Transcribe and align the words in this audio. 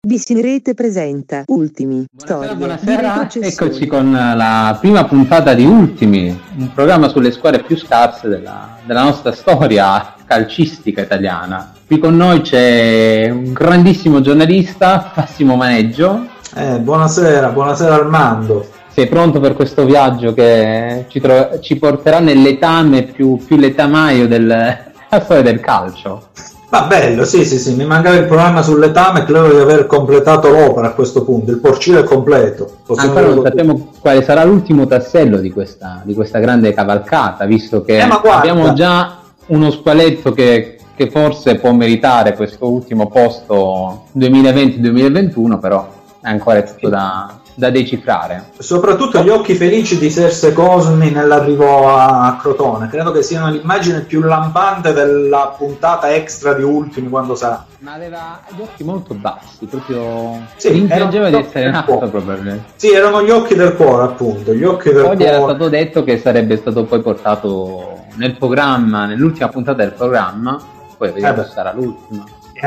Vicinirete 0.00 0.74
presenta 0.74 1.44
Ultimi. 1.46 2.06
Buonasera, 2.10 2.54
buonasera. 2.54 3.28
eccoci 3.40 3.86
con 3.86 4.10
la 4.10 4.76
prima 4.80 5.04
puntata 5.04 5.54
di 5.54 5.64
Ultimi, 5.64 6.36
un 6.56 6.72
programma 6.74 7.08
sulle 7.08 7.30
squadre 7.30 7.62
più 7.62 7.76
scarse 7.76 8.26
della, 8.26 8.78
della 8.84 9.04
nostra 9.04 9.30
storia 9.30 10.14
calcistica 10.26 11.02
italiana. 11.02 11.72
Qui 11.86 11.98
con 12.00 12.16
noi 12.16 12.40
c'è 12.40 13.30
un 13.30 13.52
grandissimo 13.52 14.20
giornalista, 14.20 15.12
Massimo 15.14 15.54
Maneggio. 15.54 16.26
Eh, 16.56 16.80
buonasera, 16.80 17.50
buonasera 17.50 17.94
Armando. 17.94 18.76
Sei 18.98 19.06
pronto 19.06 19.38
per 19.38 19.54
questo 19.54 19.84
viaggio 19.84 20.34
che 20.34 21.04
ci, 21.06 21.20
tro- 21.20 21.60
ci 21.60 21.76
porterà 21.76 22.18
nell'etame 22.18 23.04
più, 23.04 23.36
più 23.36 23.56
letamaio 23.56 24.26
della 24.26 24.76
storia 25.22 25.44
del 25.44 25.60
calcio? 25.60 26.30
Ma 26.70 26.82
bello, 26.82 27.24
sì, 27.24 27.44
sì, 27.44 27.60
sì, 27.60 27.76
mi 27.76 27.84
mancava 27.84 28.16
il 28.16 28.24
programma 28.24 28.60
sull'etame, 28.60 29.22
credo 29.22 29.50
di 29.50 29.60
aver 29.60 29.86
completato 29.86 30.50
l'opera 30.50 30.88
a 30.88 30.94
questo 30.94 31.22
punto, 31.22 31.52
il 31.52 31.58
porcile 31.58 32.00
è 32.00 32.02
completo. 32.02 32.78
Possiamo 32.84 33.10
Ancora 33.10 33.34
non 33.34 33.44
sappiamo 33.44 33.92
quale 34.00 34.24
sarà 34.24 34.42
l'ultimo 34.42 34.84
tassello 34.88 35.36
di 35.36 35.52
questa, 35.52 36.00
di 36.02 36.14
questa 36.14 36.40
grande 36.40 36.74
cavalcata, 36.74 37.44
visto 37.44 37.82
che 37.82 37.98
eh, 37.98 38.20
abbiamo 38.30 38.72
già 38.72 39.18
uno 39.46 39.70
squaletto 39.70 40.32
che, 40.32 40.76
che 40.96 41.08
forse 41.08 41.54
può 41.54 41.70
meritare 41.70 42.34
questo 42.34 42.68
ultimo 42.68 43.06
posto 43.06 44.06
2020-2021, 44.18 45.60
però 45.60 45.88
è 46.20 46.28
ancora 46.28 46.62
tutto 46.62 46.88
da, 46.88 47.37
da 47.58 47.70
decifrare. 47.70 48.50
Soprattutto 48.58 49.20
gli 49.20 49.28
occhi 49.28 49.56
felici 49.56 49.98
di 49.98 50.10
Serse 50.10 50.52
Cosmi 50.52 51.10
nell'arrivo 51.10 51.88
a 51.88 52.38
Crotone, 52.40 52.86
credo 52.86 53.10
che 53.10 53.24
siano 53.24 53.50
l'immagine 53.50 54.02
più 54.02 54.20
lampante 54.20 54.92
della 54.92 55.56
puntata 55.58 56.14
extra 56.14 56.52
di 56.52 56.62
Ultimi 56.62 57.08
quando 57.08 57.34
sarà. 57.34 57.66
Ma 57.80 57.94
aveva 57.94 58.40
gli 58.56 58.60
occhi 58.60 58.84
molto 58.84 59.14
bassi, 59.14 59.66
proprio 59.66 60.40
sì, 60.54 60.70
fingeva 60.70 61.30
di 61.30 61.34
essere 61.34 61.70
nato 61.72 61.98
probabilmente. 61.98 62.74
Sì, 62.76 62.92
erano 62.92 63.24
gli 63.24 63.30
occhi 63.30 63.56
del 63.56 63.74
cuore, 63.74 64.04
appunto, 64.04 64.54
gli 64.54 64.62
occhi 64.62 64.92
del 64.92 65.02
poi 65.02 65.16
cuore. 65.16 65.32
era 65.32 65.42
stato 65.42 65.68
detto 65.68 66.04
che 66.04 66.18
sarebbe 66.18 66.56
stato 66.58 66.84
poi 66.84 67.00
portato 67.00 68.04
nel 68.14 68.36
programma, 68.36 69.06
nell'ultima 69.06 69.48
puntata 69.48 69.82
del 69.82 69.94
programma, 69.94 70.60
poi 70.96 71.10
vediamo 71.10 71.42
eh 71.42 71.44
se 71.44 71.50
sarà 71.50 71.72
l'ultima. 71.72 72.24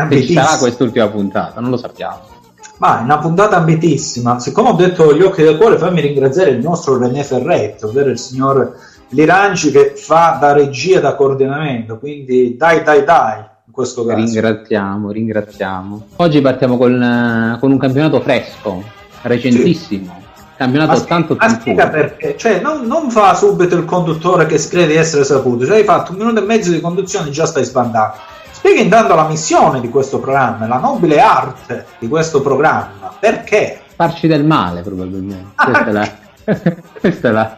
Se 0.09 0.21
ci 0.21 0.33
sarà 0.33 0.57
quest'ultima 0.57 1.07
puntata, 1.07 1.61
non 1.61 1.69
lo 1.69 1.77
sappiamo. 1.77 2.39
Ma 2.81 2.99
è 2.99 3.03
una 3.03 3.19
puntata 3.19 3.57
ambitissima. 3.57 4.39
Siccome 4.39 4.69
ho 4.69 4.73
detto 4.73 5.15
gli 5.15 5.21
occhi 5.21 5.43
del 5.43 5.55
cuore, 5.57 5.77
fammi 5.77 6.01
ringraziare 6.01 6.49
il 6.49 6.63
nostro 6.63 6.97
René 6.97 7.23
Ferretti, 7.23 7.85
ovvero 7.85 8.09
il 8.09 8.17
signor 8.17 8.75
Liranci 9.09 9.69
che 9.69 9.93
fa 9.95 10.39
da 10.41 10.51
regia 10.51 10.99
da 10.99 11.13
coordinamento. 11.13 11.99
Quindi 11.99 12.57
dai, 12.57 12.81
dai, 12.81 13.03
dai. 13.03 13.37
In 13.67 13.71
questo 13.71 14.03
caso. 14.03 14.23
Ringraziamo, 14.23 15.11
ringraziamo. 15.11 16.07
Oggi 16.15 16.41
partiamo 16.41 16.79
con, 16.79 17.57
con 17.59 17.71
un 17.71 17.77
campionato 17.77 18.19
fresco, 18.19 18.83
recentissimo. 19.21 20.15
Sì. 20.17 20.29
Campionato 20.57 20.93
ma 20.93 20.99
tanto 21.01 21.35
ma 21.39 21.49
spiega 21.49 21.87
perché, 21.87 22.35
cioè 22.35 22.61
non, 22.61 22.85
non, 22.85 23.11
fa 23.11 23.35
subito 23.35 23.75
il 23.75 23.85
conduttore 23.85 24.47
che 24.47 24.57
crede 24.57 24.93
di 24.93 24.95
essere 24.95 25.23
saputo, 25.23 25.65
cioè 25.65 25.77
hai 25.77 25.83
fatto 25.83 26.13
un 26.13 26.17
minuto 26.17 26.39
e 26.39 26.45
mezzo 26.45 26.71
di 26.71 26.79
conduzione 26.79 27.29
e 27.29 27.31
già 27.31 27.45
stai 27.45 27.63
sbandando 27.63 28.30
Spiega 28.61 28.81
intanto 28.81 29.15
la 29.15 29.27
missione 29.27 29.81
di 29.81 29.89
questo 29.89 30.19
programma, 30.19 30.67
la 30.67 30.77
nobile 30.77 31.19
arte 31.19 31.83
di 31.97 32.07
questo 32.07 32.41
programma. 32.41 33.11
Perché? 33.19 33.81
Farci 33.95 34.27
del 34.27 34.45
male, 34.45 34.81
probabilmente. 34.81 35.53
Ah, 35.55 35.65
questa, 35.65 35.87
è 35.87 35.91
la... 35.91 36.09
questa 37.01 37.27
è 37.27 37.31
la... 37.31 37.57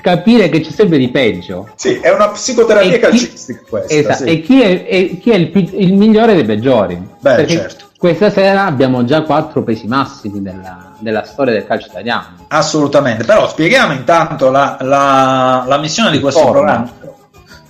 Capire 0.00 0.48
che 0.48 0.58
c'è 0.58 0.72
sempre 0.72 0.98
di 0.98 1.08
peggio. 1.10 1.70
Sì, 1.76 2.00
è 2.00 2.12
una 2.12 2.30
psicoterapia 2.30 2.90
chi... 2.90 2.98
calcistica 2.98 3.60
questa. 3.68 3.94
Esatto. 3.94 4.24
Sì. 4.24 4.28
E 4.28 4.40
chi 4.40 4.60
è, 4.60 4.86
e 4.88 5.18
chi 5.20 5.30
è 5.30 5.36
il, 5.36 5.70
il, 5.74 5.92
migliore 5.94 6.34
dei 6.34 6.44
peggiori? 6.44 6.96
Beh, 6.96 7.34
Perché 7.36 7.54
certo. 7.54 7.84
Questa 7.96 8.30
sera 8.30 8.64
abbiamo 8.64 9.04
già 9.04 9.22
quattro 9.22 9.62
pesi 9.62 9.86
massimi 9.86 10.42
della, 10.42 10.94
della, 10.98 11.22
storia 11.22 11.52
del 11.52 11.64
calcio 11.64 11.86
italiano. 11.86 12.46
Assolutamente, 12.48 13.22
però 13.22 13.48
spieghiamo 13.48 13.92
intanto 13.92 14.50
la, 14.50 14.76
la, 14.80 15.64
la 15.64 15.78
missione 15.78 16.10
di 16.10 16.18
questo 16.18 16.40
Forma. 16.40 16.52
programma 16.52 17.14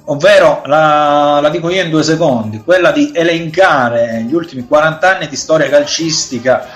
ovvero 0.06 0.62
la, 0.66 1.40
la, 1.40 1.48
dico 1.48 1.70
io 1.70 1.82
in 1.82 1.90
due 1.90 2.02
secondi, 2.02 2.62
quella 2.62 2.90
di 2.90 3.12
elencare 3.14 4.24
gli 4.26 4.34
ultimi 4.34 4.66
40 4.66 5.16
anni 5.16 5.28
di 5.28 5.36
storia 5.36 5.68
calcistica 5.68 6.66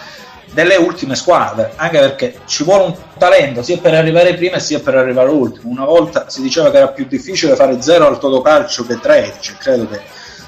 delle 0.53 0.77
ultime 0.77 1.15
squadre, 1.15 1.73
anche 1.77 1.99
perché 1.99 2.41
ci 2.47 2.65
vuole 2.65 2.85
un 2.85 2.95
talento 3.17 3.63
sia 3.63 3.79
per 3.79 3.95
arrivare 3.95 4.35
prima 4.35 4.59
sia 4.59 4.81
per 4.81 4.97
arrivare 4.97 5.31
ultimo. 5.31 5.71
Una 5.71 5.85
volta 5.85 6.29
si 6.29 6.43
diceva 6.43 6.71
che 6.71 6.79
era 6.79 6.89
più 6.89 7.07
difficile 7.07 7.55
fare 7.55 7.81
0 7.81 8.07
al 8.07 8.19
totocalcio 8.19 8.85
che 8.85 8.99
13, 8.99 9.57
credo 9.59 9.89
che 9.89 10.01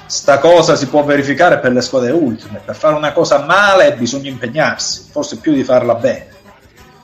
sta 0.05 0.39
cosa 0.39 0.75
si 0.75 0.87
può 0.87 1.03
verificare 1.03 1.59
per 1.59 1.71
le 1.71 1.81
squadre 1.81 2.11
ultime. 2.11 2.61
Per 2.63 2.75
fare 2.75 2.95
una 2.95 3.13
cosa 3.13 3.39
male 3.45 3.93
bisogna 3.93 4.29
impegnarsi, 4.29 5.07
forse 5.09 5.37
più 5.37 5.53
di 5.53 5.63
farla 5.63 5.95
bene. 5.95 6.32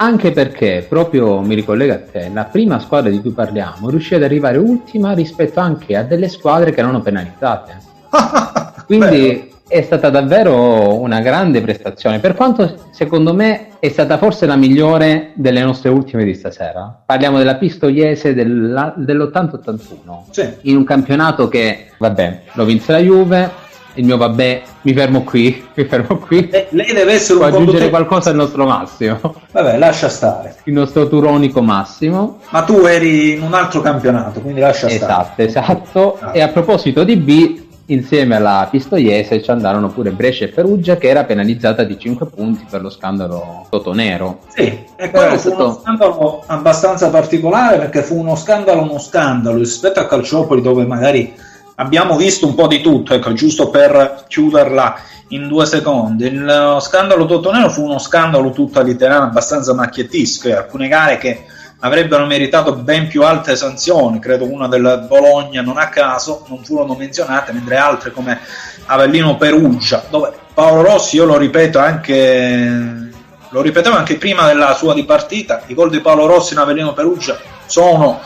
Anche 0.02 0.32
perché, 0.32 0.86
proprio 0.88 1.42
mi 1.42 1.56
ricollega 1.56 1.96
a 1.96 2.00
te, 2.00 2.32
la 2.34 2.46
prima 2.46 2.80
squadra 2.80 3.10
di 3.10 3.20
cui 3.20 3.32
parliamo 3.32 3.90
riuscì 3.90 4.16
ad 4.16 4.24
arrivare 4.24 4.58
ultima 4.58 5.12
rispetto 5.12 5.60
anche 5.60 5.98
a 5.98 6.04
delle 6.04 6.30
squadre 6.30 6.72
che 6.72 6.80
erano 6.80 7.02
penalizzate. 7.02 7.78
Quindi 8.86 9.52
è 9.68 9.82
stata 9.82 10.10
davvero 10.10 10.98
una 11.00 11.20
grande 11.20 11.60
prestazione, 11.60 12.20
per 12.20 12.34
quanto 12.34 12.88
secondo 12.92 13.34
me 13.34 13.78
è 13.80 13.90
stata 13.90 14.18
forse 14.18 14.46
la 14.46 14.56
migliore 14.56 15.32
delle 15.36 15.62
nostre 15.62 15.90
ultime 15.90 16.24
di 16.24 16.34
stasera. 16.34 17.04
Parliamo 17.06 17.38
della 17.38 17.56
Pistoiese 17.56 18.34
dell'80-81, 18.34 20.30
sì. 20.30 20.50
in 20.62 20.78
un 20.78 20.86
campionato 20.86 21.50
che, 21.50 21.88
vabbè, 21.98 22.42
lo 22.54 22.64
vinse 22.64 22.94
la 22.94 23.00
Juve, 23.00 23.52
il 23.96 24.06
mio 24.06 24.18
vabbè, 24.18 24.62
mi 24.82 24.94
fermo 24.94 25.24
qui, 25.24 25.66
mi 25.74 25.86
fermo 25.86 26.18
qui. 26.18 26.50
Eh, 26.50 26.68
lei 26.72 26.94
deve 26.94 27.14
essere 27.14 27.40
Può 27.40 27.48
un 27.48 27.54
aggiungere 27.54 27.90
qualcosa 27.90 28.30
al 28.30 28.36
nostro 28.36 28.66
Massimo. 28.66 29.36
Vabbè, 29.52 29.78
lascia 29.78 30.10
stare. 30.10 30.56
Il 30.66 30.74
nostro 30.74 31.08
turonico 31.08 31.62
Massimo. 31.62 32.40
Ma 32.50 32.64
tu 32.64 32.86
eri 32.86 33.34
in 33.34 33.42
un 33.42 33.54
altro 33.54 33.82
campionato, 33.82 34.40
quindi 34.42 34.60
lascia 34.60 34.88
esatto, 34.88 35.32
stare. 35.34 35.48
Esatto, 35.48 35.72
esatto. 35.72 36.18
Ah. 36.20 36.32
E 36.34 36.42
a 36.42 36.48
proposito 36.50 37.04
di 37.04 37.16
B, 37.18 37.62
insieme 37.90 38.36
alla 38.36 38.68
Pistoiese 38.70 39.42
ci 39.42 39.52
andarono 39.52 39.90
pure 39.90 40.12
Brescia 40.12 40.46
e 40.46 40.50
Perugia 40.50 40.98
che 40.98 41.08
era 41.08 41.24
penalizzata 41.24 41.84
di 41.84 41.98
5 41.98 42.28
punti 42.28 42.66
per 42.70 42.82
lo 42.82 42.90
scandalo 42.90 43.66
Totonero. 43.70 44.40
Sì, 44.48 44.86
e 44.96 45.10
quello 45.10 45.38
fu 45.38 45.50
stato... 45.50 45.64
uno 45.64 45.80
scandalo 45.82 46.44
abbastanza 46.46 47.10
particolare 47.10 47.78
perché 47.78 48.02
fu 48.02 48.18
uno 48.18 48.36
scandalo 48.36 48.82
uno 48.82 49.00
scandalo 49.00 49.58
rispetto 49.58 50.00
a 50.00 50.06
Calciopoli 50.06 50.62
dove 50.62 50.86
magari 50.86 51.34
abbiamo 51.80 52.16
visto 52.16 52.46
un 52.46 52.56
po' 52.56 52.68
di 52.68 52.82
tutto, 52.82 53.14
ecco, 53.14 53.34
giusto 53.34 53.70
per 53.70 54.26
chiuderla 54.28 55.00
in 55.30 55.48
due 55.48 55.66
secondi. 55.66 56.26
Il 56.26 56.78
scandalo 56.82 57.26
Totonero 57.26 57.70
fu 57.70 57.84
uno 57.84 58.00
scandalo 58.00 58.52
tutto 58.52 58.80
all'italiano 58.80 59.26
abbastanza 59.26 59.74
macchiettesco 59.74 60.48
e 60.48 60.54
alcune 60.54 60.88
gare 60.88 61.18
che 61.18 61.46
avrebbero 61.80 62.26
meritato 62.26 62.74
ben 62.74 63.08
più 63.08 63.24
alte 63.24 63.56
sanzioni, 63.56 64.20
credo 64.20 64.52
una 64.52 64.68
del 64.68 65.06
Bologna 65.08 65.62
non 65.62 65.78
a 65.78 65.88
caso 65.88 66.44
non 66.50 66.64
furono 66.64 66.96
menzionate, 66.96 67.54
mentre 67.54 67.78
altre 67.78 68.12
come 68.12 68.38
Avellino 68.86 69.38
Perugia, 69.38 70.04
dove 70.10 70.34
Paolo 70.54 70.82
Rossi, 70.82 71.16
io 71.16 71.26
lo 71.26 71.38
ripeto 71.38 71.80
anche 71.80 73.08
lo 73.52 73.62
ripetevo 73.62 73.96
anche 73.96 74.18
prima 74.18 74.46
della 74.46 74.76
sua 74.76 74.94
dipartita, 74.94 75.62
i 75.68 75.74
gol 75.74 75.90
di 75.90 76.02
Paolo 76.02 76.26
Rossi 76.28 76.54
in 76.54 76.60
Avellino 76.60 76.94
Perugia 76.94 77.38
sono 77.66 78.20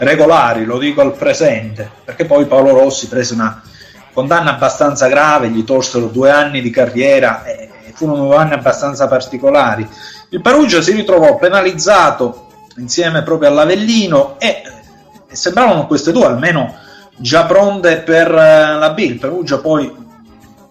regolari, 0.00 0.64
lo 0.64 0.78
dico 0.78 1.02
al 1.02 1.12
presente, 1.12 1.88
perché 2.04 2.24
poi 2.24 2.46
Paolo 2.46 2.72
Rossi 2.72 3.06
prese 3.06 3.34
una 3.34 3.62
condanna 4.12 4.54
abbastanza 4.54 5.08
grave, 5.08 5.50
gli 5.50 5.64
tolsero 5.64 6.06
due 6.06 6.30
anni 6.30 6.60
di 6.62 6.70
carriera 6.70 7.44
e 7.44 7.68
furono 7.94 8.26
due 8.26 8.36
anni 8.36 8.54
abbastanza 8.54 9.06
particolari. 9.08 9.86
Il 10.30 10.40
Perugia 10.40 10.80
si 10.80 10.92
ritrovò 10.92 11.36
penalizzato 11.36 12.46
insieme 12.76 13.22
proprio 13.22 13.50
all'Avellino 13.50 14.36
e, 14.38 14.62
e 15.28 15.36
sembravano 15.36 15.86
queste 15.86 16.12
due 16.12 16.24
almeno 16.24 16.76
già 17.16 17.44
pronte 17.44 17.98
per 17.98 18.28
eh, 18.28 18.78
la 18.78 18.90
B. 18.90 18.98
Il 19.00 19.18
Perugia 19.18 19.58
poi 19.58 19.94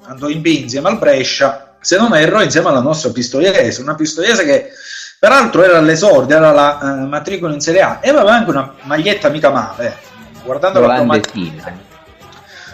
andò 0.06 0.28
in 0.28 0.42
B 0.42 0.46
insieme 0.48 0.90
al 0.90 0.98
Brescia, 0.98 1.76
se 1.80 1.98
non 1.98 2.16
erro 2.16 2.42
insieme 2.42 2.70
alla 2.70 2.82
nostra 2.82 3.12
Pistoiese, 3.12 3.82
una 3.82 3.94
Pistoiese 3.94 4.44
che 4.44 4.72
Peraltro 5.20 5.64
era 5.64 5.78
all'esordio, 5.78 6.38
era 6.38 6.54
la 6.54 6.80
uh, 6.82 7.06
matricola 7.06 7.54
in 7.54 7.60
Serie 7.60 7.82
A 7.82 8.00
e 8.02 8.10
aveva 8.10 8.32
anche 8.32 8.50
una 8.52 8.74
maglietta 8.84 9.28
mica 9.28 9.50
male. 9.50 9.88
Eh. 9.88 10.42
Guardando 10.46 10.80
l'olandesina. 10.80 11.88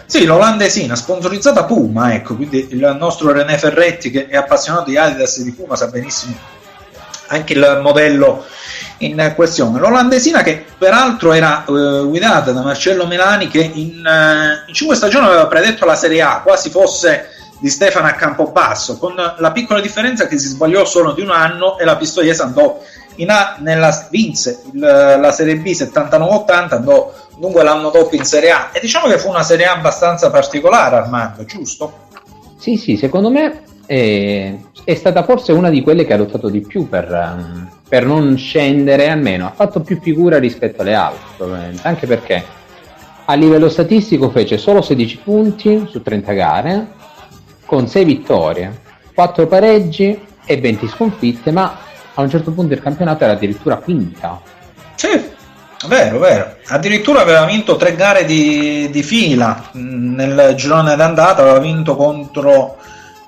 Sì, 0.06 0.24
l'olandesina, 0.24 0.94
sponsorizzata 0.94 1.64
Puma, 1.64 2.14
ecco, 2.14 2.36
quindi 2.36 2.68
il 2.70 2.96
nostro 2.96 3.32
René 3.32 3.58
Ferretti 3.58 4.10
che 4.12 4.28
è 4.28 4.36
appassionato 4.36 4.88
di 4.90 4.96
Adidas 4.96 5.38
e 5.38 5.42
di 5.42 5.52
Puma 5.52 5.74
sa 5.74 5.88
benissimo 5.88 6.36
anche 7.28 7.54
il 7.54 7.80
modello 7.82 8.44
in 8.98 9.32
questione. 9.34 9.80
L'olandesina 9.80 10.42
che 10.42 10.64
peraltro 10.78 11.32
era 11.32 11.64
uh, 11.66 12.06
guidata 12.08 12.52
da 12.52 12.62
Marcello 12.62 13.06
Melani 13.06 13.48
che 13.48 13.58
in, 13.58 14.06
uh, 14.06 14.68
in 14.68 14.74
5 14.74 14.94
stagioni 14.94 15.26
aveva 15.26 15.46
predetto 15.48 15.84
la 15.84 15.96
Serie 15.96 16.22
A, 16.22 16.40
quasi 16.42 16.70
fosse 16.70 17.30
di 17.58 17.68
Stefano 17.68 18.06
a 18.06 18.12
Campobasso, 18.12 18.98
con 18.98 19.14
la 19.14 19.52
piccola 19.52 19.80
differenza 19.80 20.26
che 20.26 20.38
si 20.38 20.48
sbagliò 20.48 20.84
solo 20.84 21.12
di 21.12 21.22
un 21.22 21.30
anno 21.30 21.78
e 21.78 21.84
la 21.84 21.96
Pistoiese 21.96 22.42
andò 22.42 22.80
in 23.16 23.30
A, 23.30 23.56
nella, 23.60 24.08
vinse 24.10 24.62
il, 24.72 24.78
la 24.78 25.32
Serie 25.32 25.56
B 25.56 25.66
79-80, 25.66 26.74
andò 26.74 27.12
dunque 27.38 27.62
l'anno 27.62 27.90
dopo 27.90 28.14
in 28.14 28.24
Serie 28.24 28.50
A 28.50 28.70
e 28.72 28.80
diciamo 28.80 29.06
che 29.08 29.18
fu 29.18 29.28
una 29.28 29.42
Serie 29.42 29.66
A 29.66 29.72
abbastanza 29.72 30.30
particolare 30.30 30.96
Armando, 30.96 31.44
giusto? 31.44 32.04
Sì, 32.58 32.76
sì, 32.76 32.96
secondo 32.96 33.30
me 33.30 33.62
è, 33.86 34.54
è 34.84 34.94
stata 34.94 35.22
forse 35.22 35.52
una 35.52 35.70
di 35.70 35.82
quelle 35.82 36.04
che 36.04 36.12
ha 36.12 36.16
lottato 36.16 36.48
di 36.48 36.60
più 36.60 36.88
per, 36.88 37.10
um, 37.10 37.70
per 37.88 38.04
non 38.04 38.36
scendere, 38.36 39.08
almeno 39.08 39.46
ha 39.46 39.52
fatto 39.52 39.80
più 39.80 40.00
figura 40.00 40.38
rispetto 40.38 40.82
alle 40.82 40.94
altre, 40.94 41.74
anche 41.82 42.06
perché 42.06 42.44
a 43.24 43.34
livello 43.34 43.68
statistico 43.68 44.30
fece 44.30 44.58
solo 44.58 44.82
16 44.82 45.18
punti 45.18 45.86
su 45.88 46.02
30 46.02 46.32
gare, 46.32 46.86
con 47.66 47.88
6 47.88 48.04
vittorie, 48.04 48.80
4 49.14 49.46
pareggi 49.46 50.24
e 50.44 50.60
20 50.60 50.88
sconfitte, 50.88 51.50
ma 51.50 51.78
a 52.14 52.22
un 52.22 52.30
certo 52.30 52.52
punto 52.52 52.72
il 52.72 52.80
campionato 52.80 53.24
era 53.24 53.34
addirittura 53.34 53.76
quinta. 53.76 54.40
Sì, 54.94 55.08
vero, 55.86 56.18
vero. 56.18 56.56
Addirittura 56.68 57.20
aveva 57.20 57.44
vinto 57.44 57.76
tre 57.76 57.94
gare 57.94 58.24
di, 58.24 58.88
di 58.90 59.02
fila 59.02 59.68
nel 59.72 60.54
girone 60.56 60.96
d'andata, 60.96 61.42
aveva 61.42 61.58
vinto 61.58 61.96
contro 61.96 62.76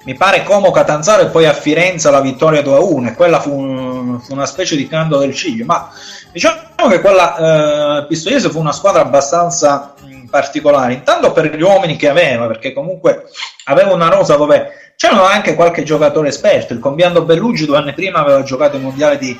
mi 0.08 0.14
pare 0.14 0.42
Como 0.42 0.70
Catanzaro 0.70 1.22
e 1.22 1.26
poi 1.26 1.44
a 1.44 1.52
Firenze 1.52 2.10
la 2.10 2.22
vittoria 2.22 2.62
2-1 2.62 3.08
e 3.08 3.14
quella 3.14 3.40
fu, 3.40 4.18
fu, 4.20 4.32
una 4.32 4.46
specie 4.46 4.74
di 4.74 4.88
canto 4.88 5.18
del 5.18 5.34
ciglio 5.34 5.66
ma 5.66 5.90
diciamo 6.32 6.88
che 6.88 7.00
quella 7.00 7.98
eh, 7.98 8.06
pistoiese 8.06 8.48
fu 8.48 8.58
una 8.58 8.72
squadra 8.72 9.02
abbastanza 9.02 9.92
mh, 10.00 10.28
particolare 10.30 10.94
intanto 10.94 11.32
per 11.32 11.54
gli 11.54 11.60
uomini 11.60 11.96
che 11.96 12.08
aveva 12.08 12.46
perché 12.46 12.72
comunque 12.72 13.24
aveva 13.68 13.92
una 13.92 14.08
rosa 14.08 14.36
dove 14.36 14.92
c'erano 14.96 15.24
anche 15.24 15.54
qualche 15.54 15.82
giocatore 15.82 16.28
esperto 16.28 16.72
il 16.72 16.80
Combiando 16.80 17.22
Bellugi 17.22 17.64
due 17.64 17.76
anni 17.76 17.92
prima 17.92 18.18
aveva 18.18 18.42
giocato 18.42 18.76
il 18.76 18.82
mondiale 18.82 19.16
di, 19.18 19.38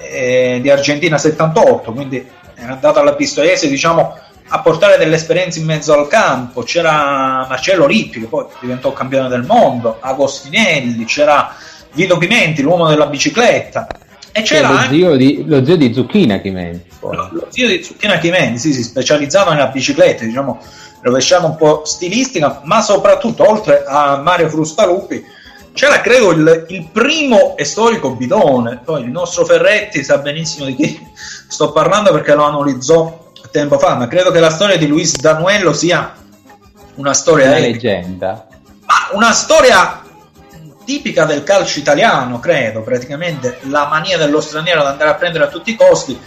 eh, 0.00 0.58
di 0.62 0.70
Argentina 0.70 1.18
78 1.18 1.92
quindi 1.92 2.26
era 2.54 2.72
andato 2.74 3.00
alla 3.00 3.14
pistoiese 3.14 3.68
diciamo 3.68 4.16
a 4.48 4.60
portare 4.60 4.98
delle 4.98 5.16
esperienze 5.16 5.58
in 5.58 5.64
mezzo 5.64 5.92
al 5.98 6.06
campo. 6.06 6.62
C'era 6.62 7.46
Marcello 7.48 7.86
Rippi, 7.86 8.20
che 8.20 8.26
poi 8.26 8.46
diventò 8.60 8.92
campione 8.92 9.28
del 9.28 9.42
mondo, 9.42 9.98
Agostinelli, 10.00 11.04
c'era 11.04 11.54
Vito 11.92 12.18
Pimenti, 12.18 12.62
l'uomo 12.62 12.88
della 12.88 13.06
bicicletta. 13.06 13.86
E 14.32 14.42
c'era 14.42 14.68
lo, 14.68 14.76
anche... 14.76 14.94
zio 14.94 15.16
di, 15.16 15.44
lo 15.46 15.64
zio 15.64 15.76
di 15.76 15.92
Zucchina 15.94 16.40
Chimenti. 16.40 16.90
Lo, 17.00 17.28
lo, 17.30 17.46
zio 17.50 17.68
di 17.68 17.82
Zucchina 17.82 18.18
Chimenti, 18.18 18.58
sì, 18.58 18.72
si 18.72 18.82
specializzava 18.82 19.52
nella 19.52 19.68
bicicletta, 19.68 20.24
diciamo, 20.24 20.60
rovesciata 21.04 21.44
un 21.44 21.56
po' 21.56 21.82
stilistica, 21.84 22.62
ma 22.64 22.80
soprattutto, 22.80 23.48
oltre 23.48 23.84
a 23.86 24.16
Mario 24.16 24.48
Frustalupi, 24.48 25.22
c'era 25.74 26.00
credo 26.00 26.30
il, 26.30 26.66
il, 26.68 26.88
primo 26.90 27.56
e 27.56 27.64
storico 27.64 28.14
bidone. 28.14 28.80
Poi 28.82 29.02
il 29.02 29.10
nostro 29.10 29.44
Ferretti 29.44 30.02
sa 30.02 30.18
benissimo 30.18 30.64
di 30.64 30.74
chi 30.74 31.06
sto 31.48 31.72
parlando 31.72 32.10
perché 32.10 32.34
lo 32.34 32.44
analizzò 32.44 33.22
tempo 33.50 33.78
fa, 33.78 33.94
ma 33.96 34.08
credo 34.08 34.30
che 34.30 34.40
la 34.40 34.50
storia 34.50 34.78
di 34.78 34.86
Luis 34.86 35.16
Danuello 35.16 35.72
sia 35.72 36.14
una 36.94 37.12
storia 37.12 37.48
una 37.48 37.58
leggenda. 37.58 38.48
Ma 38.86 38.94
una 39.12 39.32
storia 39.32 40.02
tipica 40.84 41.24
del 41.24 41.44
calcio 41.44 41.78
italiano, 41.78 42.40
credo, 42.40 42.82
praticamente 42.82 43.58
la 43.68 43.86
mania 43.88 44.16
dello 44.16 44.40
straniero 44.40 44.80
ad 44.80 44.86
andare 44.86 45.10
a 45.10 45.14
prendere 45.14 45.44
a 45.44 45.48
tutti 45.48 45.70
i 45.70 45.76
costi 45.76 46.18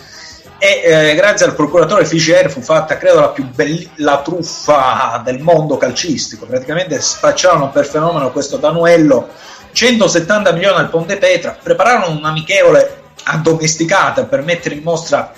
e 0.57 0.81
eh, 0.83 1.15
grazie 1.15 1.45
al 1.45 1.55
procuratore 1.55 2.05
Ficier 2.05 2.49
fu 2.49 2.61
fatta 2.61 2.97
credo 2.97 3.19
la 3.19 3.29
più 3.29 3.45
bella 3.45 4.21
truffa 4.21 5.21
del 5.23 5.39
mondo 5.39 5.77
calcistico 5.77 6.45
praticamente 6.45 6.99
spacciarono 6.99 7.69
per 7.69 7.85
fenomeno 7.85 8.31
questo 8.31 8.57
Danuello 8.57 9.29
170 9.71 10.51
milioni 10.53 10.77
al 10.77 10.89
Ponte 10.89 11.17
Petra 11.17 11.57
prepararono 11.61 12.17
un'amichevole 12.17 13.03
addomesticata 13.23 14.25
per 14.25 14.41
mettere 14.41 14.75
in 14.75 14.83
mostra 14.83 15.31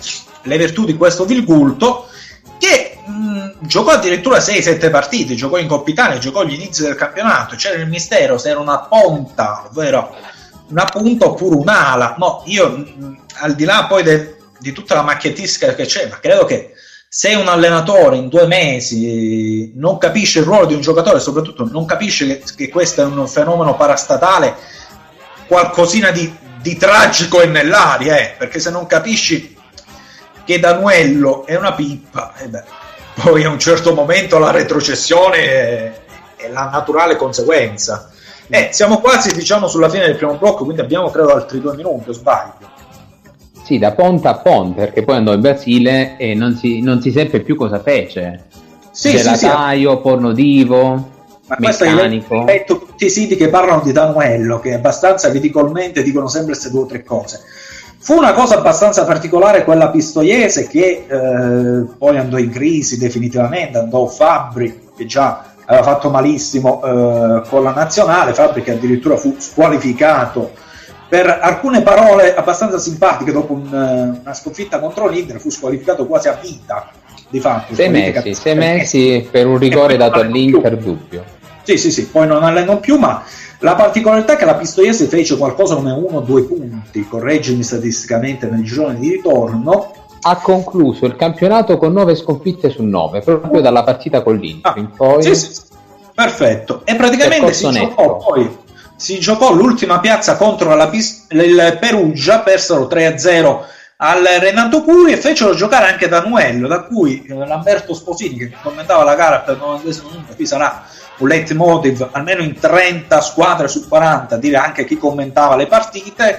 le 0.44 0.58
virtù 0.58 0.86
di 0.86 0.96
questo 0.96 1.26
Vilgulto 1.26 2.08
che 2.58 2.98
mh, 3.06 3.52
giocò 3.62 3.92
addirittura 3.92 4.38
6-7 4.38 4.90
partite, 4.90 5.36
giocò 5.36 5.58
in 5.58 5.68
Coppa 5.68 5.90
Italia, 5.90 6.18
giocò 6.18 6.42
agli 6.42 6.54
inizi 6.54 6.84
del 6.84 6.96
campionato, 6.96 7.56
c'era 7.56 7.78
il 7.78 7.88
mistero 7.88 8.38
se 8.38 8.50
era 8.50 8.60
una 8.60 8.80
ponta, 8.80 9.66
ovvero 9.70 10.16
una 10.70 10.86
punta 10.86 11.26
oppure 11.26 11.56
un'ala. 11.56 12.16
No, 12.18 12.44
io 12.46 12.70
mh, 12.70 13.20
al 13.40 13.56
di 13.56 13.64
là 13.64 13.86
poi 13.88 14.04
de, 14.04 14.38
di 14.60 14.72
tutta 14.72 14.96
la 14.96 15.02
macchiettistica 15.02 15.74
che 15.74 15.86
c'è, 15.86 16.08
ma 16.08 16.20
credo 16.20 16.46
che 16.46 16.74
se 17.12 17.34
un 17.34 17.48
allenatore 17.48 18.18
in 18.18 18.28
due 18.30 18.46
mesi 18.46 19.72
non 19.76 19.98
capisce 19.98 20.40
il 20.40 20.46
ruolo 20.46 20.68
di 20.68 20.76
un 20.76 20.82
giocatore, 20.82 21.20
soprattutto 21.20 21.68
non 21.72 21.86
capisce 21.86 22.28
che, 22.28 22.44
che 22.56 22.70
questo 22.70 23.02
è 23.02 23.06
un 23.06 23.28
fenomeno 23.28 23.76
parastatale, 23.76 24.56
qualcosina 25.48 26.12
di, 26.12 26.32
di 26.62 26.78
tragico 26.78 27.42
è 27.42 27.48
nell'aria, 27.48 28.18
eh, 28.18 28.36
perché 28.38 28.60
se 28.60 28.70
non 28.70 28.86
capisci 28.86 29.58
che 30.46 30.60
Danuello 30.60 31.48
è 31.48 31.56
una 31.56 31.74
pippa, 31.74 32.36
e 32.38 32.48
beh, 32.48 32.64
poi 33.16 33.44
a 33.44 33.50
un 33.50 33.60
certo 33.60 33.94
momento 33.96 34.38
la 34.38 34.52
retrocessione 34.52 35.38
è, 35.38 36.02
è 36.36 36.50
la 36.50 36.70
naturale 36.70 37.16
conseguenza. 37.16 38.12
Eh, 38.48 38.70
siamo 38.72 39.00
quasi 39.00 39.34
diciamo 39.34 39.68
sulla 39.68 39.90
fine 39.90 40.06
del 40.06 40.16
primo 40.16 40.36
blocco, 40.36 40.64
quindi 40.64 40.82
abbiamo 40.82 41.10
credo 41.10 41.34
altri 41.34 41.60
due 41.60 41.76
minuti, 41.76 42.10
o 42.10 42.14
sbaglio? 42.14 42.79
Sì, 43.70 43.78
da 43.78 43.92
ponta 43.92 44.32
a 44.32 44.38
ponte, 44.40 44.86
perché 44.86 45.04
poi 45.04 45.18
andò 45.18 45.32
in 45.32 45.42
Brasile 45.42 46.18
e 46.18 46.34
non 46.34 46.56
si, 46.56 46.82
non 46.82 47.04
si 47.04 47.12
seppe 47.12 47.42
più 47.42 47.56
cosa 47.56 47.80
fece. 47.80 48.46
Sì, 48.90 49.12
Gelataio, 49.12 49.92
sì, 49.92 49.96
sì. 49.96 50.02
pornodivo, 50.02 51.10
ma 51.46 51.56
questo 51.56 51.84
è 51.84 51.94
letto 51.94 52.80
tutti 52.80 53.06
i 53.06 53.12
siti 53.12 53.36
che 53.36 53.50
parlano 53.50 53.84
di 53.84 53.92
Danuello, 53.92 54.60
che 54.60 54.74
abbastanza 54.74 55.30
ridicolmente 55.30 56.02
dicono 56.02 56.28
sempre 56.28 56.54
queste 56.54 56.72
due 56.72 56.82
o 56.82 56.86
tre 56.88 57.04
cose. 57.04 57.42
Fu 58.00 58.16
una 58.16 58.34
cosa 58.34 58.58
abbastanza 58.58 59.06
particolare 59.06 59.64
quella 59.64 59.90
pistoiese 59.90 60.68
che 60.68 61.06
eh, 61.08 61.86
poi 61.96 62.18
andò 62.18 62.40
in 62.40 62.50
crisi 62.50 62.98
definitivamente, 62.98 63.78
andò 63.78 64.08
Fabri 64.08 64.88
che 64.98 65.06
già 65.06 65.44
aveva 65.66 65.84
fatto 65.84 66.10
malissimo 66.10 66.82
eh, 66.84 67.44
con 67.48 67.62
la 67.62 67.74
nazionale, 67.74 68.34
Fabri 68.34 68.64
che 68.64 68.72
addirittura 68.72 69.16
fu 69.16 69.36
squalificato 69.38 70.54
per 71.10 71.40
alcune 71.42 71.82
parole 71.82 72.36
abbastanza 72.36 72.78
simpatiche 72.78 73.32
dopo 73.32 73.54
un, 73.54 73.66
eh, 73.66 74.20
una 74.22 74.34
sconfitta 74.36 74.80
contro 74.80 75.08
l'Inter, 75.08 75.40
fu 75.40 75.50
squalificato 75.50 76.06
quasi 76.06 76.28
a 76.28 76.40
vita 76.40 76.92
di 77.30 77.40
fatto. 77.40 77.74
Sei 77.74 77.90
mesi, 77.90 78.36
sei 78.36 78.56
mesi 78.56 79.28
per 79.30 79.48
un 79.48 79.58
rigore 79.58 79.98
dato 79.98 80.20
all'Inter 80.20 80.78
dubbio. 80.78 81.38
Sì, 81.64 81.78
sì, 81.78 81.92
sì, 81.92 82.08
poi 82.08 82.28
non 82.28 82.44
allenò 82.44 82.80
più, 82.80 82.98
ma 82.98 83.24
la 83.60 83.76
particolarità 83.76 84.34
è 84.34 84.36
che 84.36 84.46
la 84.46 84.56
Pistoiese 84.56 85.06
fece 85.06 85.36
qualcosa 85.36 85.76
come 85.76 85.92
uno 85.92 86.18
o 86.18 86.22
due 86.22 86.44
punti, 86.44 87.08
correggimi 87.08 87.64
statisticamente, 87.64 88.48
nel 88.48 88.64
girone 88.64 89.00
di 89.00 89.10
ritorno. 89.10 89.94
Ha 90.22 90.36
concluso 90.38 91.06
il 91.06 91.16
campionato 91.16 91.78
con 91.78 91.92
9 91.92 92.16
sconfitte 92.16 92.70
su 92.70 92.84
9, 92.84 93.22
proprio 93.22 93.62
dalla 93.62 93.84
partita 93.84 94.22
con 94.22 94.38
l'Inter. 94.38 94.78
Ah, 94.78 94.92
poi... 94.96 95.24
sì, 95.24 95.36
sì, 95.36 95.62
perfetto. 96.14 96.82
E 96.86 96.96
praticamente 96.96 97.54
si 97.54 97.70
giocò, 97.70 98.18
poi, 98.18 98.58
si 99.00 99.18
giocò 99.18 99.54
l'ultima 99.54 100.02
piazza 100.02 100.36
contro 100.36 100.76
la, 100.76 100.92
il 100.92 101.78
Perugia, 101.80 102.40
persero 102.40 102.90
3-0 102.92 103.60
al 103.96 104.24
Renato 104.40 104.84
Curi 104.84 105.14
e 105.14 105.18
fecero 105.18 105.56
giocare 105.56 105.90
anche 105.90 106.10
Danuello, 106.10 106.68
da 106.68 106.82
cui 106.82 107.24
eh, 107.24 107.34
Lamberto 107.34 107.94
Sposini, 107.94 108.38
che 108.38 108.52
commentava 108.62 109.06
la 109.06 109.16
gara 109.16 109.40
per 109.40 109.56
il 109.56 109.62
90 109.62 110.04
minuto, 110.04 110.36
qui 110.36 110.46
sarà 110.46 110.84
un 111.20 111.28
leitmotiv 111.30 112.10
almeno 112.12 112.44
in 112.44 112.60
30 112.60 113.22
squadre 113.22 113.70
su 113.70 113.88
40, 113.88 114.36
dire 114.36 114.58
anche 114.58 114.84
chi 114.84 114.98
commentava 114.98 115.56
le 115.56 115.68
partite. 115.68 116.38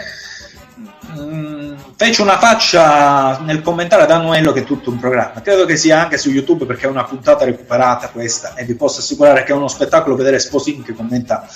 Mm, 1.18 1.74
fece 1.96 2.20
una 2.20 2.38
faccia 2.38 3.38
nel 3.38 3.62
commentare 3.62 4.02
ad 4.02 4.10
Annuello 4.10 4.52
che 4.52 4.60
è 4.60 4.64
tutto 4.64 4.90
un 4.90 4.98
programma. 4.98 5.40
Credo 5.40 5.64
che 5.64 5.76
sia 5.76 5.98
anche 5.98 6.18
su 6.18 6.30
YouTube 6.30 6.66
perché 6.66 6.86
è 6.86 6.90
una 6.90 7.04
puntata 7.04 7.46
recuperata 7.46 8.08
questa 8.08 8.52
e 8.54 8.64
vi 8.64 8.74
posso 8.74 9.00
assicurare 9.00 9.44
che 9.44 9.52
è 9.52 9.56
uno 9.56 9.68
spettacolo 9.68 10.14
vedere 10.14 10.38
Sposini 10.38 10.82
che 10.82 10.94
commenta 10.94 11.46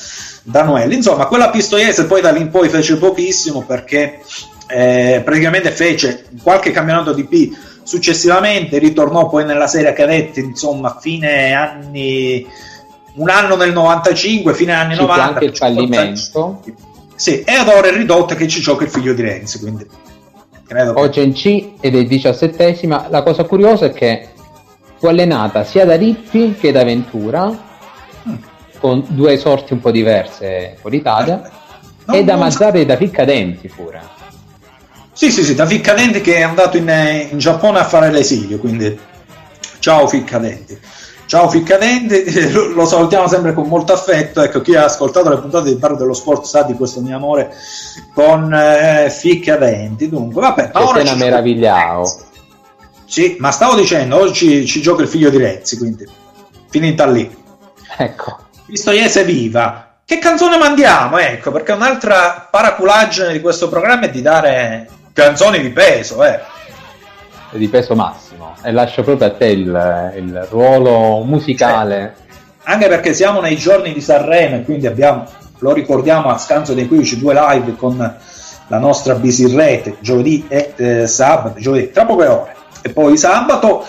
Danuello. 0.45 0.93
Insomma, 0.93 1.27
quella 1.27 1.51
pistoiese 1.51 2.07
poi 2.07 2.21
da 2.21 2.31
lì 2.31 2.41
in 2.41 2.51
poi 2.51 2.69
fece 2.69 2.97
pochissimo 2.97 3.63
perché 3.63 4.21
eh, 4.69 5.23
praticamente 5.25 5.71
fece 5.71 6.27
qualche 6.43 6.71
campionato 6.71 7.13
di 7.13 7.25
P 7.25 7.51
successivamente, 7.83 8.79
ritornò 8.79 9.29
poi 9.29 9.45
nella 9.45 9.67
serie 9.67 9.93
cadetti, 9.93 10.41
insomma, 10.41 10.97
fine 11.01 11.53
anni 11.53 12.47
un 13.15 13.29
anno 13.29 13.57
nel 13.57 13.73
95, 13.73 14.55
fine 14.55 14.73
anni 14.73 14.95
Ci 14.95 15.01
90. 15.01 15.23
anche 15.25 15.45
il 15.45 15.57
fallimento. 15.57 16.63
Sì, 17.15 17.43
e 17.43 17.53
ad 17.53 17.69
ora 17.69 17.89
è 17.89 17.93
ridotto 17.93 18.35
che 18.35 18.49
ci 18.49 18.61
gioca 18.61 18.85
il 18.85 18.91
figlio 18.91 19.15
di 19.15 19.23
Renzi, 19.23 19.61
quindi 19.61 19.87
credo 20.67 20.99
Oggi 20.99 21.21
che... 21.21 21.27
in 21.27 21.33
C 21.33 21.71
ed 21.81 21.95
è 21.95 22.05
diciassettesima. 22.05 23.07
La 23.09 23.23
cosa 23.23 23.45
curiosa 23.45 23.87
è 23.87 23.93
che 23.93 24.31
fu 24.99 25.07
allenata 25.07 25.65
sia 25.65 25.85
da 25.85 25.95
Rippi 25.95 26.57
che 26.59 26.73
da 26.73 26.83
Ventura. 26.83 27.73
Con 28.85 29.03
due 29.09 29.39
sorti 29.39 29.73
un 29.73 29.81
po' 29.81 29.91
diverse 29.91 30.77
fuori 30.79 30.99
Italia, 30.99 31.51
eh, 32.11 32.19
e 32.19 32.23
da 32.23 32.37
Mazzarri 32.37 32.83
e 32.83 32.85
da 32.85 32.99
Ficcadenti 32.99 33.67
pure. 33.75 34.03
Sì, 35.11 35.31
sì, 35.31 35.43
sì, 35.43 35.55
da 35.55 35.65
Ficcadenti 35.65 36.21
che 36.21 36.35
è 36.35 36.43
andato 36.43 36.77
in, 36.77 37.27
in 37.31 37.39
Giappone 37.39 37.79
a 37.79 37.85
fare 37.85 38.11
l'esilio, 38.11 38.59
quindi 38.59 38.95
ciao 39.79 40.07
Ficcadenti. 40.07 40.79
Ciao 41.25 41.49
Ficcadenti, 41.49 42.51
lo 42.53 42.85
salutiamo 42.85 43.27
sempre 43.27 43.55
con 43.55 43.69
molto 43.69 43.95
affetto. 43.95 44.43
Ecco, 44.43 44.61
chi 44.61 44.75
ha 44.75 44.85
ascoltato 44.85 45.31
le 45.31 45.39
puntate 45.39 45.71
di 45.71 45.77
Bar 45.77 45.97
dello 45.97 46.13
Sport 46.13 46.45
sa 46.45 46.65
di 46.65 46.75
questo 46.75 47.01
mio 47.01 47.17
amore 47.17 47.55
con 48.13 48.53
eh, 48.53 49.09
Ficcadenti. 49.09 50.11
Dunque, 50.11 50.43
vabbè, 50.43 50.73
ma 50.75 50.87
ora 50.87 51.03
ci 51.03 51.17
meravigliao. 51.17 52.05
Sì, 53.07 53.37
ma 53.39 53.51
stavo 53.51 53.77
dicendo, 53.77 54.21
oggi 54.21 54.67
ci 54.67 54.83
gioca 54.83 55.01
il 55.01 55.09
figlio 55.09 55.31
di 55.31 55.39
Rezzi, 55.39 55.79
quindi 55.79 56.07
finita 56.69 57.07
lì. 57.07 57.35
Ecco. 57.97 58.43
Pistoiese 58.67 59.25
viva. 59.25 59.97
Che 60.07 60.19
canzone 60.19 60.57
mandiamo? 60.57 61.19
Ecco, 61.19 61.51
perché 61.51 61.73
un'altra 61.73 62.49
paraculaggine 62.51 63.33
di 63.33 63.41
questo 63.41 63.69
programma 63.69 64.07
è 64.07 64.11
di 64.11 64.23
dare 64.23 64.89
canzoni 65.13 65.61
di 65.61 65.71
peso, 65.71 66.25
eh. 66.25 66.41
Di 67.51 67.69
peso 67.69 67.95
massimo. 67.95 68.55
E 68.63 68.73
lascio 68.73 69.03
proprio 69.03 69.29
a 69.29 69.33
te 69.33 69.47
il, 69.47 70.13
il 70.17 70.47
ruolo 70.51 71.23
musicale. 71.25 72.15
Sì. 72.17 72.23
Anche 72.65 72.89
perché 72.89 73.13
siamo 73.13 73.41
nei 73.41 73.57
giorni 73.57 73.93
di 73.93 74.01
Sanremo 74.01 74.57
e 74.57 74.63
quindi 74.65 74.87
abbiamo, 74.87 75.27
lo 75.59 75.73
ricordiamo 75.73 76.31
a 76.31 76.39
scanso 76.39 76.73
dei 76.73 76.89
15 76.89 77.19
due 77.19 77.35
live 77.35 77.77
con 77.77 77.97
la 78.67 78.79
nostra 78.79 79.15
busy 79.15 79.55
rete 79.55 79.97
giovedì 80.01 80.47
e 80.49 80.73
eh, 80.77 81.07
sabato, 81.07 81.61
giovedì 81.61 81.91
tra 81.91 82.07
poche 82.07 82.27
ore 82.27 82.57
e 82.81 82.91
poi 82.91 83.17
sabato 83.17 83.87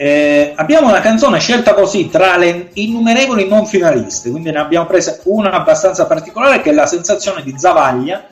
eh, 0.00 0.52
abbiamo 0.54 0.88
una 0.88 1.00
canzone 1.00 1.40
scelta 1.40 1.74
così 1.74 2.08
tra 2.08 2.36
le 2.36 2.70
innumerevoli 2.74 3.48
non 3.48 3.66
finaliste, 3.66 4.30
quindi 4.30 4.52
ne 4.52 4.60
abbiamo 4.60 4.86
presa 4.86 5.18
una 5.24 5.50
abbastanza 5.50 6.06
particolare 6.06 6.62
che 6.62 6.70
è 6.70 6.72
la 6.72 6.86
sensazione 6.86 7.42
di 7.42 7.52
Zavaglia, 7.58 8.24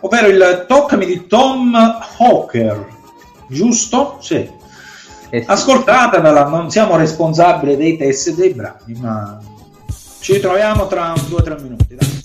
ovvero 0.00 0.26
il 0.26 0.66
Toccami 0.68 1.06
di 1.06 1.26
Tom 1.26 1.74
Hawker, 2.18 2.86
giusto? 3.48 4.18
Sì. 4.20 4.46
Eh 5.30 5.40
sì. 5.40 5.46
Ascoltatevela, 5.48 6.44
non 6.44 6.70
siamo 6.70 6.96
responsabili 6.96 7.76
dei 7.76 7.96
testi 7.96 8.30
e 8.30 8.34
dei 8.34 8.52
brani, 8.52 8.98
ma 9.00 9.40
ci 10.20 10.34
ritroviamo 10.34 10.86
tra 10.86 11.14
due 11.28 11.38
o 11.38 11.42
tre 11.42 11.56
minuti. 11.62 11.94
Dai. 11.94 12.15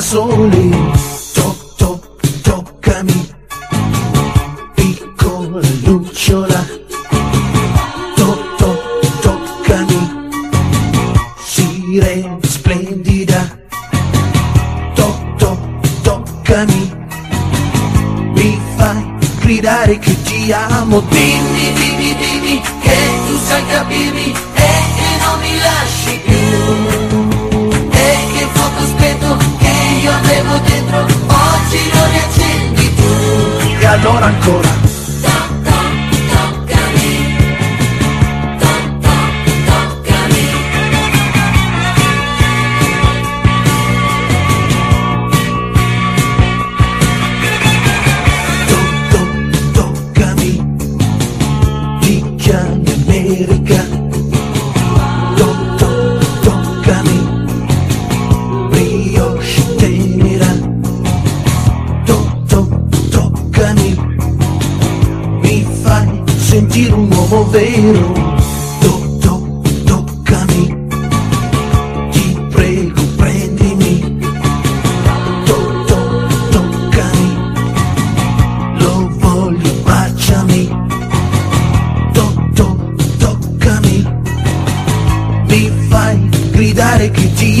soli. 0.00 0.69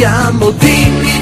che 0.00 0.04
ti 0.04 0.04
amo. 0.04 0.50
Dimmi, 0.50 0.60
dimmi, 0.60 1.04
dimmi 1.04 1.19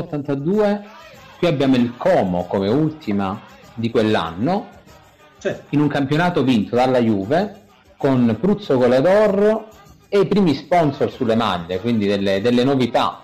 81-82, 0.00 0.82
qui 1.38 1.46
abbiamo 1.48 1.76
il 1.76 1.94
Como 1.96 2.46
come 2.46 2.68
ultima 2.68 3.40
di 3.74 3.90
quell'anno, 3.90 4.68
Sì. 5.38 5.54
in 5.70 5.80
un 5.80 5.88
campionato 5.88 6.42
vinto 6.42 6.74
dalla 6.76 6.98
Juve, 7.00 7.62
con 7.96 8.36
Pruzzo 8.40 8.76
Goledor 8.76 9.66
e 10.08 10.20
i 10.20 10.26
primi 10.26 10.54
sponsor 10.54 11.10
sulle 11.10 11.34
maglie, 11.36 11.80
quindi 11.80 12.06
delle, 12.06 12.40
delle 12.40 12.64
novità, 12.64 13.22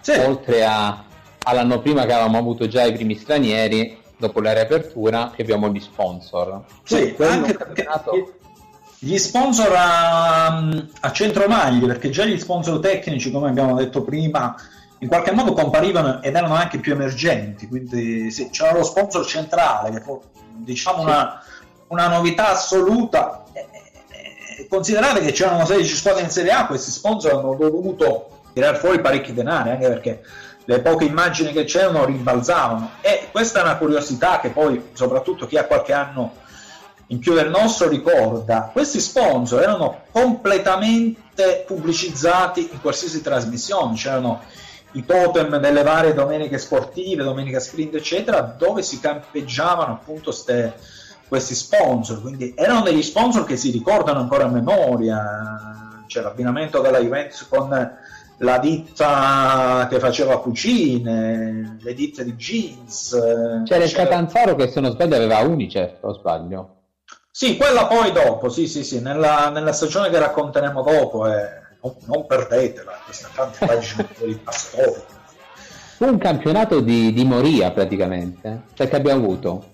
Sì. 0.00 0.12
oltre 0.18 0.64
a- 0.64 1.04
all'anno 1.44 1.80
prima 1.80 2.04
che 2.04 2.12
avevamo 2.12 2.38
avuto 2.38 2.66
già 2.68 2.84
i 2.84 2.92
primi 2.92 3.14
stranieri, 3.16 3.98
dopo 4.16 4.40
la 4.40 4.52
riapertura, 4.52 5.32
che 5.34 5.42
abbiamo 5.42 5.68
gli 5.68 5.80
sponsor. 5.80 6.64
Sì, 6.82 7.14
anche 7.18 7.56
campionato- 7.56 8.32
gli 8.98 9.18
sponsor 9.18 9.72
a, 9.76 10.46
a 11.00 11.12
centromaglie, 11.12 11.86
perché 11.86 12.08
già 12.10 12.24
gli 12.24 12.38
sponsor 12.38 12.80
tecnici, 12.80 13.30
come 13.30 13.48
abbiamo 13.48 13.74
detto 13.74 14.02
prima, 14.02 14.54
in 15.04 15.10
qualche 15.10 15.32
modo 15.32 15.52
comparivano 15.52 16.22
ed 16.22 16.34
erano 16.34 16.54
anche 16.54 16.78
più 16.78 16.92
emergenti, 16.92 17.68
quindi 17.68 18.30
sì, 18.30 18.48
c'era 18.48 18.72
lo 18.72 18.82
sponsor 18.82 19.26
centrale, 19.26 19.90
che 19.90 20.00
fu 20.00 20.18
diciamo 20.56 21.02
una, 21.02 21.42
una 21.88 22.08
novità 22.08 22.52
assoluta. 22.52 23.44
E- 23.52 23.68
e- 24.08 24.62
e 24.62 24.66
Considerate 24.66 25.20
che 25.20 25.32
c'erano 25.32 25.66
16 25.66 25.94
squadre 25.94 26.22
in 26.22 26.30
Serie 26.30 26.52
A, 26.52 26.66
questi 26.66 26.90
sponsor 26.90 27.34
hanno 27.34 27.54
dovuto 27.54 28.44
tirare 28.54 28.78
fuori 28.78 29.02
parecchi 29.02 29.34
denari, 29.34 29.70
anche 29.72 29.88
perché 29.88 30.22
le 30.64 30.80
poche 30.80 31.04
immagini 31.04 31.52
che 31.52 31.64
c'erano 31.64 32.06
rimbalzavano. 32.06 32.92
E 33.02 33.28
questa 33.30 33.58
è 33.58 33.62
una 33.62 33.76
curiosità 33.76 34.40
che 34.40 34.48
poi, 34.48 34.90
soprattutto 34.94 35.46
chi 35.46 35.58
ha 35.58 35.66
qualche 35.66 35.92
anno 35.92 36.32
in 37.08 37.18
più 37.18 37.34
del 37.34 37.50
nostro, 37.50 37.90
ricorda. 37.90 38.70
Questi 38.72 39.00
sponsor 39.00 39.60
erano 39.60 40.04
completamente 40.10 41.64
pubblicizzati 41.66 42.70
in 42.72 42.80
qualsiasi 42.80 43.20
trasmissione, 43.20 43.96
c'erano 43.96 44.40
i 44.94 45.04
totem 45.04 45.58
delle 45.58 45.82
varie 45.82 46.14
domeniche 46.14 46.58
sportive, 46.58 47.22
domenica 47.22 47.60
sprint, 47.60 47.94
eccetera, 47.94 48.40
dove 48.40 48.82
si 48.82 49.00
campeggiavano 49.00 49.92
appunto 49.92 50.30
ste, 50.30 50.74
questi 51.28 51.54
sponsor. 51.54 52.20
Quindi 52.20 52.54
erano 52.56 52.82
degli 52.82 53.02
sponsor 53.02 53.44
che 53.44 53.56
si 53.56 53.70
ricordano 53.70 54.20
ancora 54.20 54.44
a 54.44 54.48
memoria. 54.48 56.04
C'è 56.06 56.20
l'abbinamento 56.20 56.80
della 56.80 57.00
Juventus 57.00 57.46
con 57.48 57.96
la 58.38 58.58
ditta 58.58 59.86
che 59.88 59.98
faceva 59.98 60.40
cucine, 60.40 61.78
le 61.80 61.94
ditte 61.94 62.24
di 62.24 62.34
jeans. 62.34 63.16
C'era 63.64 63.84
il 63.84 63.92
Catanzaro 63.92 64.54
che 64.54 64.68
se 64.68 64.80
non 64.80 64.92
sbaglio 64.92 65.16
aveva 65.16 65.38
Unicef, 65.38 66.02
o 66.02 66.12
sbaglio? 66.12 66.70
Sì, 67.30 67.56
quella 67.56 67.86
poi 67.86 68.12
dopo, 68.12 68.48
sì, 68.48 68.68
sì, 68.68 68.84
sì, 68.84 69.00
nella, 69.00 69.50
nella 69.50 69.72
stagione 69.72 70.08
che 70.08 70.20
racconteremo 70.20 70.82
dopo, 70.82 71.26
eh, 71.26 71.62
non, 71.84 71.94
non, 72.06 72.26
perdetela, 72.26 72.98
questa 73.04 73.28
tante 73.34 73.66
pagine 73.66 74.08
di 74.24 74.34
pastori. 74.42 75.02
Un 75.98 76.18
campionato 76.18 76.80
di, 76.80 77.12
di 77.12 77.24
moria 77.24 77.70
praticamente, 77.70 78.62
cioè 78.72 78.88
che 78.88 78.96
abbiamo 78.96 79.22
avuto 79.22 79.64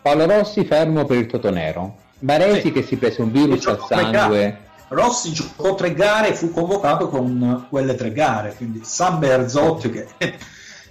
Paolo 0.00 0.26
Rossi 0.26 0.64
fermo 0.64 1.04
per 1.04 1.18
il 1.18 1.26
Totonero, 1.26 1.96
Baresi 2.20 2.68
sì. 2.68 2.72
che 2.72 2.82
si 2.82 2.96
prese 2.96 3.22
un 3.22 3.30
virus 3.30 3.66
al 3.66 3.84
sangue 3.86 4.66
Rossi 4.88 5.32
giocò 5.32 5.74
tre 5.74 5.92
gare 5.92 6.30
e 6.30 6.34
fu 6.34 6.50
convocato 6.50 7.08
con 7.08 7.66
quelle 7.68 7.94
tre 7.94 8.12
gare, 8.12 8.54
quindi 8.54 8.80
San 8.84 9.18
Berzotti 9.18 9.90
che... 9.90 10.08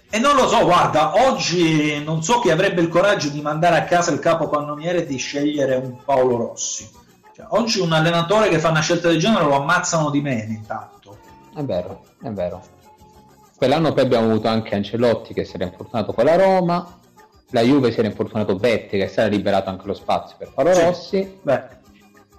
e 0.09 0.19
non 0.19 0.35
lo 0.35 0.47
so, 0.47 0.63
guarda, 0.63 1.13
oggi 1.27 2.01
non 2.03 2.21
so 2.21 2.39
chi 2.39 2.51
avrebbe 2.51 2.81
il 2.81 2.89
coraggio 2.89 3.29
di 3.29 3.41
mandare 3.41 3.77
a 3.77 3.85
casa 3.85 4.11
il 4.11 4.19
capo 4.19 4.49
cannoniere 4.49 4.99
e 4.99 5.05
di 5.07 5.17
scegliere 5.17 5.75
un 5.75 6.03
Paolo 6.03 6.37
Rossi. 6.37 6.87
Oggi 7.49 7.79
un 7.79 7.91
allenatore 7.93 8.49
che 8.49 8.59
fa 8.59 8.69
una 8.69 8.81
scelta 8.81 9.07
del 9.09 9.19
genere 9.19 9.45
lo 9.45 9.55
ammazzano 9.61 10.09
di 10.09 10.21
meno 10.21 10.51
intanto. 10.51 11.17
È 11.55 11.63
vero, 11.63 12.03
è 12.21 12.29
vero. 12.29 12.61
Quell'anno 13.55 13.93
poi 13.93 14.03
abbiamo 14.03 14.29
avuto 14.29 14.47
anche 14.47 14.75
Ancelotti 14.75 15.33
che 15.33 15.43
si 15.43 15.55
era 15.55 15.65
infortunato 15.65 16.13
con 16.13 16.25
la 16.25 16.35
Roma, 16.35 16.97
la 17.51 17.61
Juve 17.61 17.91
si 17.91 17.99
era 17.99 18.07
infortunato 18.07 18.55
Betti 18.55 18.97
che 18.97 19.07
si 19.07 19.19
era 19.19 19.29
liberato 19.29 19.69
anche 19.69 19.87
lo 19.87 19.93
spazio 19.93 20.35
per 20.37 20.51
Paolo 20.53 20.73
sì. 20.73 20.81
Rossi. 20.81 21.39
Beh 21.41 21.77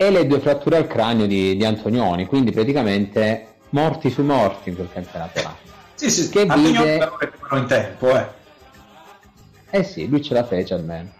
e 0.00 0.10
le 0.12 0.28
due 0.28 0.38
fratture 0.38 0.76
al 0.76 0.86
cranio 0.86 1.26
di, 1.26 1.56
di 1.56 1.64
Antonioni, 1.64 2.26
quindi 2.26 2.52
praticamente 2.52 3.56
morti 3.70 4.10
su 4.10 4.22
morti 4.22 4.68
in 4.68 4.76
quel 4.76 4.88
campionato 4.92 5.42
là. 5.42 5.56
Sì, 5.94 6.08
sì, 6.08 6.28
che 6.28 6.46
vide... 6.46 7.10
in 7.50 7.66
tempo, 7.66 8.16
eh. 8.16 8.26
Eh 9.70 9.82
sì, 9.82 10.08
lui 10.08 10.22
ce 10.22 10.34
la 10.34 10.44
fece 10.44 10.74
almeno. 10.74 11.10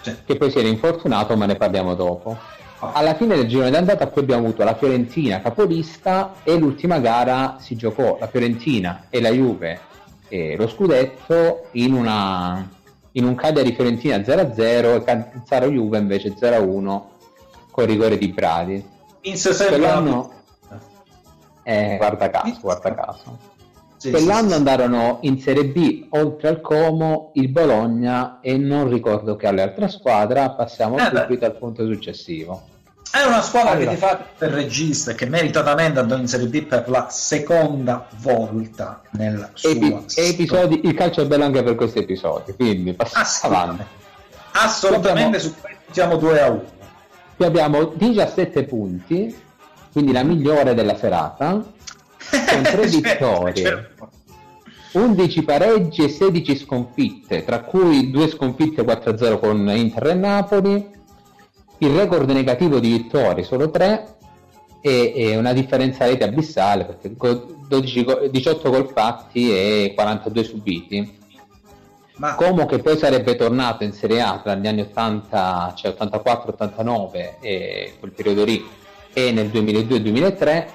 Sì. 0.00 0.12
Che 0.24 0.34
poi 0.34 0.50
si 0.50 0.58
era 0.58 0.66
infortunato, 0.66 1.36
ma 1.36 1.46
ne 1.46 1.54
parliamo 1.54 1.94
dopo. 1.94 2.36
Alla 2.78 3.14
fine 3.14 3.36
del 3.36 3.46
girone 3.46 3.70
d'andata 3.70 4.06
poi 4.06 4.22
abbiamo 4.22 4.46
avuto 4.46 4.62
la 4.62 4.74
Fiorentina 4.74 5.40
capolista 5.40 6.34
e 6.42 6.58
l'ultima 6.58 6.98
gara 6.98 7.56
si 7.58 7.74
giocò 7.74 8.18
la 8.20 8.26
Fiorentina 8.26 9.06
e 9.08 9.20
la 9.20 9.30
Juve 9.30 9.80
e 10.28 10.56
lo 10.56 10.68
scudetto 10.68 11.68
in, 11.72 11.94
una, 11.94 12.68
in 13.12 13.24
un 13.24 13.34
Cagliari 13.34 13.72
Fiorentina 13.72 14.16
0-0 14.16 14.60
e 14.94 15.04
Canzaro 15.04 15.70
Juve 15.70 15.98
invece 15.98 16.34
0-1 16.38 17.02
con 17.70 17.86
rigore 17.86 18.18
di 18.18 18.28
Bradi. 18.28 18.84
In 19.22 19.40
Quell'anno... 19.40 20.32
Eh, 21.62 21.96
guarda 21.96 22.30
caso, 22.30 22.58
guarda 22.60 22.94
caso. 22.94 23.55
Sì, 24.06 24.12
Quell'anno 24.12 24.50
sì, 24.50 24.54
andarono 24.54 25.18
in 25.22 25.40
Serie 25.40 25.64
B 25.64 26.06
oltre 26.10 26.48
al 26.48 26.60
Como, 26.60 27.32
il 27.34 27.48
Bologna 27.48 28.38
e 28.40 28.56
non 28.56 28.88
ricordo 28.88 29.34
che 29.34 29.48
alle 29.48 29.62
altre 29.62 29.88
squadre. 29.88 30.54
Passiamo 30.56 30.96
eh 30.96 31.06
subito 31.06 31.40
beh. 31.40 31.46
al 31.46 31.56
punto 31.56 31.84
successivo. 31.84 32.68
È 33.10 33.24
una 33.24 33.42
squadra 33.42 33.70
allora. 33.70 33.90
che 33.90 33.94
ti 33.94 34.00
fa 34.00 34.26
il 34.44 34.52
regista 34.52 35.14
che 35.14 35.26
meritatamente 35.26 35.98
andò 35.98 36.16
in 36.16 36.28
Serie 36.28 36.46
B 36.46 36.62
per 36.62 36.88
la 36.88 37.08
seconda 37.10 38.06
volta 38.20 39.02
nella 39.12 39.50
sua 39.54 39.70
Epi- 39.70 40.04
episodi, 40.14 40.80
Il 40.84 40.94
calcio 40.94 41.22
è 41.22 41.26
bello 41.26 41.44
anche 41.44 41.64
per 41.64 41.74
questi 41.74 41.98
episodi, 41.98 42.54
quindi 42.54 42.92
passiamo 42.92 43.56
avanti. 43.56 43.84
Assolutamente, 44.52 45.40
su 45.40 45.52
questo 45.60 45.80
siamo 45.90 46.16
2 46.16 46.40
a 46.40 46.50
1. 46.50 46.64
Qui 47.36 47.44
abbiamo 47.44 47.84
17 47.86 48.64
punti, 48.64 49.34
quindi 49.90 50.12
la 50.12 50.22
migliore 50.22 50.74
della 50.74 50.96
serata, 50.96 51.60
con 52.48 52.62
3 52.62 52.86
vittorie, 52.88 53.94
11 54.92 55.42
pareggi 55.42 56.04
e 56.04 56.08
16 56.08 56.56
sconfitte, 56.56 57.44
tra 57.44 57.60
cui 57.60 58.10
2 58.10 58.28
sconfitte 58.28 58.82
4-0 58.82 59.38
con 59.38 59.68
Inter 59.74 60.06
e 60.08 60.14
Napoli, 60.14 60.90
il 61.78 61.90
record 61.90 62.30
negativo 62.30 62.78
di 62.78 62.90
vittorie 62.90 63.44
solo 63.44 63.70
3 63.70 64.14
e, 64.80 65.12
e 65.14 65.36
una 65.36 65.52
differenza 65.52 66.06
rete 66.06 66.24
abissale 66.24 66.84
perché 66.84 67.14
12, 67.14 68.06
18 68.30 68.70
gol 68.70 68.88
fatti 68.88 69.50
e 69.50 69.92
42 69.94 70.44
subiti. 70.44 71.18
Ma... 72.16 72.34
Como 72.34 72.64
che 72.64 72.78
poi 72.78 72.96
sarebbe 72.96 73.36
tornato 73.36 73.84
in 73.84 73.92
Serie 73.92 74.22
A 74.22 74.40
tra 74.42 74.54
gli 74.54 74.66
anni 74.66 74.80
80, 74.80 75.74
cioè 75.76 75.94
84-89 75.98 77.34
e 77.40 77.92
quel 77.98 78.12
periodo 78.12 78.44
lì 78.44 78.64
e 79.12 79.32
nel 79.32 79.48
2002-2003 79.48 80.66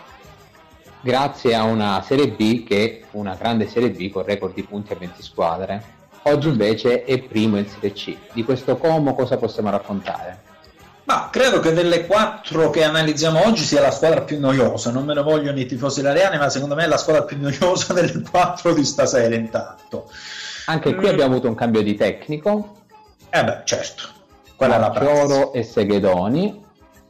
grazie 1.02 1.56
a 1.56 1.64
una 1.64 2.02
Serie 2.06 2.30
B 2.30 2.64
che 2.64 3.04
fu 3.10 3.20
una 3.20 3.36
grande 3.36 3.68
Serie 3.68 3.90
B 3.90 4.10
con 4.12 4.24
record 4.24 4.54
di 4.54 4.64
punti 4.64 4.94
a 4.94 4.96
20 4.96 5.22
squadre. 5.22 5.84
Oggi 6.24 6.50
invece 6.50 7.04
è 7.04 7.20
primo 7.20 7.58
in 7.58 7.68
Serie 7.68 7.94
C. 7.94 8.16
Di 8.34 8.44
questo 8.44 8.78
Como 8.78 9.16
cosa 9.16 9.38
possiamo 9.38 9.72
raccontare? 9.72 10.50
Ma 11.06 11.30
credo 11.32 11.60
che 11.60 11.74
delle 11.74 12.06
quattro 12.06 12.70
che 12.70 12.84
analizziamo 12.84 13.46
oggi 13.46 13.64
sia 13.64 13.82
la 13.82 13.92
squadra 13.92 14.22
più 14.22 14.40
noiosa. 14.40 14.92
Non 14.92 15.04
me 15.04 15.16
ne 15.16 15.24
vogliono 15.24 15.60
i 15.60 15.66
tifosi 15.66 16.00
italiani, 16.00 16.38
ma 16.38 16.48
secondo 16.50 16.76
me 16.76 16.84
è 16.84 16.88
la 16.88 16.98
squadra 16.98 17.24
più 17.24 17.40
noiosa 17.40 17.92
delle 17.94 18.22
quattro 18.30 18.74
di 18.74 18.86
stasera 18.86 19.34
intanto. 19.36 20.10
Anche 20.68 20.94
qui 20.94 21.08
mm. 21.08 21.10
abbiamo 21.10 21.32
avuto 21.34 21.48
un 21.48 21.56
cambio 21.56 21.82
di 21.82 21.96
tecnico. 21.96 22.76
Eh 23.30 23.44
beh, 23.44 23.62
certo. 23.66 24.04
Quella 24.56 24.76
era 24.76 24.94
Fioro 24.94 25.54
e 25.54 25.64
Seghedoni. 25.64 26.61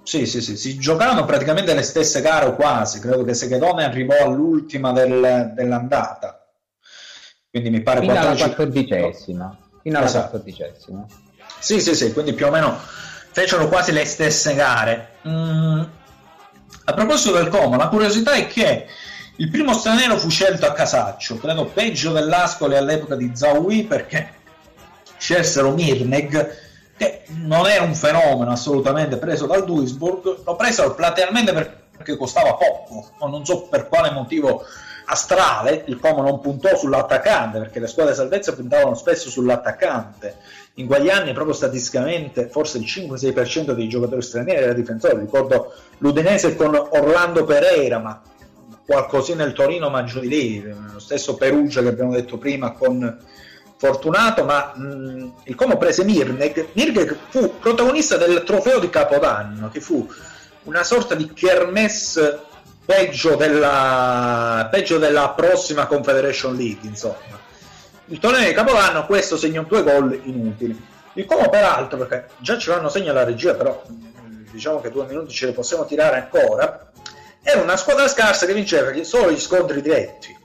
Sì, 0.03 0.25
sì, 0.25 0.41
sì, 0.41 0.57
si 0.57 0.77
giocavano 0.77 1.25
praticamente 1.25 1.73
le 1.73 1.83
stesse 1.83 2.21
gare 2.21 2.45
o 2.45 2.55
quasi. 2.55 2.99
Credo 2.99 3.23
che 3.23 3.33
Seghedoni 3.33 3.83
arrivò 3.83 4.15
all'ultima 4.23 4.91
del, 4.91 5.51
dell'andata. 5.55 6.45
Quindi 7.49 7.69
mi 7.69 7.81
pare 7.81 7.99
Fino 8.01 8.13
14... 8.13 8.43
alla 8.43 8.53
quattordicesima. 8.55 9.57
Fino 9.81 9.97
alla 9.97 10.07
esatto. 10.07 10.29
quattordicesima. 10.29 11.05
Sì, 11.59 11.79
sì, 11.79 11.95
sì, 11.95 12.11
quindi 12.13 12.33
più 12.33 12.47
o 12.47 12.51
meno 12.51 12.77
fecero 13.31 13.67
quasi 13.67 13.91
le 13.91 14.05
stesse 14.05 14.55
gare. 14.55 15.15
Mm. 15.27 15.81
A 16.85 16.93
proposito 16.93 17.33
del 17.33 17.49
Como, 17.49 17.75
la 17.75 17.87
curiosità 17.87 18.31
è 18.33 18.47
che 18.47 18.87
il 19.37 19.49
primo 19.49 19.73
straniero 19.73 20.17
fu 20.17 20.29
scelto 20.29 20.65
a 20.65 20.73
Casaccio, 20.73 21.37
credo 21.37 21.65
peggio 21.65 22.11
dell'Ascoli 22.11 22.75
all'epoca 22.75 23.15
di 23.15 23.31
Zawi 23.33 23.83
perché 23.83 24.33
scelsero 25.17 25.71
Mirneg, 25.71 26.57
che 27.01 27.23
non 27.29 27.65
era 27.65 27.83
un 27.83 27.95
fenomeno 27.95 28.51
assolutamente 28.51 29.17
preso 29.17 29.47
dal 29.47 29.65
Duisburg, 29.65 30.43
lo 30.45 30.55
presero 30.55 30.93
platealmente 30.93 31.51
perché 31.51 32.15
costava 32.15 32.53
poco, 32.53 33.09
ma 33.19 33.27
non 33.27 33.43
so 33.43 33.63
per 33.63 33.87
quale 33.87 34.11
motivo 34.11 34.63
astrale, 35.05 35.83
il 35.87 35.99
Como 35.99 36.21
non 36.21 36.39
puntò 36.39 36.75
sull'attaccante 36.75 37.57
perché 37.57 37.79
le 37.79 37.87
squadre 37.87 38.13
salvezza 38.13 38.53
puntavano 38.53 38.93
spesso 38.93 39.31
sull'attaccante. 39.31 40.35
In 40.75 40.85
quegli 40.85 41.09
anni, 41.09 41.33
proprio 41.33 41.55
statisticamente, 41.55 42.47
forse 42.49 42.77
il 42.77 42.83
5-6% 42.85 43.71
dei 43.71 43.89
giocatori 43.89 44.21
stranieri 44.21 44.61
era 44.61 44.73
difensore. 44.73 45.19
Ricordo 45.19 45.73
l'Udinese 45.97 46.55
con 46.55 46.75
Orlando 46.75 47.45
Pereira, 47.45 47.97
ma 47.97 48.21
qualcosina 48.85 49.43
il 49.43 49.53
Torino 49.53 49.89
ma 49.89 50.03
giù 50.03 50.19
di 50.19 50.27
lì, 50.27 50.61
lo 50.61 50.99
stesso 50.99 51.33
Perugia 51.35 51.81
che 51.81 51.87
abbiamo 51.87 52.11
detto 52.11 52.37
prima 52.37 52.71
con 52.73 53.19
Fortunato, 53.81 54.45
ma 54.45 54.73
mh, 54.75 55.31
il 55.45 55.55
Como 55.55 55.75
prese 55.77 56.03
Mirneg, 56.03 56.67
Mirneg 56.73 57.17
fu 57.29 57.57
protagonista 57.57 58.15
del 58.15 58.43
trofeo 58.43 58.77
di 58.77 58.91
Capodanno, 58.91 59.71
che 59.71 59.81
fu 59.81 60.07
una 60.65 60.83
sorta 60.83 61.15
di 61.15 61.33
kermesse 61.33 62.41
peggio 62.85 63.35
della, 63.35 64.67
peggio 64.69 64.99
della 64.99 65.29
prossima 65.29 65.87
Confederation 65.87 66.55
League, 66.55 66.87
insomma. 66.87 67.39
Il 68.05 68.19
torneo 68.19 68.45
di 68.45 68.53
Capodanno, 68.53 69.07
questo 69.07 69.35
segnò 69.35 69.63
due 69.63 69.81
gol 69.81 70.21
inutili. 70.25 70.79
Il 71.13 71.25
Como 71.25 71.49
peraltro, 71.49 71.97
perché 71.97 72.27
già 72.37 72.59
ce 72.59 72.69
l'hanno 72.69 72.89
segnato 72.89 73.15
la 73.15 73.23
regia, 73.23 73.55
però 73.55 73.81
diciamo 74.51 74.79
che 74.79 74.91
due 74.91 75.07
minuti 75.07 75.33
ce 75.33 75.47
li 75.47 75.53
possiamo 75.53 75.85
tirare 75.85 76.17
ancora, 76.17 76.91
era 77.41 77.59
una 77.59 77.77
squadra 77.77 78.07
scarsa 78.07 78.45
che 78.45 78.53
vinceva 78.53 78.91
solo 79.03 79.31
gli 79.31 79.39
scontri 79.39 79.81
diretti. 79.81 80.37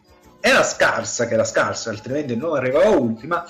Era 0.49 0.63
scarsa 0.63 1.27
che 1.27 1.35
era 1.35 1.43
scarsa, 1.43 1.91
altrimenti 1.91 2.37
non 2.37 2.55
arrivava 2.55 2.91
ultima. 2.91 3.45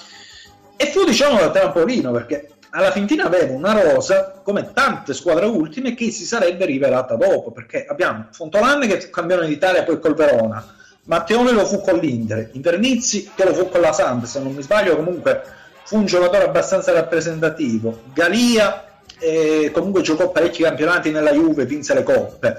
E 0.76 0.86
fu 0.86 1.04
diciamo 1.04 1.38
da 1.38 1.50
trampolino 1.50 2.10
perché 2.10 2.52
alla 2.70 2.90
fin 2.90 3.06
fine 3.06 3.22
aveva 3.22 3.52
una 3.52 3.78
rosa 3.78 4.40
come 4.42 4.72
tante 4.72 5.12
squadre 5.12 5.44
ultime 5.44 5.94
che 5.94 6.10
si 6.10 6.24
sarebbe 6.24 6.64
rivelata 6.64 7.14
dopo 7.14 7.50
perché 7.50 7.84
abbiamo 7.86 8.28
Fontolanne 8.30 8.86
che 8.86 9.00
fu 9.00 9.10
campione 9.10 9.46
d'Italia 9.46 9.84
poi 9.84 9.98
col 10.00 10.14
Verona 10.14 10.74
Matteone 11.04 11.52
lo 11.52 11.66
fu 11.66 11.82
con 11.82 11.98
l'Inter, 11.98 12.50
Internizzi 12.52 13.30
che 13.34 13.44
lo 13.44 13.54
fu 13.54 13.68
con 13.68 13.80
la 13.80 13.92
Samp, 13.92 14.24
se 14.24 14.40
non 14.40 14.52
mi 14.52 14.62
sbaglio 14.62 14.96
comunque 14.96 15.42
fu 15.84 15.98
un 15.98 16.06
giocatore 16.06 16.44
abbastanza 16.44 16.92
rappresentativo. 16.92 18.04
Galia 18.12 18.84
eh, 19.18 19.70
comunque 19.72 20.00
giocò 20.00 20.30
parecchi 20.30 20.62
campionati 20.62 21.10
nella 21.10 21.32
Juve, 21.32 21.66
vinse 21.66 21.92
le 21.92 22.02
coppe. 22.02 22.56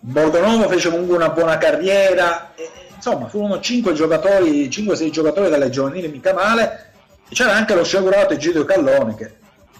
Borgonovo 0.00 0.68
fece 0.68 0.90
comunque 0.90 1.14
una 1.14 1.28
buona 1.28 1.56
carriera, 1.56 2.52
eh, 2.56 2.68
insomma 3.04 3.28
furono 3.28 3.60
5 3.60 3.92
giocatori, 3.92 4.68
5-6 4.68 5.10
giocatori 5.10 5.50
dalle 5.50 5.68
giovanili 5.68 6.08
mica 6.08 6.32
male. 6.32 6.92
E 7.28 7.34
c'era 7.34 7.52
anche 7.52 7.74
lo 7.74 7.84
sciagurato 7.84 8.32
Egidio 8.32 8.64
Callone 8.64 9.14
che 9.14 9.34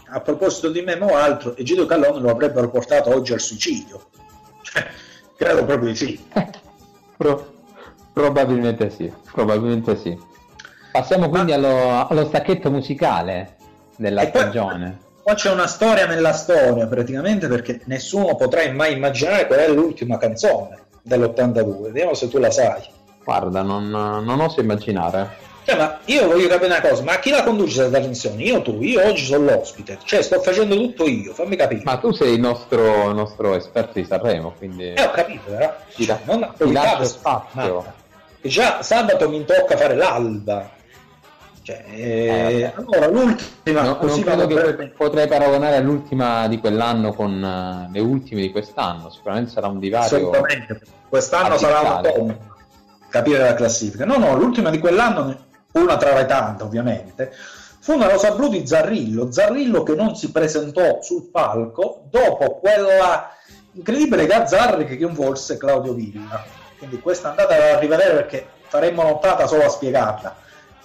a 0.09 0.21
proposito 0.21 0.71
di 0.71 0.83
Memo 0.83 1.07
o 1.07 1.17
altro, 1.17 1.57
Egidio 1.57 1.87
Callone 1.87 2.21
lo 2.21 2.31
avrebbero 2.31 2.69
portato 2.69 3.11
oggi 3.11 3.33
al 3.33 3.41
suicidio. 3.41 4.09
Cioè, 4.63 4.87
credo 5.37 5.65
proprio 5.65 5.89
di 5.89 5.97
sì. 5.97 6.25
Pro- 7.17 7.53
probabilmente 8.13 8.91
sì, 8.91 9.11
probabilmente 9.33 9.97
sì. 9.97 10.17
Passiamo 10.93 11.31
quindi 11.31 11.53
Ma... 11.53 11.57
allo, 11.57 12.07
allo, 12.09 12.27
stacchetto 12.27 12.71
musicale 12.71 13.57
della 13.97 14.23
e 14.23 14.27
stagione. 14.29 14.99
Qua, 15.01 15.23
qua 15.23 15.35
c'è 15.35 15.51
una 15.51 15.67
storia 15.67 16.07
nella 16.07 16.33
storia 16.33 16.87
praticamente 16.87 17.49
perché 17.49 17.81
nessuno 17.85 18.37
potrà 18.37 18.71
mai 18.71 18.93
immaginare 18.93 19.47
qual 19.47 19.61
è 19.61 19.69
l'ultima 19.69 20.19
canzone 20.19 20.83
dell'82. 21.03 21.81
Vediamo 21.85 22.15
se 22.15 22.29
tu 22.29 22.39
la 22.39 22.51
sai. 22.51 23.03
Guarda, 23.25 23.63
non, 23.63 23.89
non 23.89 24.41
oso 24.41 24.61
immaginare. 24.61 25.43
Cioè, 25.65 25.79
ma 25.79 25.99
io 26.05 26.27
voglio 26.27 26.47
capire 26.47 26.67
una 26.67 26.81
cosa, 26.83 27.03
ma 27.03 27.19
chi 27.19 27.31
la 27.31 27.43
conduce 27.43 27.77
questa 27.77 27.97
trasmissione? 27.97 28.43
Io 28.43 28.59
o 28.59 28.63
tu? 28.63 28.83
Io 28.83 29.03
oggi 29.03 29.25
sono 29.25 29.47
l'ospite, 29.47 29.99
cioè 30.05 30.21
sto 30.21 30.39
facendo 30.41 30.77
tutto 30.77 31.07
io, 31.07 31.33
fammi 31.33 31.57
capire. 31.57 31.81
Ma 31.85 31.97
tu 31.97 32.13
sei 32.13 32.35
il 32.35 32.41
nostro, 32.41 33.13
nostro 33.13 33.55
esperto 33.55 33.93
di 33.99 34.05
Sanremo, 34.05 34.53
quindi... 34.59 34.93
Eh, 34.93 35.03
ho 35.03 35.11
capito, 35.11 35.51
però. 35.51 35.75
Ti, 35.95 36.05
cioè, 36.05 36.21
non 36.25 36.53
ti 36.59 36.71
lascio 36.71 37.05
spazio. 37.05 37.77
Ma, 37.77 37.95
già 38.43 38.83
sabato 38.83 39.27
mi 39.31 39.43
tocca 39.47 39.75
fare 39.75 39.97
l'alba. 39.97 40.71
Cioè, 41.63 41.83
eh, 41.93 42.59
eh 42.61 42.73
allora, 42.77 43.07
l'ultima... 43.07 43.83
No, 43.85 43.99
non 44.03 44.21
credo 44.21 44.47
che 44.47 44.55
per... 44.75 44.93
potrei 44.93 45.27
paragonare 45.27 45.77
all'ultima 45.77 46.47
di 46.47 46.59
quell'anno 46.59 47.15
con 47.15 47.43
uh, 47.43 47.91
le 47.91 48.01
ultime 48.01 48.43
di 48.43 48.51
quest'anno, 48.51 49.09
sicuramente 49.09 49.51
sarà 49.51 49.69
un 49.69 49.79
divario... 49.79 50.15
Assolutamente, 50.15 50.79
quest'anno 51.09 51.57
sarà 51.57 51.81
un 51.81 52.03
po' 52.03 52.53
capire 53.15 53.39
la 53.39 53.55
classifica. 53.55 54.05
No, 54.05 54.17
no, 54.17 54.37
l'ultima 54.37 54.71
di 54.71 54.81
quell'anno 54.81 55.43
una 55.75 55.97
tra 55.97 56.15
le 56.15 56.27
tante 56.27 56.65
ovviamente, 56.65 57.33
fu 57.79 57.93
una 57.93 58.09
rosa 58.09 58.33
blu 58.33 58.49
di 58.49 58.67
Zarrillo, 58.67 59.31
Zarrillo 59.31 59.85
che 59.85 59.95
non 59.95 60.17
si 60.17 60.33
presentò 60.33 61.01
sul 61.01 61.31
palco 61.31 62.07
dopo 62.11 62.59
quella 62.59 63.31
incredibile 63.71 64.27
gazzarra 64.27 64.83
che 64.83 64.99
coinvolse 64.99 65.57
Claudio 65.59 65.93
Villa. 65.93 66.43
Quindi 66.77 66.99
questa 66.99 67.29
andata 67.29 67.55
a 67.55 67.79
rivedere 67.79 68.15
perché 68.15 68.47
faremmo 68.67 69.05
nottata 69.05 69.47
solo 69.47 69.65
a 69.65 69.69
spiegarla. 69.69 70.35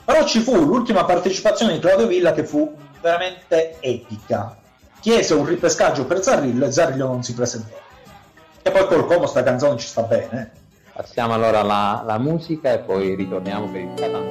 Però 0.05 0.23
ci 0.25 0.39
fu 0.41 0.55
l'ultima 0.55 1.05
partecipazione 1.05 1.73
di 1.73 1.79
Claudio 1.79 2.05
Villa 2.05 2.31
che 2.31 2.43
fu 2.43 2.71
veramente 3.01 3.77
epica. 3.79 4.55
Chiese 4.99 5.33
un 5.33 5.45
ripescaggio 5.47 6.05
per 6.05 6.21
Zarrillo 6.21 6.65
e 6.65 6.71
Zarrillo 6.71 7.07
non 7.07 7.23
si 7.23 7.33
presentò. 7.33 7.75
E 8.61 8.69
poi 8.69 8.85
col 8.85 9.07
Como 9.07 9.25
sta 9.25 9.41
canzone 9.41 9.79
ci 9.79 9.87
sta 9.87 10.03
bene. 10.03 10.58
Passiamo 10.99 11.33
allora 11.33 11.61
alla, 11.61 12.01
alla 12.01 12.17
musica 12.17 12.73
e 12.73 12.79
poi 12.79 13.15
ritorniamo 13.15 13.71
per 13.71 13.79
il 13.79 13.93
Catanzaro. 13.93 14.28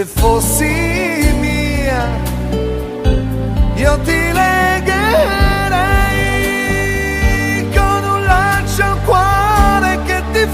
Se 0.00 0.06
fossi 0.06 1.30
mia, 1.40 2.08
io 3.74 3.98
ti 4.00 4.32
legherei. 4.32 5.20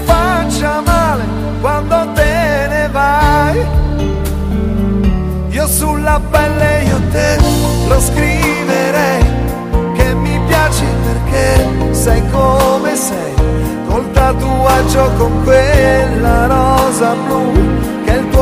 faccia 0.03 0.81
male 0.81 1.23
quando 1.61 2.11
te 2.13 2.67
ne 2.67 2.89
vai. 2.91 3.65
Io 5.49 5.67
sulla 5.67 6.19
pelle 6.29 6.83
io 6.83 6.99
te 7.11 7.37
lo 7.87 7.99
scriverei 8.01 9.23
che 9.95 10.13
mi 10.13 10.37
piaci 10.47 10.85
perché 11.05 11.93
sei 11.93 12.21
come 12.31 12.95
sei, 12.95 13.33
col 13.87 14.11
tatuaggio 14.11 15.09
con 15.17 15.43
quella 15.43 16.47
rosa 16.47 17.15
blu, 17.25 17.76
che 17.76 17.76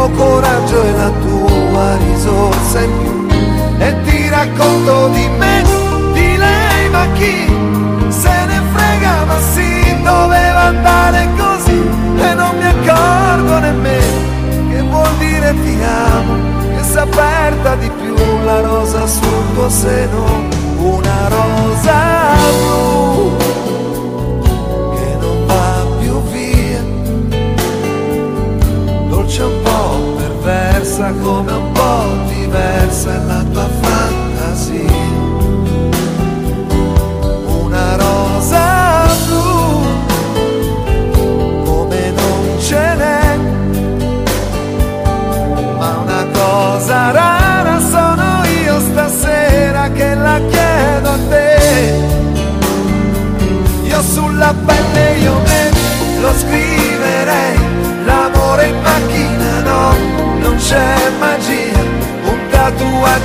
tuo 0.05 0.09
coraggio 0.11 0.83
e 0.83 0.91
la 0.91 1.09
tua 1.09 1.97
risorsa. 1.97 2.81
In 2.81 2.91
più. 2.99 3.27
E 3.77 4.01
ti 4.03 4.29
racconto 4.29 5.09
di 5.09 5.27
me, 5.37 5.63
di 6.13 6.37
lei, 6.37 6.89
ma 6.89 7.05
chi 7.13 7.45
se 8.09 8.45
ne 8.45 8.61
frega, 8.73 9.25
ma 9.25 9.37
sì, 9.53 10.01
doveva 10.01 10.61
andare 10.61 11.27
così. 11.37 11.89
E 12.17 12.33
non 12.33 12.57
mi 12.57 12.65
accorgo 12.65 13.59
nemmeno 13.59 14.23
che 14.69 14.81
vuol 14.81 15.15
dire 15.17 15.53
ti 15.63 15.77
amo, 15.83 16.33
che 16.75 16.83
si 16.83 16.97
aperta 16.97 17.75
di 17.75 17.89
più 17.89 18.15
la 18.43 18.61
rosa 18.61 19.05
sul 19.07 19.53
tuo 19.53 19.69
seno, 19.69 20.23
una 20.77 21.27
rosa 21.27 22.33
blu 22.61 23.35
che 24.95 25.17
perversa 30.75 31.11
come 31.21 31.51
un 31.53 31.71
po' 31.71 32.33
diversa 32.33 33.13
è 33.13 33.25
la 33.25 33.43
tua 33.51 33.63
fantasia. 33.63 34.04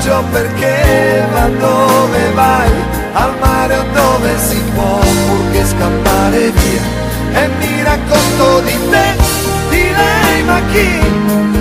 Tatuaggio 0.00 0.24
perché 0.30 1.24
va 1.32 1.46
dove 1.58 2.30
vai, 2.34 2.70
al 3.12 3.38
mare 3.38 3.76
o 3.76 3.84
dove 3.92 4.38
si 4.38 4.62
può 4.74 4.98
purché 4.98 5.64
scappare 5.64 6.50
via. 6.50 6.98
E 7.32 7.48
mi 7.58 7.82
racconto 7.82 8.60
di 8.60 8.78
te 8.90 9.28
lei 9.70 10.42
ma 10.44 10.60
chi 10.72 11.00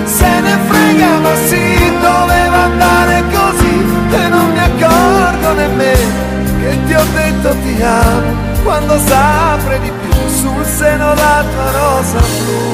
se 0.04 0.40
ne 0.40 0.58
frega 0.68 1.18
ma 1.18 1.34
sì 1.46 1.92
doveva 2.00 2.62
andare 2.64 3.24
così? 3.30 3.84
E 4.10 4.28
non 4.28 4.50
mi 4.50 4.58
accorgo 4.58 5.52
nemmeno 5.52 6.28
che 6.60 6.78
ti 6.86 6.94
ho 6.94 7.04
detto 7.14 7.54
ti 7.62 7.82
amo 7.82 8.48
quando 8.62 8.98
s'apre 8.98 9.80
di 9.80 9.90
più 9.90 10.28
sul 10.28 10.64
seno 10.64 11.14
la 11.14 11.44
tua 11.52 11.70
rosa 11.70 12.18
blu. 12.18 12.68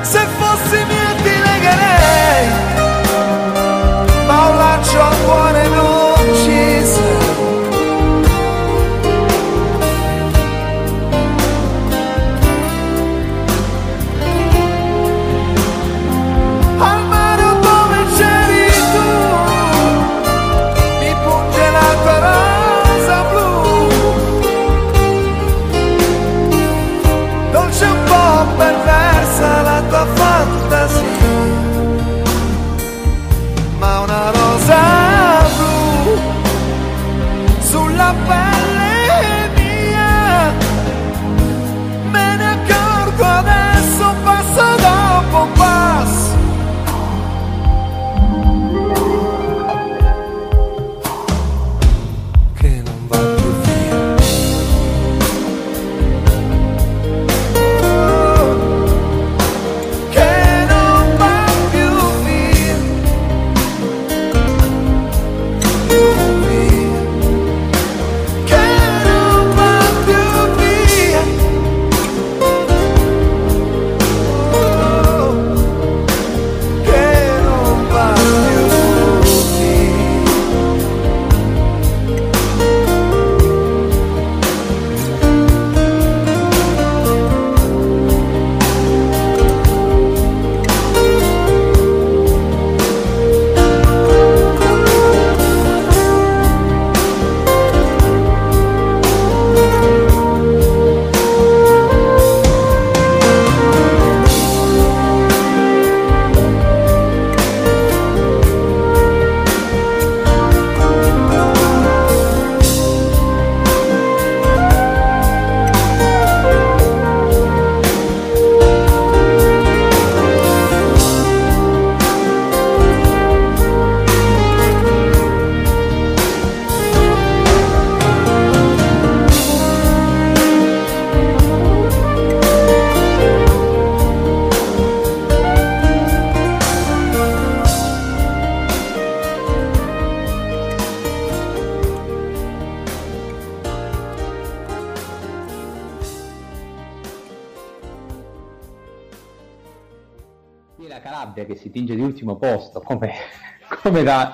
Se 0.00 0.26
fossi 0.38 0.84
mia 0.86 1.14
ti 1.22 1.30
legherei 1.30 2.87
ma 4.78 4.84
un 4.84 4.84
laccio 4.84 5.00
al 5.02 5.16
cuore 5.24 5.97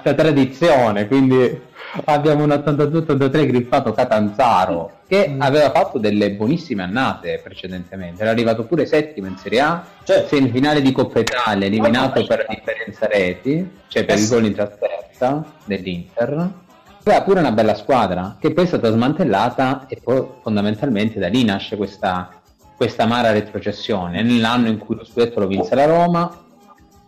da 0.03 0.15
tradizione, 0.15 1.07
quindi 1.07 1.61
abbiamo 2.07 2.45
un 2.45 2.51
82-83 2.51 3.47
griffato 3.47 3.93
Catanzaro 3.93 4.99
che 5.07 5.35
aveva 5.39 5.71
fatto 5.71 5.99
delle 5.99 6.33
buonissime 6.33 6.83
annate 6.83 7.41
precedentemente, 7.43 8.23
era 8.23 8.31
arrivato 8.31 8.65
pure 8.65 8.87
settimo 8.87 9.27
in 9.27 9.37
Serie 9.37 9.61
A, 9.61 9.85
Certo. 10.03 10.35
semifinale 10.35 10.81
di 10.81 10.93
Coppa 10.93 11.21
Italia, 11.21 11.67
eliminato 11.67 12.25
per 12.27 12.47
differenza 12.49 13.07
reti, 13.07 13.71
cioè 13.89 14.05
per 14.05 14.19
il 14.19 14.29
gol 14.29 14.45
in 14.47 14.55
trasferta 14.55 15.45
dell'Inter. 15.65 16.51
Aveva 17.07 17.23
pure 17.23 17.41
una 17.41 17.53
bella 17.53 17.75
squadra 17.75 18.37
che 18.41 18.53
poi 18.53 18.65
è 18.65 18.67
stata 18.67 18.91
smantellata 18.91 19.85
e 19.89 20.01
poi 20.03 20.27
fondamentalmente 20.43 21.19
da 21.19 21.29
lì 21.29 21.45
nasce 21.45 21.77
questa, 21.77 22.31
questa 22.77 23.03
amara 23.03 23.31
retrocessione. 23.31 24.23
Nell'anno 24.23 24.69
in 24.69 24.79
cui 24.79 24.97
lo 24.97 25.05
scudetto 25.05 25.39
lo 25.41 25.47
vinse 25.47 25.75
la 25.75 25.85
Roma, 25.85 26.44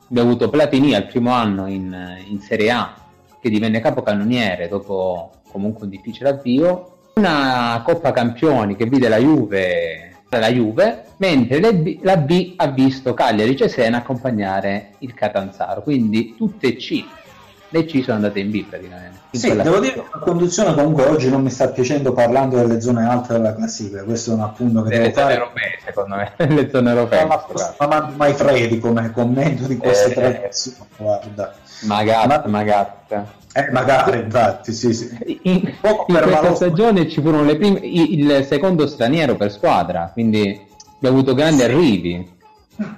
abbiamo 0.08 0.30
avuto 0.30 0.48
Platini 0.48 0.94
al 0.94 1.06
primo 1.06 1.32
anno 1.32 1.66
in, 1.66 1.94
in 2.26 2.40
Serie 2.40 2.70
A 2.70 2.94
che 3.40 3.50
divenne 3.50 3.80
capocannoniere 3.80 4.68
dopo 4.68 5.30
comunque 5.50 5.84
un 5.84 5.90
difficile 5.90 6.30
avvio, 6.30 6.98
una 7.14 7.80
Coppa 7.84 8.12
Campioni 8.12 8.76
che 8.76 8.86
vide 8.86 9.08
la 9.08 9.18
Juve 9.18 10.06
la 10.38 10.50
Juve, 10.50 11.04
mentre 11.18 11.74
B- 11.74 11.98
la 12.02 12.16
B 12.16 12.54
ha 12.56 12.68
visto 12.68 13.14
Cagliari 13.14 13.56
Cesena 13.56 13.98
accompagnare 13.98 14.92
il 14.98 15.14
Catanzaro, 15.14 15.82
quindi 15.82 16.34
tutte 16.36 16.68
e 16.68 16.76
C. 16.76 17.04
Le 17.76 17.84
C 17.84 18.02
sono 18.02 18.16
andate 18.16 18.40
in 18.40 18.50
B 18.50 18.64
praticamente. 18.64 19.18
in 19.30 19.40
Sì, 19.40 19.54
devo 19.56 19.78
dire 19.80 19.92
che 19.94 20.04
la 20.12 20.18
conduzione 20.20 20.74
comunque 20.74 21.04
oggi 21.04 21.28
non 21.28 21.42
mi 21.42 21.50
sta 21.50 21.68
piacendo 21.68 22.12
parlando 22.12 22.56
delle 22.56 22.80
zone 22.80 23.04
alte 23.06 23.34
della 23.34 23.54
classifica, 23.54 24.02
questo 24.02 24.30
è 24.30 24.34
un 24.34 24.40
appunto 24.40 24.82
che 24.82 24.88
Delle 24.90 25.02
devo 25.10 25.14
zone 25.14 25.26
fare. 25.26 25.34
europee, 25.34 25.78
secondo 25.84 26.14
me, 26.16 26.32
le 26.54 26.70
zone 26.70 26.90
europee. 26.90 27.24
Ma 27.26 27.44
ma 27.78 27.86
mando 27.86 28.12
mai 28.16 28.32
Freddy 28.34 28.78
come 28.78 29.10
commento 29.12 29.64
di 29.66 29.76
queste 29.76 30.10
Eh, 30.10 30.14
tre 30.14 30.38
versioni, 30.42 30.76
guarda. 30.96 31.54
Magatta, 31.82 32.48
Magatta. 32.48 33.26
Eh, 33.52 33.70
magari, 33.72 34.18
infatti, 34.20 34.72
sì, 34.72 34.92
sì. 34.92 35.38
In, 35.42 35.74
Poco 35.80 36.04
in 36.12 36.18
questa 36.22 36.54
stagione 36.54 37.08
ci 37.08 37.20
furono 37.22 37.42
le 37.44 37.56
prime, 37.56 37.78
i- 37.80 38.18
il 38.18 38.44
secondo 38.44 38.86
straniero 38.86 39.34
per 39.36 39.50
squadra, 39.50 40.10
quindi 40.12 40.60
abbiamo 40.96 41.16
avuto 41.18 41.34
grandi 41.34 41.62
arrivi. 41.62 42.34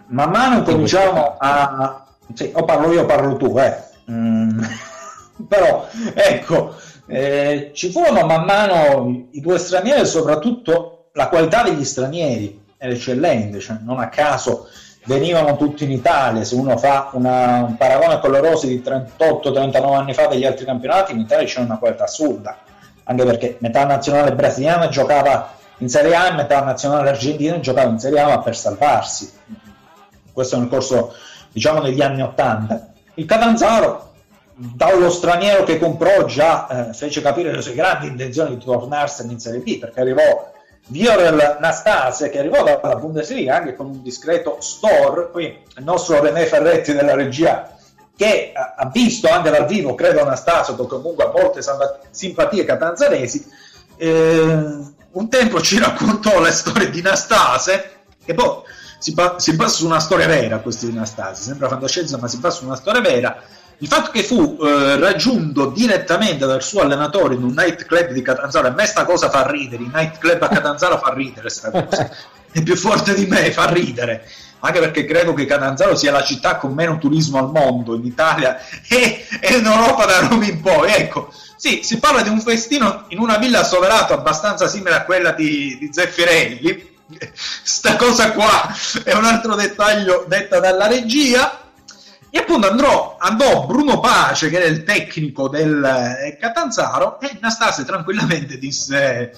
Man 0.08 0.30
mano 0.30 0.62
cominciamo 0.62 1.36
a... 1.38 2.04
Sì, 2.34 2.50
o 2.54 2.64
parlo 2.64 2.92
io 2.92 3.02
o 3.02 3.06
parlo 3.06 3.36
tu, 3.36 3.56
eh. 3.58 3.86
Mm. 4.10 4.60
Però, 5.48 5.86
ecco, 6.14 6.74
eh, 7.06 7.70
ci 7.74 7.90
furono 7.90 8.26
man 8.26 8.44
mano 8.44 9.28
i 9.30 9.40
due 9.40 9.58
stranieri 9.58 10.04
soprattutto 10.06 11.10
la 11.12 11.28
qualità 11.28 11.62
degli 11.62 11.84
stranieri 11.84 12.64
era 12.76 12.92
eccellente, 12.92 13.60
cioè, 13.60 13.78
non 13.82 13.98
a 13.98 14.08
caso 14.08 14.68
venivano 15.04 15.56
tutti 15.56 15.84
in 15.84 15.90
Italia, 15.92 16.44
se 16.44 16.54
uno 16.54 16.76
fa 16.76 17.10
una- 17.14 17.64
un 17.66 17.76
paragone 17.76 18.20
con 18.20 18.30
le 18.30 18.40
rose 18.40 18.66
di 18.66 18.82
38-39 18.82 19.94
anni 19.94 20.12
fa 20.12 20.26
degli 20.26 20.44
altri 20.44 20.64
campionati, 20.64 21.12
in 21.12 21.20
Italia 21.20 21.46
c'è 21.46 21.60
una 21.60 21.78
qualità 21.78 22.04
assurda, 22.04 22.58
anche 23.04 23.24
perché 23.24 23.56
metà 23.60 23.84
nazionale 23.84 24.34
brasiliana 24.34 24.88
giocava 24.88 25.54
in 25.78 25.88
Serie 25.88 26.14
A 26.14 26.26
e 26.28 26.32
metà 26.32 26.62
nazionale 26.62 27.08
argentina 27.10 27.58
giocava 27.60 27.88
in 27.88 27.98
Serie 27.98 28.20
A 28.20 28.26
ma 28.28 28.38
per 28.40 28.56
salvarsi. 28.56 29.32
Questo 30.32 30.58
nel 30.58 30.68
corso, 30.68 31.14
diciamo, 31.52 31.80
degli 31.80 32.02
anni 32.02 32.22
80. 32.22 32.92
Il 33.18 33.26
Catanzaro, 33.26 34.12
dallo 34.54 35.10
straniero 35.10 35.64
che 35.64 35.76
comprò, 35.76 36.24
già 36.24 36.90
eh, 36.90 36.94
fece 36.94 37.20
capire 37.20 37.50
le 37.50 37.60
sue 37.62 37.74
grandi 37.74 38.06
intenzioni 38.06 38.56
di 38.56 38.64
tornarsene 38.64 39.32
in 39.32 39.40
Serie 39.40 39.58
B, 39.58 39.80
perché 39.80 40.00
arrivò 40.00 40.52
Viorel 40.86 41.56
Nastase, 41.58 42.30
che 42.30 42.38
arrivò 42.38 42.62
dalla 42.62 42.94
Bundesliga 42.94 43.56
anche 43.56 43.74
con 43.74 43.86
un 43.86 44.02
discreto 44.02 44.58
store. 44.60 45.32
Qui 45.32 45.44
il 45.78 45.82
nostro 45.82 46.22
René 46.22 46.46
Ferretti 46.46 46.92
della 46.92 47.16
regia 47.16 47.76
che 48.16 48.52
ha 48.54 48.88
visto 48.92 49.28
anche 49.28 49.50
dal 49.50 49.66
vivo, 49.66 49.96
credo 49.96 50.20
Anastasio, 50.20 50.76
che 50.76 50.86
comunque 50.86 51.24
ha 51.24 51.32
molte 51.34 51.60
simpatie 52.10 52.64
catanzaresi, 52.64 53.48
eh, 53.96 54.76
un 55.10 55.28
tempo 55.28 55.60
ci 55.60 55.80
raccontò 55.80 56.40
le 56.40 56.52
storie 56.52 56.88
di 56.90 57.02
Nastase, 57.02 57.90
che 58.24 58.34
poi 58.34 58.62
si, 58.98 59.14
pa- 59.14 59.38
si 59.38 59.54
basa 59.54 59.76
su 59.76 59.86
una 59.86 60.00
storia 60.00 60.26
vera, 60.26 60.58
questa 60.58 60.86
di 60.86 60.92
Nastase, 60.92 61.42
sembra 61.42 61.68
fantascienza, 61.68 62.18
ma 62.18 62.28
si 62.28 62.38
basa 62.38 62.58
su 62.58 62.64
una 62.64 62.76
storia 62.76 63.00
vera. 63.00 63.42
Il 63.80 63.86
fatto 63.86 64.10
che 64.10 64.24
fu 64.24 64.58
eh, 64.60 64.98
raggiunto 64.98 65.66
direttamente 65.66 66.46
dal 66.46 66.62
suo 66.62 66.80
allenatore 66.80 67.34
in 67.34 67.44
un 67.44 67.54
nightclub 67.56 68.10
di 68.10 68.22
Catanzaro, 68.22 68.68
a 68.68 68.72
me 68.72 68.86
sta 68.86 69.04
cosa 69.04 69.30
fa 69.30 69.48
ridere, 69.48 69.84
il 69.84 69.90
nightclub 69.92 70.42
a 70.42 70.48
Catanzaro 70.48 70.98
fa 70.98 71.12
ridere 71.14 71.48
sta 71.48 71.70
cosa, 71.70 72.10
è 72.50 72.62
più 72.62 72.76
forte 72.76 73.14
di 73.14 73.26
me, 73.26 73.52
fa 73.52 73.70
ridere 73.70 74.26
anche 74.60 74.80
perché 74.80 75.04
credo 75.04 75.34
che 75.34 75.44
Catanzaro 75.44 75.94
sia 75.94 76.10
la 76.10 76.24
città 76.24 76.56
con 76.56 76.72
meno 76.72 76.98
turismo 76.98 77.38
al 77.38 77.50
mondo 77.50 77.94
in 77.94 78.04
Italia 78.04 78.58
e, 78.88 79.26
e 79.40 79.56
in 79.56 79.64
Europa 79.64 80.04
da 80.04 80.26
Roma 80.26 80.44
in 80.46 80.60
poi. 80.60 80.90
Ecco, 80.92 81.32
sì, 81.56 81.80
si 81.82 81.98
parla 81.98 82.22
di 82.22 82.28
un 82.28 82.40
festino 82.40 83.04
in 83.08 83.18
una 83.18 83.36
villa 83.36 83.64
Soverato 83.64 84.14
abbastanza 84.14 84.66
simile 84.66 84.96
a 84.96 85.04
quella 85.04 85.32
di, 85.32 85.76
di 85.78 85.90
Zeffirelli. 85.92 86.96
Sta 87.32 87.96
cosa 87.96 88.32
qua 88.32 88.68
è 89.02 89.14
un 89.14 89.24
altro 89.24 89.54
dettaglio 89.54 90.24
detta 90.28 90.60
dalla 90.60 90.86
regia. 90.86 91.66
E 92.30 92.38
appunto 92.38 92.68
andrò, 92.68 93.16
andò 93.18 93.64
Bruno 93.64 94.00
Pace, 94.00 94.50
che 94.50 94.56
era 94.56 94.66
il 94.66 94.84
tecnico 94.84 95.48
del 95.48 95.82
eh, 95.82 96.36
Catanzaro, 96.38 97.18
e 97.20 97.38
Nastase 97.40 97.86
tranquillamente 97.86 98.58
disse: 98.58 99.32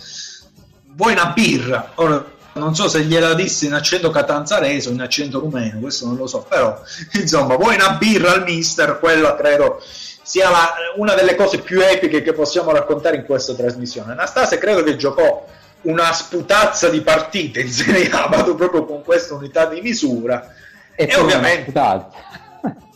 Vuoi 0.97 1.13
una 1.13 1.27
birra? 1.27 1.93
Ora 1.95 2.39
non 2.55 2.75
so 2.75 2.89
se 2.89 3.05
gliela 3.05 3.35
disse 3.35 3.67
in 3.67 3.75
accento 3.75 4.11
catanzarese 4.11 4.89
o 4.89 4.93
in 4.93 5.01
accento 5.01 5.39
rumeno, 5.39 5.79
questo 5.79 6.07
non 6.07 6.17
lo 6.17 6.27
so, 6.27 6.45
però 6.49 6.83
insomma, 7.13 7.55
vuoi 7.57 7.77
una 7.77 7.93
birra 7.93 8.33
al 8.33 8.43
mister? 8.43 8.99
Quello 8.99 9.37
credo 9.37 9.81
sia 10.23 10.51
la, 10.51 10.75
una 10.97 11.15
delle 11.15 11.37
cose 11.37 11.59
più 11.59 11.81
epiche 11.81 12.23
che 12.23 12.33
possiamo 12.33 12.73
raccontare 12.73 13.17
in 13.17 13.25
questa 13.25 13.55
trasmissione. 13.55 14.13
Anastasia 14.13 14.59
credo 14.59 14.83
che 14.83 14.97
giocò 14.97 15.47
una 15.83 16.13
sputazza 16.13 16.89
di 16.89 17.01
partite 17.01 17.61
in 17.61 17.71
Serie 17.71 18.11
A, 18.11 18.27
vado 18.31 18.55
proprio 18.55 18.85
con 18.85 19.03
questa 19.03 19.35
unità 19.35 19.67
di 19.67 19.81
misura. 19.81 20.53
E, 20.95 21.09
e 21.11 21.17
ovviamente... 21.17 21.73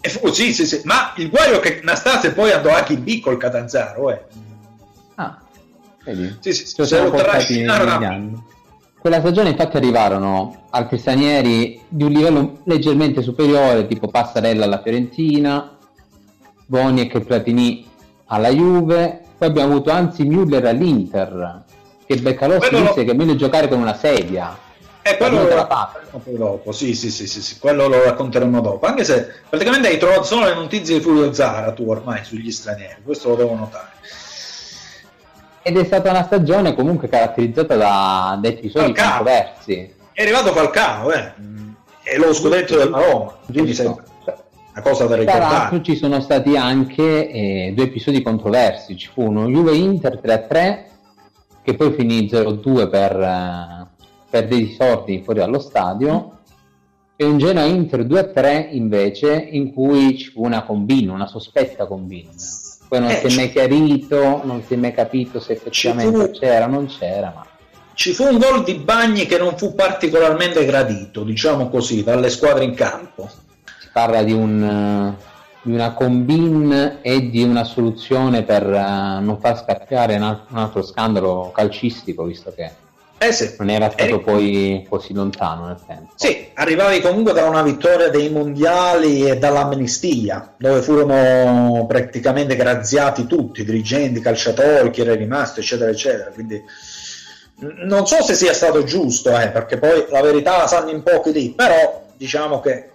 E 0.04 0.10
fu, 0.10 0.30
sì, 0.30 0.52
sì, 0.52 0.66
sì, 0.66 0.82
ma 0.84 1.14
il 1.16 1.30
guaio 1.30 1.60
che 1.60 1.80
Anastasia 1.80 2.30
poi 2.32 2.52
andò 2.52 2.68
anche 2.74 2.92
in 2.92 3.02
B 3.02 3.20
col 3.20 3.38
Catanzaro, 3.38 4.10
eh. 4.10 4.22
Ah, 5.14 5.40
vedi? 6.04 6.36
Sì, 6.40 6.52
sì, 6.52 6.66
sì, 6.66 6.84
se 6.84 7.00
lo 7.00 7.10
trascinarono 7.10 8.44
quella 9.04 9.20
stagione 9.20 9.50
infatti 9.50 9.76
arrivarono 9.76 10.68
altri 10.70 10.96
stranieri 10.96 11.78
di 11.90 12.04
un 12.04 12.10
livello 12.10 12.60
leggermente 12.64 13.20
superiore, 13.20 13.86
tipo 13.86 14.08
Passarella 14.08 14.64
alla 14.64 14.80
Fiorentina, 14.80 15.76
Boniek 16.64 17.14
e 17.14 17.20
Platini 17.20 17.86
alla 18.24 18.48
Juve, 18.48 19.20
poi 19.36 19.48
abbiamo 19.48 19.72
avuto 19.74 19.90
anzi 19.90 20.22
Müller 20.22 20.64
all'Inter, 20.64 21.64
che 22.06 22.16
Beccalossi 22.16 22.68
quello 22.68 22.86
disse 22.86 23.04
che 23.04 23.10
è 23.10 23.14
meglio 23.14 23.36
giocare 23.36 23.68
con 23.68 23.80
una 23.80 23.94
sedia. 23.94 24.58
E 25.02 25.10
eh, 25.10 25.16
quello 25.18 25.42
lo 25.42 25.54
racconteremo 25.54 26.38
dopo, 26.38 26.72
sì, 26.72 26.94
sì, 26.94 27.10
sì, 27.10 27.26
sì, 27.26 27.42
sì, 27.42 27.58
quello 27.58 27.88
lo 27.88 28.02
racconteremo 28.04 28.60
dopo, 28.62 28.86
anche 28.86 29.04
se 29.04 29.28
praticamente 29.48 29.88
hai 29.88 29.98
trovato 29.98 30.22
solo 30.22 30.46
le 30.46 30.54
notizie 30.54 30.96
di 30.96 31.02
Fulvio 31.02 31.30
Zara 31.32 31.72
tu 31.72 31.84
ormai 31.86 32.24
sugli 32.24 32.50
stranieri, 32.50 33.02
questo 33.04 33.28
lo 33.28 33.34
devo 33.34 33.54
notare. 33.54 33.92
Ed 35.62 35.76
è 35.78 35.84
stata 35.84 36.10
una 36.10 36.24
stagione 36.24 36.74
comunque 36.74 37.08
caratterizzata 37.08 37.76
da, 37.76 38.38
episodi 38.42 38.92
controversi. 38.92 39.94
È 40.12 40.22
arrivato 40.22 40.52
Falcao, 40.52 41.12
eh. 41.12 41.32
E 42.02 42.18
lo 42.18 42.32
scudetto 42.32 42.76
del 42.76 42.88
Roma. 42.88 43.38
Una 43.46 44.82
cosa 44.82 45.06
da 45.06 45.16
ricordare. 45.16 45.24
Tra 45.24 45.38
l'altro 45.38 45.80
ci 45.80 45.96
sono 45.96 46.20
stati 46.20 46.56
anche 46.56 47.28
eh, 47.30 47.72
due 47.74 47.84
episodi 47.84 48.22
controversi. 48.22 48.96
Ci 48.96 49.08
fu 49.12 49.22
uno 49.22 49.48
Juve-Inter 49.48 50.20
3-3 50.22 50.93
che 51.64 51.74
poi 51.74 51.92
finì 51.94 52.28
0-2 52.30 52.88
per, 52.88 53.20
eh, 53.20 53.86
per 54.30 54.46
dei 54.46 54.66
disordini 54.66 55.24
fuori 55.24 55.40
dallo 55.40 55.58
stadio 55.58 56.38
e 57.16 57.24
un 57.24 57.38
Genoa-Inter 57.38 58.04
2-3 58.04 58.68
invece 58.72 59.34
in 59.34 59.72
cui 59.72 60.16
ci 60.16 60.30
fu 60.30 60.44
una 60.44 60.62
combina, 60.62 61.12
una 61.12 61.26
sospetta 61.26 61.86
combina 61.86 62.30
poi 62.94 63.00
non 63.00 63.10
eh, 63.10 63.16
si 63.16 63.26
è 63.26 63.34
mai 63.34 63.50
chiarito, 63.50 64.42
non 64.44 64.62
si 64.64 64.74
è 64.74 64.76
mai 64.76 64.92
capito 64.92 65.40
se 65.40 65.54
effettivamente 65.54 66.26
fu, 66.26 66.30
c'era 66.30 66.66
o 66.66 66.68
non 66.68 66.86
c'era. 66.86 67.32
Ma... 67.34 67.46
Ci 67.94 68.12
fu 68.12 68.24
un 68.24 68.38
gol 68.38 68.62
di 68.62 68.74
Bagni 68.74 69.26
che 69.26 69.38
non 69.38 69.56
fu 69.56 69.74
particolarmente 69.74 70.64
gradito, 70.64 71.24
diciamo 71.24 71.68
così, 71.68 72.04
dalle 72.04 72.30
squadre 72.30 72.64
in 72.64 72.74
campo. 72.74 73.28
Si 73.80 73.88
parla 73.92 74.22
di, 74.22 74.32
un, 74.32 75.14
di 75.64 75.72
una 75.72 75.92
combin 75.92 76.98
e 77.00 77.30
di 77.30 77.42
una 77.42 77.64
soluzione 77.64 78.42
per 78.42 78.64
uh, 78.66 79.24
non 79.24 79.38
far 79.40 79.58
scappiare 79.58 80.14
un 80.16 80.36
altro 80.52 80.82
scandalo 80.82 81.50
calcistico, 81.54 82.24
visto 82.24 82.52
che 82.54 82.70
eh 83.16 83.32
sì. 83.32 83.54
Non 83.58 83.70
era 83.70 83.90
stato 83.90 84.14
Eri... 84.14 84.20
poi 84.20 84.86
così 84.88 85.14
lontano 85.14 85.66
nel 85.66 85.78
tempo. 85.86 86.12
Sì, 86.14 86.50
arrivavi 86.52 87.00
comunque 87.00 87.32
da 87.32 87.46
una 87.46 87.62
vittoria 87.62 88.10
dei 88.10 88.28
mondiali 88.28 89.26
e 89.26 89.38
dall'amnistia, 89.38 90.54
dove 90.58 90.82
furono 90.82 91.86
praticamente 91.86 92.54
graziati 92.56 93.26
tutti, 93.26 93.64
dirigenti, 93.64 94.20
calciatori, 94.20 94.90
chi 94.90 95.00
era 95.00 95.14
rimasto, 95.14 95.60
eccetera, 95.60 95.90
eccetera. 95.90 96.30
Quindi 96.30 96.62
non 97.86 98.06
so 98.06 98.22
se 98.22 98.34
sia 98.34 98.52
stato 98.52 98.84
giusto, 98.84 99.30
eh, 99.38 99.48
perché 99.48 99.78
poi 99.78 100.04
la 100.10 100.20
verità 100.20 100.58
la 100.58 100.66
sanno 100.66 100.90
in 100.90 101.02
pochi 101.02 101.32
lì, 101.32 101.50
però 101.50 102.02
diciamo 102.16 102.60
che 102.60 102.90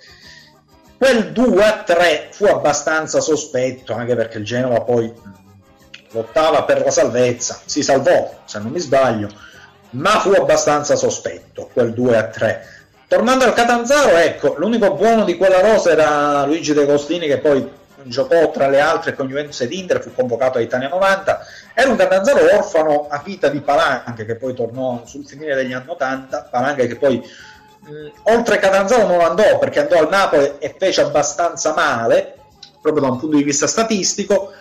quel 1.00 1.32
2 1.32 1.64
a 1.64 1.82
3 1.82 2.28
fu 2.30 2.46
abbastanza 2.46 3.20
sospetto, 3.20 3.94
anche 3.94 4.16
perché 4.16 4.38
il 4.38 4.46
Genova 4.46 4.82
poi 4.82 5.12
lottava 6.12 6.64
per 6.64 6.84
la 6.84 6.92
salvezza, 6.92 7.60
si 7.66 7.82
salvò, 7.82 8.42
se 8.46 8.60
non 8.60 8.72
mi 8.72 8.80
sbaglio 8.80 9.48
ma 9.92 10.20
fu 10.20 10.32
abbastanza 10.32 10.96
sospetto 10.96 11.70
quel 11.72 11.94
2 11.94 12.18
a 12.18 12.28
3. 12.28 12.68
Tornando 13.08 13.46
al 13.46 13.54
Catanzaro, 13.54 14.18
ecco, 14.18 14.56
l'unico 14.58 14.94
buono 14.94 15.24
di 15.24 15.36
quella 15.36 15.62
rosa 15.62 15.92
era 15.92 16.46
Luigi 16.46 16.74
De 16.74 16.86
Costini 16.86 17.26
che 17.26 17.40
poi 17.40 17.78
giocò 18.04 18.52
tra 18.52 18.68
le 18.68 18.80
altre 18.80 19.16
con 19.16 19.28
Juventus 19.28 19.62
ed 19.62 19.74
Inter, 19.74 20.02
fu 20.02 20.14
convocato 20.14 20.60
a 20.60 20.62
Italia 20.62 20.90
90. 20.90 21.40
Era 21.74 21.90
un 21.90 21.96
Catanzaro 21.96 22.56
orfano 22.56 23.08
a 23.10 23.22
vita 23.26 23.50
di 23.50 23.62
Palanche 23.62 24.26
che 24.26 24.36
poi 24.36 24.54
tornò 24.54 25.02
sul 25.06 25.26
finire 25.26 25.56
degli 25.56 25.74
anni 25.74 25.90
80, 25.90 26.50
Palanche 26.52 26.86
che 26.86 26.98
poi 26.98 27.22
mh, 27.90 28.32
oltre 28.32 28.60
Catanzaro 28.60 29.08
non 29.08 29.22
andò 29.22 29.58
perché 29.58 29.80
andò 29.80 29.98
al 30.00 30.10
Napoli 30.10 30.54
e 30.60 30.76
fece 30.78 31.02
abbastanza 31.02 31.74
male, 31.74 32.36
proprio 32.82 33.04
da 33.04 33.12
un 33.12 33.20
punto 33.20 33.36
di 33.36 33.44
vista 33.44 33.68
statistico 33.68 34.54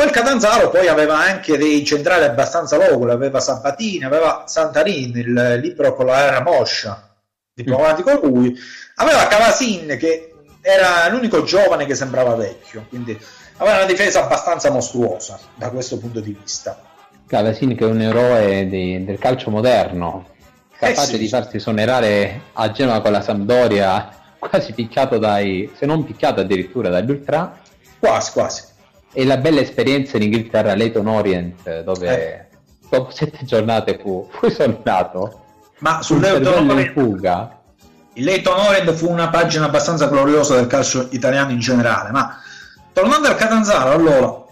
Quel 0.00 0.12
Catanzaro 0.12 0.70
poi 0.70 0.88
aveva 0.88 1.18
anche 1.18 1.58
dei 1.58 1.84
centrali 1.84 2.24
abbastanza 2.24 2.78
locali, 2.78 3.10
aveva 3.10 3.38
Sabatini, 3.38 4.04
aveva 4.04 4.44
Santarin, 4.46 5.14
il 5.14 5.58
libro 5.60 5.94
con 5.94 6.06
la 6.06 6.26
era 6.26 6.40
moscia, 6.40 7.16
diplomatico 7.52 8.12
mm. 8.12 8.22
lui, 8.22 8.56
aveva 8.94 9.26
Cavasin 9.26 9.96
che 9.98 10.32
era 10.62 11.06
l'unico 11.10 11.42
giovane 11.42 11.84
che 11.84 11.94
sembrava 11.94 12.34
vecchio, 12.34 12.86
quindi 12.88 13.18
aveva 13.58 13.76
una 13.76 13.84
difesa 13.84 14.24
abbastanza 14.24 14.70
mostruosa 14.70 15.38
da 15.54 15.68
questo 15.68 15.98
punto 15.98 16.20
di 16.20 16.34
vista. 16.40 16.80
Cavasin 17.26 17.76
che 17.76 17.84
è 17.84 17.88
un 17.88 18.00
eroe 18.00 18.68
di, 18.68 19.04
del 19.04 19.18
calcio 19.18 19.50
moderno, 19.50 20.28
capace 20.80 21.02
eh 21.02 21.12
sì, 21.12 21.18
di 21.18 21.28
farsi 21.28 21.58
sonerare 21.60 22.40
a 22.54 22.70
Genova 22.72 23.00
con 23.02 23.12
la 23.12 23.20
Sampdoria, 23.20 24.08
quasi 24.38 24.72
picchiato 24.72 25.18
dai, 25.18 25.70
se 25.76 25.86
non 25.86 26.04
picchiato 26.04 26.40
addirittura 26.40 26.88
dagli 26.88 27.10
ultra. 27.10 27.58
Quasi, 27.98 28.32
quasi 28.32 28.62
e 29.12 29.24
la 29.24 29.38
bella 29.38 29.60
esperienza 29.60 30.16
in 30.16 30.24
Inghilterra, 30.24 30.74
Leighton 30.74 31.06
Orient, 31.06 31.82
dove 31.82 32.08
eh. 32.08 32.56
dopo 32.88 33.10
sette 33.10 33.44
giornate 33.44 33.98
fu, 34.00 34.28
fu 34.30 34.48
soldato. 34.50 35.44
Ma 35.78 36.02
sul 36.02 36.20
Leighton 36.20 36.70
Orient, 36.70 36.92
fuga. 36.92 37.58
il 38.14 38.24
Leighton 38.24 38.58
Orient 38.58 38.92
fu 38.92 39.10
una 39.10 39.28
pagina 39.28 39.64
abbastanza 39.64 40.06
gloriosa 40.06 40.54
del 40.54 40.66
calcio 40.66 41.08
italiano 41.10 41.50
in 41.50 41.58
generale. 41.58 42.10
Ma 42.10 42.38
tornando 42.92 43.28
al 43.28 43.36
Catanzaro, 43.36 43.90
allora, 43.90 44.44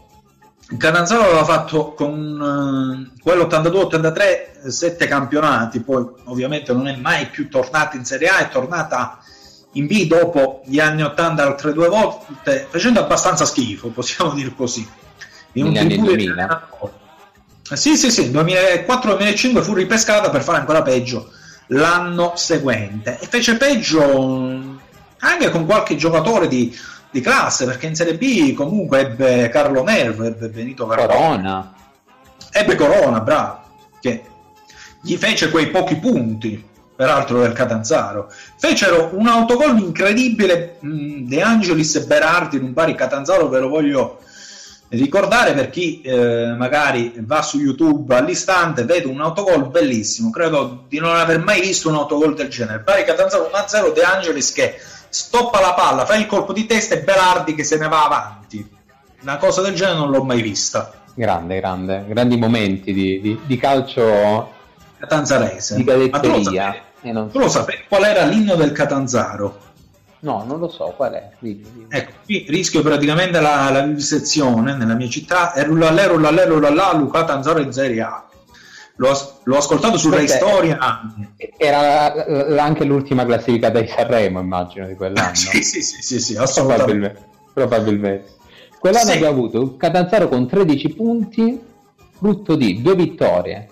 Catanzaro 0.77 1.23
aveva 1.23 1.45
fatto 1.45 1.95
con 1.95 3.11
uh, 3.15 3.21
quello 3.23 3.45
82-83 3.45 4.69
sette 4.69 5.07
campionati, 5.07 5.81
poi 5.81 6.05
ovviamente 6.25 6.75
non 6.75 6.89
è 6.89 6.97
mai 6.97 7.29
più 7.29 7.49
tornata 7.49 7.97
in 7.97 8.05
Serie 8.05 8.29
A, 8.29 8.39
è 8.39 8.49
tornata 8.51 9.19
in 9.73 9.87
B 9.87 10.07
dopo 10.07 10.63
gli 10.67 10.79
anni 10.79 11.03
80 11.03 11.43
altre 11.43 11.73
due 11.73 11.89
volte, 11.89 12.67
facendo 12.69 13.01
abbastanza 13.01 13.47
schifo, 13.47 13.89
possiamo 13.95 14.33
dire 14.33 14.53
così. 14.55 14.87
In 15.53 15.67
un 15.67 15.77
anni 15.77 15.99
2000. 15.99 16.69
Sì, 17.73 17.97
sì, 17.97 18.11
sì, 18.11 18.31
2004-2005 18.31 19.63
fu 19.63 19.75
ripescata 19.75 20.31
per 20.31 20.43
fare 20.43 20.59
ancora 20.59 20.83
peggio 20.83 21.31
l'anno 21.69 22.33
seguente 22.37 23.19
e 23.21 23.27
fece 23.27 23.57
peggio 23.57 24.81
anche 25.19 25.51
con 25.51 25.67
qualche 25.67 25.97
giocatore 25.97 26.49
di, 26.49 26.75
di 27.11 27.21
classe 27.21 27.65
perché 27.65 27.87
in 27.87 27.95
Serie 27.95 28.17
B 28.17 28.53
comunque 28.55 29.01
ebbe 29.01 29.49
Carlo 29.49 29.83
Nervo, 29.83 30.25
ebbe 30.25 30.49
Benito 30.49 30.87
Carlo. 30.87 31.07
Corona. 31.07 31.75
Ebbe 32.53 32.75
Corona, 32.75 33.21
bravo 33.21 33.67
che 34.01 34.23
gli 35.03 35.17
fece 35.17 35.51
quei 35.51 35.69
pochi 35.69 35.97
punti 35.97 36.67
peraltro 36.95 37.41
del 37.41 37.53
Catanzaro, 37.53 38.29
fecero 38.57 39.11
un 39.13 39.29
autogol 39.29 39.79
incredibile 39.79 40.79
mh, 40.81 41.29
De 41.29 41.41
Angelis 41.41 41.95
e 41.95 42.05
Berardi 42.05 42.57
in 42.57 42.65
un 42.65 42.73
pari. 42.73 42.97
Catanzaro, 42.97 43.49
ve 43.49 43.61
lo 43.61 43.69
voglio 43.69 44.19
ricordare 44.89 45.53
per 45.53 45.71
chi 45.71 46.01
eh, 46.01 46.55
magari 46.57 47.13
va 47.19 47.43
su 47.43 47.61
YouTube 47.61 48.17
all'istante, 48.17 48.85
vede 48.85 49.07
un 49.07 49.21
autogol 49.21 49.69
bellissimo, 49.69 50.31
credo 50.31 50.87
di 50.89 50.99
non 50.99 51.15
aver 51.15 51.39
mai 51.39 51.61
visto 51.61 51.89
un 51.89 51.95
autogol 51.95 52.35
del 52.35 52.49
genere, 52.49 52.81
pari 52.81 53.05
Catanzaro 53.05 53.49
1-0 53.53 53.93
De 53.93 54.03
Angelis 54.03 54.53
che 54.53 54.81
stoppa 55.09 55.61
la 55.61 55.75
palla, 55.75 56.05
fa 56.05 56.17
il 56.17 56.27
colpo 56.27 56.53
di 56.53 56.67
testa 56.67 56.95
e 56.95 57.03
Berardi 57.03 57.55
che 57.55 57.65
se 57.65 57.79
ne 57.79 57.89
va 57.89 58.05
avanti. 58.05 58.77
Una 59.23 59.37
cosa 59.37 59.63
del 59.63 59.75
genere 59.75 59.99
non 59.99 60.11
l'ho 60.11 60.23
mai 60.23 60.43
vista. 60.43 60.93
Grande, 61.15 61.59
grande, 61.59 62.05
grandi 62.07 62.37
momenti 62.37 62.93
di, 62.93 63.21
di, 63.21 63.41
di 63.45 63.57
calcio 63.57 64.53
catanzarese. 64.99 65.77
Di 65.77 65.85
cadetteria. 65.85 66.83
Eh, 67.01 67.13
non 67.13 67.31
tu 67.31 67.39
lo 67.39 67.49
sapevi 67.49 67.85
qual 67.89 68.05
era 68.05 68.25
l'inno 68.25 68.57
del 68.57 68.73
Catanzaro? 68.73 69.67
No, 70.21 70.43
non 70.45 70.59
lo 70.59 70.69
so 70.69 70.93
qual 70.97 71.13
è. 71.13 71.31
Dimmi, 71.39 71.63
dimmi. 71.73 71.87
Ecco, 71.89 72.13
qui 72.25 72.45
rischio 72.49 72.83
praticamente 72.83 73.41
la, 73.41 73.71
la 73.71 73.83
vivisezione 73.83 74.75
nella 74.75 74.95
mia 74.95 75.09
città. 75.09 75.53
È 75.53 75.65
Rullallè, 75.65 76.09
Rullallè, 76.09 76.47
Rullallà, 76.47 76.93
Luca 76.95 77.25
Tanzaro 77.25 77.61
in 77.61 77.73
Serie 77.73 78.01
A. 78.03 78.28
L'ho, 78.99 79.41
l'ho 79.45 79.57
ascoltato 79.57 79.97
su 79.97 80.11
Rai 80.11 80.27
Storia. 80.27 80.79
Era 81.57 82.63
anche 82.63 82.85
l'ultima 82.85 83.25
classificata 83.25 83.81
di 83.81 83.87
Sanremo, 83.87 84.41
immagino, 84.41 84.87
di 84.87 84.95
quell'anno. 84.95 85.35
sì, 85.35 85.63
sì, 85.63 85.83
sì, 85.83 86.03
sì, 86.03 86.21
sì, 86.21 86.37
assolutamente. 86.37 86.87
Probabilmente. 86.89 87.27
Probabilmente. 87.53 88.37
Quell'anno 88.79 89.11
sì. 89.11 89.17
abbiamo 89.17 89.35
avuto 89.35 89.61
un 89.61 89.77
Catanzaro 89.77 90.29
con 90.29 90.49
13 90.49 90.89
punti, 90.91 91.61
frutto 92.19 92.57
di 92.57 92.83
due 92.83 92.95
vittorie, 92.95 93.69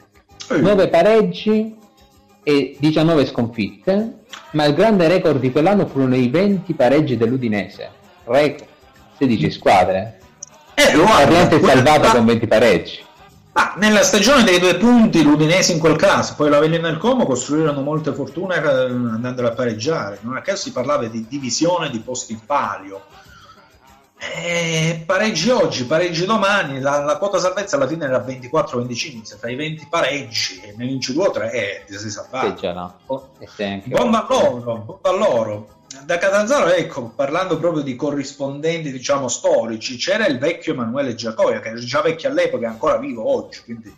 9 0.48 0.88
pareggi 0.88 1.76
e 2.42 2.76
19 2.78 3.26
sconfitte, 3.26 4.24
ma 4.52 4.64
il 4.64 4.74
grande 4.74 5.08
record 5.08 5.40
di 5.40 5.50
quell'anno 5.50 5.86
furono 5.86 6.14
i 6.14 6.28
20 6.28 6.72
pareggi 6.74 7.16
dell'Udinese, 7.16 7.90
record 8.24 8.68
16 9.18 9.50
squadre. 9.50 10.20
Eh, 10.74 10.92
ha. 10.92 11.24
L'Oriente 11.24 11.56
è 11.56 11.62
salvata 11.62 12.12
con 12.12 12.26
20 12.26 12.46
pareggi. 12.46 13.04
Ah, 13.58 13.72
nella 13.76 14.02
stagione 14.02 14.44
dei 14.44 14.58
due 14.58 14.76
punti, 14.76 15.22
l'Udinese 15.22 15.72
in 15.72 15.78
quel 15.78 15.96
caso, 15.96 16.34
poi 16.36 16.50
l'Avellino 16.50 16.88
e 16.88 16.90
il 16.90 16.98
Como 16.98 17.24
costruirono 17.24 17.80
molte 17.80 18.12
fortune 18.12 18.54
eh, 18.56 18.68
andando 18.68 19.46
a 19.46 19.52
pareggiare. 19.52 20.18
Non 20.20 20.36
a 20.36 20.42
caso 20.42 20.64
si 20.64 20.72
parlava 20.72 21.06
di 21.06 21.26
divisione 21.26 21.88
di 21.88 21.98
posti 22.00 22.32
in 22.32 22.44
palio. 22.44 23.00
E 24.18 25.02
pareggi 25.06 25.48
oggi, 25.48 25.86
pareggi 25.86 26.26
domani, 26.26 26.80
la, 26.80 27.02
la, 27.02 27.16
quota 27.16 27.38
salvezza 27.38 27.76
alla 27.76 27.86
fine 27.86 28.04
era 28.04 28.22
24-25, 28.22 29.22
se 29.22 29.36
fai 29.36 29.54
20 29.54 29.86
pareggi 29.88 30.60
e 30.60 30.74
ne 30.76 30.84
vinci 30.84 31.14
2 31.14 31.26
o 31.26 31.30
3 31.30 31.52
eh, 31.52 31.84
ti 31.86 31.96
sei 31.96 32.10
salvato. 32.10 32.58
Sì, 32.58 32.66
no. 32.66 32.98
oh, 33.06 33.30
buon 33.84 34.14
a 34.14 34.26
loro, 34.28 34.76
buon 34.76 34.98
a 35.00 35.10
loro 35.12 35.75
da 36.04 36.18
Catanzaro, 36.18 36.68
ecco, 36.68 37.12
parlando 37.14 37.58
proprio 37.58 37.82
di 37.82 37.96
corrispondenti, 37.96 38.90
diciamo, 38.92 39.28
storici, 39.28 39.96
c'era 39.96 40.26
il 40.26 40.38
vecchio 40.38 40.72
Emanuele 40.72 41.14
Giacoia, 41.14 41.60
che 41.60 41.68
era 41.68 41.78
già 41.78 42.00
vecchio 42.00 42.28
all'epoca 42.28 42.64
e 42.64 42.68
ancora 42.68 42.98
vivo 42.98 43.28
oggi, 43.28 43.62
quindi 43.62 43.94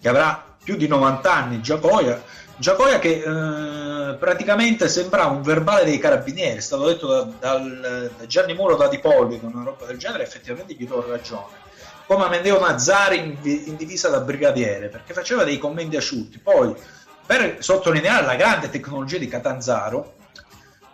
che 0.00 0.08
avrà 0.08 0.56
più 0.62 0.76
di 0.76 0.86
90 0.86 1.32
anni, 1.32 1.60
Giacoia, 1.60 2.22
Giacoia 2.60 2.98
che 2.98 3.22
eh, 3.24 4.14
praticamente 4.16 4.86
sembra 4.88 5.24
un 5.26 5.40
verbale 5.40 5.84
dei 5.84 5.98
carabinieri, 5.98 6.58
è 6.58 6.60
stato 6.60 6.86
detto 6.86 7.06
da, 7.08 7.28
dal, 7.40 8.10
da 8.18 8.26
Gianni 8.26 8.52
Muro 8.52 8.76
da 8.76 8.88
Dipollico, 8.88 9.46
una 9.46 9.64
roba 9.64 9.86
del 9.86 9.96
genere, 9.96 10.24
effettivamente 10.24 10.74
gli 10.74 10.86
do 10.86 11.04
ragione. 11.08 11.68
Come 12.06 12.24
Amedeo 12.24 12.58
Mazzari 12.58 13.18
in, 13.18 13.36
in 13.42 13.76
divisa 13.76 14.10
da 14.10 14.20
brigadiere, 14.20 14.88
perché 14.88 15.14
faceva 15.14 15.44
dei 15.44 15.56
commenti 15.56 15.96
asciutti. 15.96 16.38
Poi, 16.38 16.74
per 17.24 17.56
sottolineare 17.60 18.26
la 18.26 18.34
grande 18.34 18.68
tecnologia 18.68 19.16
di 19.16 19.28
Catanzaro, 19.28 20.16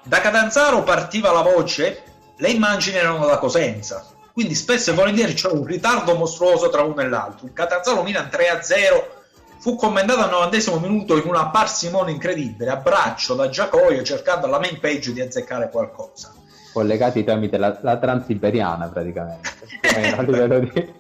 da 0.06 0.20
Catanzaro 0.20 0.84
partiva 0.84 1.32
la 1.32 1.42
voce, 1.42 2.02
le 2.36 2.48
immagini 2.48 2.96
erano 2.96 3.26
da 3.26 3.38
Cosenza, 3.38 4.06
quindi 4.32 4.54
spesso 4.54 4.90
e 4.90 4.94
volentieri 4.94 5.34
c'era 5.34 5.54
un 5.54 5.64
ritardo 5.64 6.14
mostruoso 6.14 6.68
tra 6.68 6.82
uno 6.82 7.00
e 7.00 7.08
l'altro. 7.08 7.46
Il 7.46 7.52
Catanzaro 7.52 8.04
Milan 8.04 8.28
3-0 8.30 9.14
fu 9.58 9.74
commentato 9.74 10.20
al 10.20 10.30
90 10.30 10.78
minuto 10.78 11.16
in 11.16 11.26
una 11.26 11.48
parsimonia 11.48 12.14
incredibile, 12.14 12.70
a 12.70 12.76
braccio 12.76 13.34
da 13.34 13.48
Giacoio 13.48 14.04
cercando 14.04 14.46
alla 14.46 14.60
main 14.60 14.78
page 14.78 15.12
di 15.12 15.20
azzeccare 15.20 15.70
qualcosa. 15.70 16.32
Collegati 16.72 17.24
tramite 17.24 17.56
la, 17.56 17.76
la 17.82 17.96
Transiberiana 17.96 18.86
praticamente. 18.86 19.50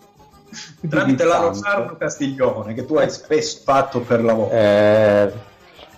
di, 0.80 0.88
tramite 0.88 1.24
la 1.24 1.36
Rosarno 1.36 1.96
Castiglione 1.96 2.74
che 2.74 2.84
tu 2.84 2.96
hai 2.96 3.08
spesso 3.08 3.60
fatto 3.62 4.00
per 4.00 4.24
lavoro. 4.24 4.50
Eh 4.50 5.54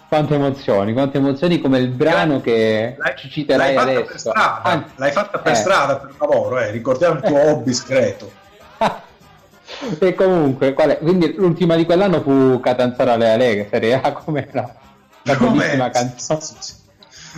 quante 0.09 0.35
emozioni, 0.35 0.95
quante 0.95 1.19
emozioni 1.19 1.61
come 1.61 1.79
il 1.79 1.89
brano 1.89 2.41
che 2.41 2.97
l'hai, 2.99 3.15
ci 3.17 3.29
citerai 3.29 3.75
l'hai 3.75 3.83
adesso. 3.85 4.05
Per 4.05 4.19
strada, 4.19 4.63
ah, 4.63 4.85
l'hai 4.97 5.13
fatta 5.13 5.39
per 5.39 5.53
eh. 5.53 5.55
strada 5.55 5.97
per 5.97 6.15
lavoro, 6.19 6.59
eh. 6.59 6.71
ricordiamo 6.71 7.17
il 7.17 7.23
tuo 7.23 7.39
hobby 7.51 7.75
segreto. 7.75 8.33
e 9.99 10.15
comunque, 10.15 10.73
quindi 10.73 11.35
l'ultima 11.35 11.77
di 11.77 11.85
quell'anno 11.85 12.23
fu 12.23 12.59
Catanzaro 12.59 13.13
alle 13.13 13.33
Aleghe, 13.33 13.69
Serie 13.71 14.01
A, 14.01 14.13
come 14.13 14.49
la, 14.53 14.75
la 15.23 15.37
bellissima 15.37 15.91
canzone. 15.91 16.41
Sì, 16.41 16.55
sì, 16.55 16.57
sì. 16.61 16.75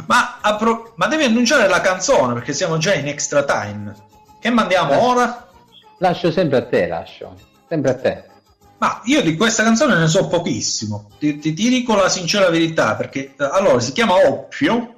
Ma, 0.06 0.38
appro- 0.40 0.92
ma, 0.94 1.08
devi 1.08 1.24
annunciare 1.24 1.68
la 1.68 1.80
canzone 1.80 2.34
perché 2.34 2.52
siamo 2.52 2.78
già 2.78 2.94
in 2.94 3.08
extra 3.08 3.42
time. 3.42 3.92
Che 4.38 4.50
mandiamo 4.50 4.90
lascio, 4.90 5.04
ora? 5.04 5.48
Lascio 5.98 6.30
sempre 6.30 6.58
a 6.58 6.66
te, 6.66 6.86
lascio. 6.86 7.34
Sempre 7.68 7.90
a 7.90 7.94
te. 7.94 8.29
Ma 8.80 9.02
io 9.04 9.20
di 9.20 9.36
questa 9.36 9.62
canzone 9.62 9.94
ne 9.94 10.08
so 10.08 10.26
pochissimo, 10.26 11.10
ti, 11.18 11.38
ti, 11.38 11.52
ti 11.52 11.68
dico 11.68 11.94
la 11.94 12.08
sincera 12.08 12.48
verità, 12.48 12.94
perché 12.94 13.34
eh, 13.38 13.44
allora 13.44 13.78
si 13.78 13.92
chiama 13.92 14.26
Oppio 14.26 14.94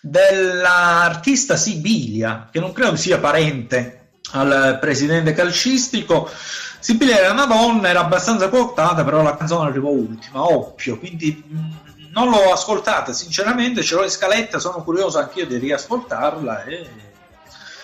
dell'artista 0.00 1.56
Sibilia, 1.56 2.48
che 2.48 2.60
non 2.60 2.72
credo 2.72 2.94
sia 2.94 3.18
parente 3.18 4.10
al 4.32 4.78
presidente 4.80 5.32
calcistico. 5.32 6.30
Sibilia 6.78 7.18
era 7.18 7.32
una 7.32 7.46
donna, 7.46 7.88
era 7.88 8.00
abbastanza 8.00 8.48
quotata, 8.48 9.02
però 9.02 9.20
la 9.20 9.36
canzone 9.36 9.68
arrivò 9.68 9.88
ultima, 9.88 10.44
Oppio, 10.44 10.96
quindi 10.96 11.42
mm, 11.44 11.72
non 12.12 12.30
l'ho 12.30 12.52
ascoltata, 12.52 13.12
sinceramente 13.12 13.82
ce 13.82 13.96
l'ho 13.96 14.04
in 14.04 14.10
scaletta, 14.10 14.60
sono 14.60 14.84
curioso 14.84 15.18
anch'io 15.18 15.44
di 15.44 15.58
riascoltarla 15.58 16.62
e... 16.62 16.88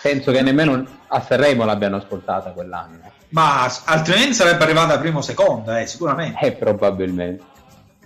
Penso 0.01 0.30
che 0.30 0.43
nemmeno 0.43 0.87
a 1.09 1.20
Sanremo 1.20 1.64
l'abbiano 1.64 1.97
ascoltata 1.97 2.51
quell'anno. 2.51 3.16
Ma 3.31 3.72
altrimenti 3.85 4.35
sarebbe 4.35 4.64
arrivata 4.64 4.99
prima 4.99 5.18
o 5.18 5.22
seconda, 5.22 5.81
eh, 5.81 5.87
sicuramente. 5.87 6.45
Eh, 6.45 6.53
probabilmente. 6.53 7.43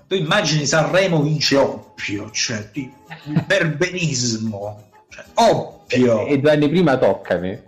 Tu 0.09 0.15
immagini 0.17 0.67
Sanremo 0.67 1.23
vince 1.23 1.57
Oppio, 1.57 2.31
cioè 2.31 2.69
il 2.73 2.91
perbenismo. 3.47 4.89
Cioè, 5.09 5.25
oppio. 5.35 6.27
E, 6.27 6.33
e 6.33 6.39
due 6.39 6.53
anni 6.53 6.69
prima 6.69 6.97
toccami. 6.97 7.63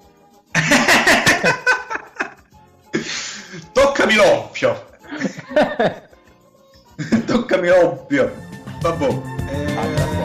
toccami 3.72 4.14
l'oppio. 4.14 4.90
toccami 7.26 7.68
l'oppio. 7.68 8.34
Vabbè. 8.80 9.20
Eh... 9.50 10.22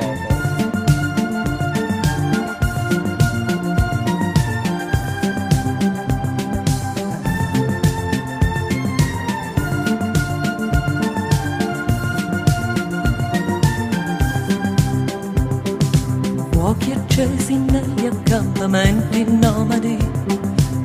scesi 17.18 17.58
negli 17.58 18.06
accampamenti 18.06 19.26
nomadi 19.28 19.98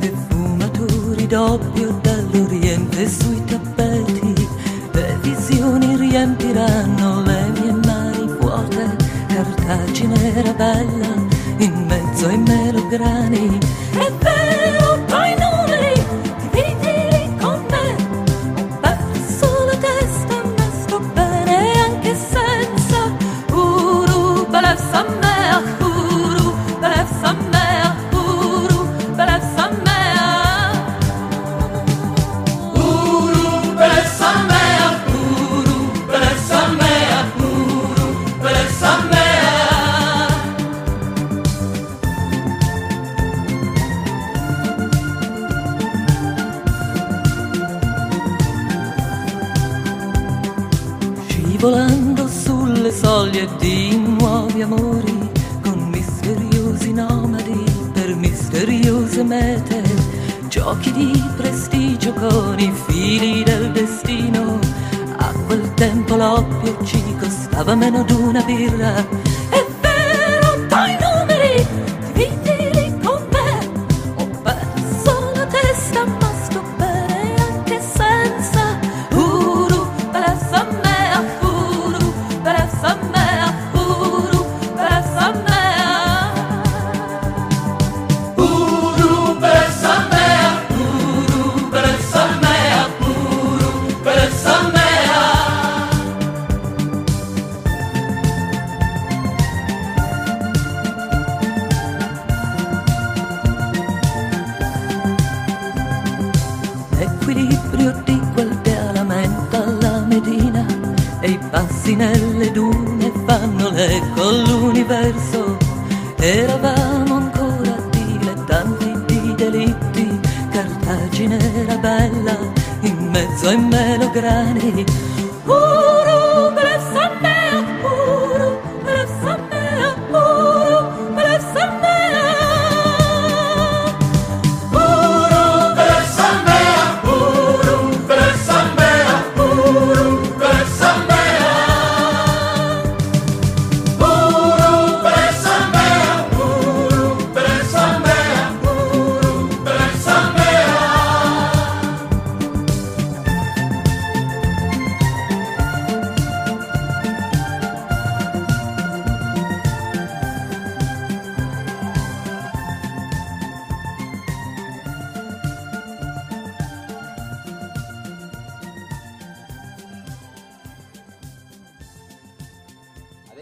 e 0.00 0.12
fumatori 0.28 1.26
doppio 1.26 1.98
dall'oriente 2.00 3.06
sui 3.06 3.44
tappeti. 3.44 4.48
Le 4.92 5.18
visioni 5.20 5.94
riempiranno 5.94 7.20
le 7.20 7.50
mie 7.60 7.72
mani 7.84 8.32
vuote. 8.40 8.96
Cartagine 9.26 10.34
era 10.34 10.54
bella 10.54 11.12
in 11.58 11.84
mezzo 11.86 12.26
ai 12.28 12.38
melograni. 12.38 13.58
È 13.90 14.10
vero 14.18 15.04
poi 15.04 15.34
numeri 15.34 15.61
volando 51.62 52.26
sulle 52.26 52.90
soglie 52.90 53.48
di 53.60 53.96
nuovi 53.96 54.62
amori, 54.62 55.30
con 55.62 55.90
misteriosi 55.90 56.92
nomadi 56.92 57.64
per 57.92 58.16
misteriose 58.16 59.22
mete, 59.22 59.80
giochi 60.48 60.90
di 60.90 61.22
prestigio 61.36 62.14
con 62.14 62.58
i 62.58 62.72
fili 62.86 63.44
del 63.44 63.70
destino. 63.70 64.58
A 65.18 65.32
quel 65.46 65.72
tempo 65.74 66.16
l'oppio 66.16 66.84
ci 66.84 67.00
costava 67.16 67.76
meno 67.76 68.02
d'una 68.02 68.42
birra, 68.42 69.06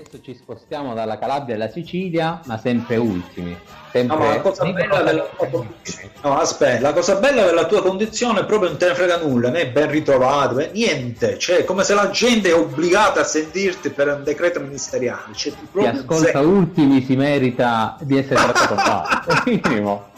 Adesso 0.00 0.22
ci 0.22 0.34
spostiamo 0.34 0.94
dalla 0.94 1.18
Calabria 1.18 1.56
alla 1.56 1.68
Sicilia, 1.68 2.40
ma 2.46 2.56
sempre 2.58 2.96
ultimi. 2.96 3.54
Sempre 3.92 4.16
No, 4.16 4.22
ma 4.22 4.28
la 4.34 4.40
cosa 4.40 4.64
bella 4.64 5.02
della 5.02 5.28
tua 5.36 5.46
condizione, 5.48 6.10
no, 6.22 6.38
aspetta, 6.38 6.80
la 6.80 6.92
cosa 6.94 7.16
bella 7.16 7.44
della 7.44 7.66
tua 7.66 7.82
condizione 7.82 8.40
è 8.40 8.44
proprio 8.46 8.70
non 8.70 8.78
te 8.78 8.86
ne 8.88 8.94
frega 8.94 9.18
nulla, 9.18 9.50
né 9.50 9.68
ben 9.68 9.90
ritrovato, 9.90 10.54
né- 10.54 10.70
niente, 10.72 11.38
cioè 11.38 11.64
come 11.64 11.84
se 11.84 11.92
la 11.92 12.08
gente 12.08 12.48
è 12.48 12.54
obbligata 12.54 13.20
a 13.20 13.24
sentirti 13.24 13.90
per 13.90 14.08
un 14.08 14.22
decreto 14.24 14.58
ministeriale, 14.60 15.34
cioè, 15.34 15.52
Chi 15.76 15.84
ascolta 15.86 16.24
zero. 16.30 16.48
ultimi 16.48 17.02
si 17.04 17.16
merita 17.16 17.96
di 18.00 18.16
essere 18.16 18.36
trattato 18.52 18.74
male, 18.76 19.42
minimo. 19.44 20.08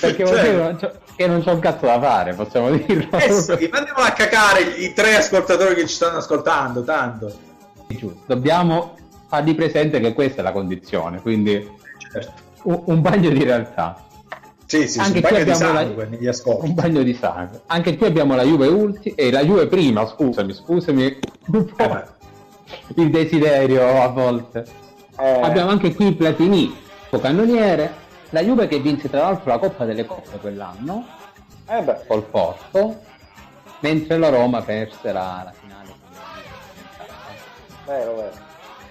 Perché 0.00 0.24
vuol 0.24 0.36
Cioè- 0.36 0.50
dire 0.50 1.00
che 1.16 1.26
non 1.28 1.42
c'è 1.44 1.50
un 1.52 1.60
cazzo 1.60 1.86
da 1.86 2.00
fare, 2.00 2.34
possiamo 2.34 2.70
dirlo. 2.70 3.16
Eh 3.18 3.30
sì, 3.30 3.68
mandiamolo 3.70 4.04
a 4.06 4.10
cacare 4.10 4.62
i 4.62 4.92
tre 4.92 5.14
ascoltatori 5.16 5.74
che 5.76 5.86
ci 5.86 5.94
stanno 5.94 6.18
ascoltando, 6.18 6.82
tanto. 6.82 7.52
Dobbiamo 8.26 8.94
fargli 9.28 9.54
presente 9.54 10.00
che 10.00 10.12
questa 10.12 10.40
è 10.40 10.44
la 10.44 10.52
condizione, 10.52 11.20
quindi 11.20 11.68
Certo. 12.12 12.32
un, 12.64 12.82
un 12.86 13.00
bagno 13.00 13.30
di 13.30 13.42
realtà, 13.44 14.02
Sì, 14.66 14.88
sì, 14.88 14.98
Anche 14.98 15.16
un 15.16 15.20
bagno 15.20 15.42
di 15.44 15.48
la- 15.50 15.54
sangue 15.54 16.28
ascolti. 16.28 16.66
un 16.66 16.74
bagno 16.74 17.02
di 17.02 17.14
sangue. 17.14 17.60
Anche 17.66 17.96
qui 17.96 18.06
abbiamo 18.06 18.34
la 18.34 18.42
Juve 18.44 18.66
ulti 18.68 19.10
e 19.10 19.30
la 19.30 19.44
Juve 19.44 19.66
prima, 19.66 20.06
scusami, 20.06 20.52
scusami, 20.52 21.18
Eh, 21.76 22.04
il 22.96 23.10
desiderio 23.10 24.00
a 24.02 24.08
volte. 24.08 24.64
eh, 25.18 25.40
Abbiamo 25.42 25.70
anche 25.70 25.94
qui 25.94 26.12
Platini, 26.14 26.74
cannoniere, 27.20 27.92
la 28.30 28.40
Juve 28.42 28.66
che 28.66 28.80
vinse 28.80 29.08
tra 29.10 29.20
l'altro 29.20 29.50
la 29.50 29.58
Coppa 29.58 29.84
delle 29.84 30.04
Coppe 30.06 30.38
quell'anno 30.38 31.06
eh 31.68 31.80
beh, 31.82 32.00
col 32.08 32.22
Porto, 32.24 33.00
mentre 33.80 34.18
la 34.18 34.30
Roma 34.30 34.62
perse 34.62 35.12
la, 35.12 35.42
la 35.44 35.52
finale. 35.60 35.73
Vero, 37.86 38.14
vero. 38.16 38.32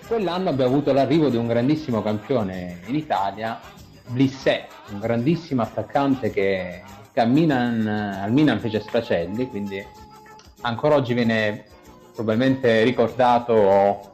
Quell'anno 0.08 0.50
abbiamo 0.50 0.72
avuto 0.72 0.92
l'arrivo 0.94 1.30
di 1.30 1.38
un 1.38 1.48
grandissimo 1.48 2.02
campione 2.02 2.80
in 2.88 2.96
Italia, 2.96 3.60
Blissé, 4.08 4.68
un 4.92 5.00
grandissimo 5.00 5.62
attaccante 5.62 6.30
che, 6.30 6.84
che 7.14 7.20
al, 7.22 7.30
Milan, 7.30 7.88
al 7.88 8.32
Milan 8.32 8.60
fece 8.60 8.82
stracelli, 8.82 9.50
quindi 9.50 9.82
ancora 10.62 10.96
oggi 10.96 11.14
viene 11.14 11.66
probabilmente 12.14 12.84
ricordato 12.84 14.12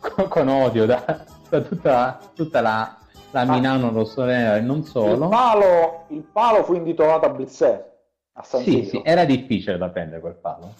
con, 0.00 0.28
con 0.28 0.48
odio 0.48 0.86
da, 0.86 1.24
da 1.50 1.60
tutta, 1.60 2.18
tutta 2.34 2.60
la, 2.62 2.96
la 3.32 3.44
Milano 3.44 3.90
rossonera 3.90 4.56
e 4.56 4.60
non 4.60 4.78
Il 4.78 4.86
solo. 4.86 5.28
palo, 5.28 6.04
il 6.08 6.22
palo 6.22 6.64
fu 6.64 6.72
intitolato 6.74 7.26
a 7.26 7.28
Blizzer 7.28 7.90
a 8.32 8.42
San 8.42 8.62
Sì, 8.62 8.70
Siro. 8.70 8.86
sì, 8.88 9.00
era 9.04 9.26
difficile 9.26 9.76
da 9.76 9.90
prendere 9.90 10.20
quel 10.22 10.34
palo. 10.40 10.72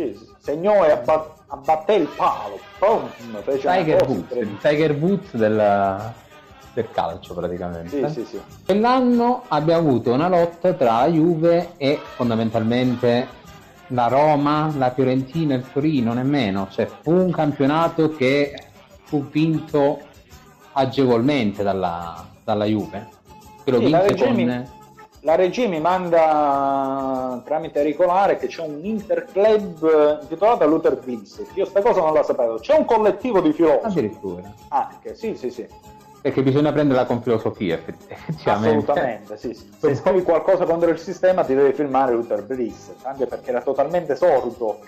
Sì, 0.00 0.18
segnò 0.38 0.84
e 0.86 0.92
abba- 0.92 1.34
abbatté 1.48 1.94
il 1.94 2.08
palo. 2.16 2.58
Pum, 2.78 3.10
fece 3.42 3.68
Tiger 3.68 4.08
Woods, 4.08 4.34
il. 4.34 4.58
Tiger 4.62 4.92
Woods 4.92 5.34
del, 5.34 6.12
del 6.72 6.90
calcio 6.90 7.34
praticamente. 7.34 8.08
Sì, 8.08 8.20
sì, 8.20 8.24
sì. 8.24 8.40
Quell'anno 8.64 9.42
abbiamo 9.48 9.88
avuto 9.88 10.12
una 10.12 10.28
lotta 10.28 10.72
tra 10.72 11.06
Juve 11.08 11.72
e 11.76 12.00
fondamentalmente 12.14 13.28
la 13.88 14.06
Roma, 14.06 14.72
la 14.78 14.90
Fiorentina 14.92 15.54
il 15.54 15.64
Torino, 15.70 16.14
nemmeno. 16.14 16.68
Cioè, 16.70 16.88
fu 17.02 17.12
un 17.12 17.30
campionato 17.30 18.14
che 18.14 18.58
fu 19.02 19.28
vinto 19.28 20.00
agevolmente 20.72 21.62
dalla, 21.62 22.26
dalla 22.42 22.64
Juve. 22.64 23.08
Che 23.62 23.70
lo 23.70 23.78
Sì, 23.78 23.84
vinse 23.84 24.14
con... 24.16 24.68
La 25.22 25.34
regia 25.34 25.68
mi 25.68 25.80
manda 25.80 27.42
tramite 27.44 27.82
regolare 27.82 28.36
che 28.36 28.46
c'è 28.46 28.62
un 28.62 28.80
interclub 28.82 30.18
intitolato 30.22 30.66
Luther 30.66 30.98
Bliss. 30.98 31.42
Io 31.54 31.66
sta 31.66 31.82
cosa 31.82 32.00
non 32.00 32.14
la 32.14 32.22
sapevo. 32.22 32.54
C'è 32.58 32.74
un 32.74 32.86
collettivo 32.86 33.40
di 33.42 33.52
filosofi 33.52 33.86
Addirittura. 33.86 34.50
anche, 34.68 35.14
sì, 35.14 35.34
sì, 35.36 35.50
sì. 35.50 35.66
Perché 36.22 36.42
bisogna 36.42 36.72
prenderla 36.72 37.04
con 37.04 37.22
filosofia, 37.22 37.74
effetti- 37.74 38.04
effettivamente. 38.08 38.90
Assolutamente, 38.90 39.36
sì, 39.38 39.54
sì. 39.54 39.70
Se 39.78 39.94
scrivi 39.94 40.22
qualcosa 40.22 40.64
contro 40.64 40.88
il 40.88 40.98
sistema 40.98 41.44
ti 41.44 41.54
devi 41.54 41.72
filmare 41.74 42.12
Luther 42.12 42.42
Bliss, 42.42 42.90
anche 43.02 43.26
perché 43.26 43.50
era 43.50 43.60
totalmente 43.60 44.16
sordo. 44.16 44.78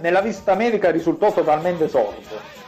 Nella 0.00 0.20
visita 0.20 0.54
medica 0.54 0.90
risultò 0.90 1.32
totalmente 1.32 1.88
sordo. 1.88 2.59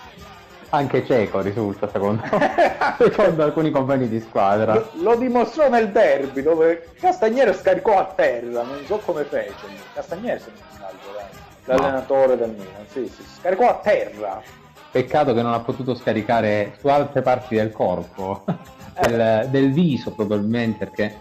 Anche 0.74 1.04
cieco 1.04 1.40
risulta, 1.40 1.86
secondo, 1.90 2.22
secondo 2.96 3.42
alcuni 3.42 3.70
compagni 3.70 4.08
di 4.08 4.20
squadra. 4.20 4.72
Lo, 4.72 4.88
lo 5.02 5.16
dimostrò 5.16 5.68
nel 5.68 5.90
derby 5.90 6.40
dove 6.40 6.88
Castagnere 6.98 7.52
scaricò 7.52 7.98
a 7.98 8.06
terra, 8.06 8.62
non 8.62 8.82
so 8.86 8.96
come 9.04 9.24
fece. 9.24 9.52
Castagnere 9.92 10.38
se 10.38 10.50
non 10.50 10.62
sbaglio, 10.72 11.28
l'allenatore 11.66 12.38
del 12.38 12.50
Milan, 12.52 12.86
sì, 12.86 13.06
sì, 13.06 13.22
scaricò 13.38 13.68
a 13.68 13.74
terra. 13.82 14.40
Peccato 14.90 15.34
che 15.34 15.42
non 15.42 15.52
ha 15.52 15.60
potuto 15.60 15.94
scaricare 15.94 16.72
su 16.80 16.88
altre 16.88 17.20
parti 17.20 17.54
del 17.56 17.70
corpo, 17.70 18.42
del, 18.98 19.48
del 19.50 19.72
viso 19.72 20.12
probabilmente, 20.12 20.86
perché 20.86 21.20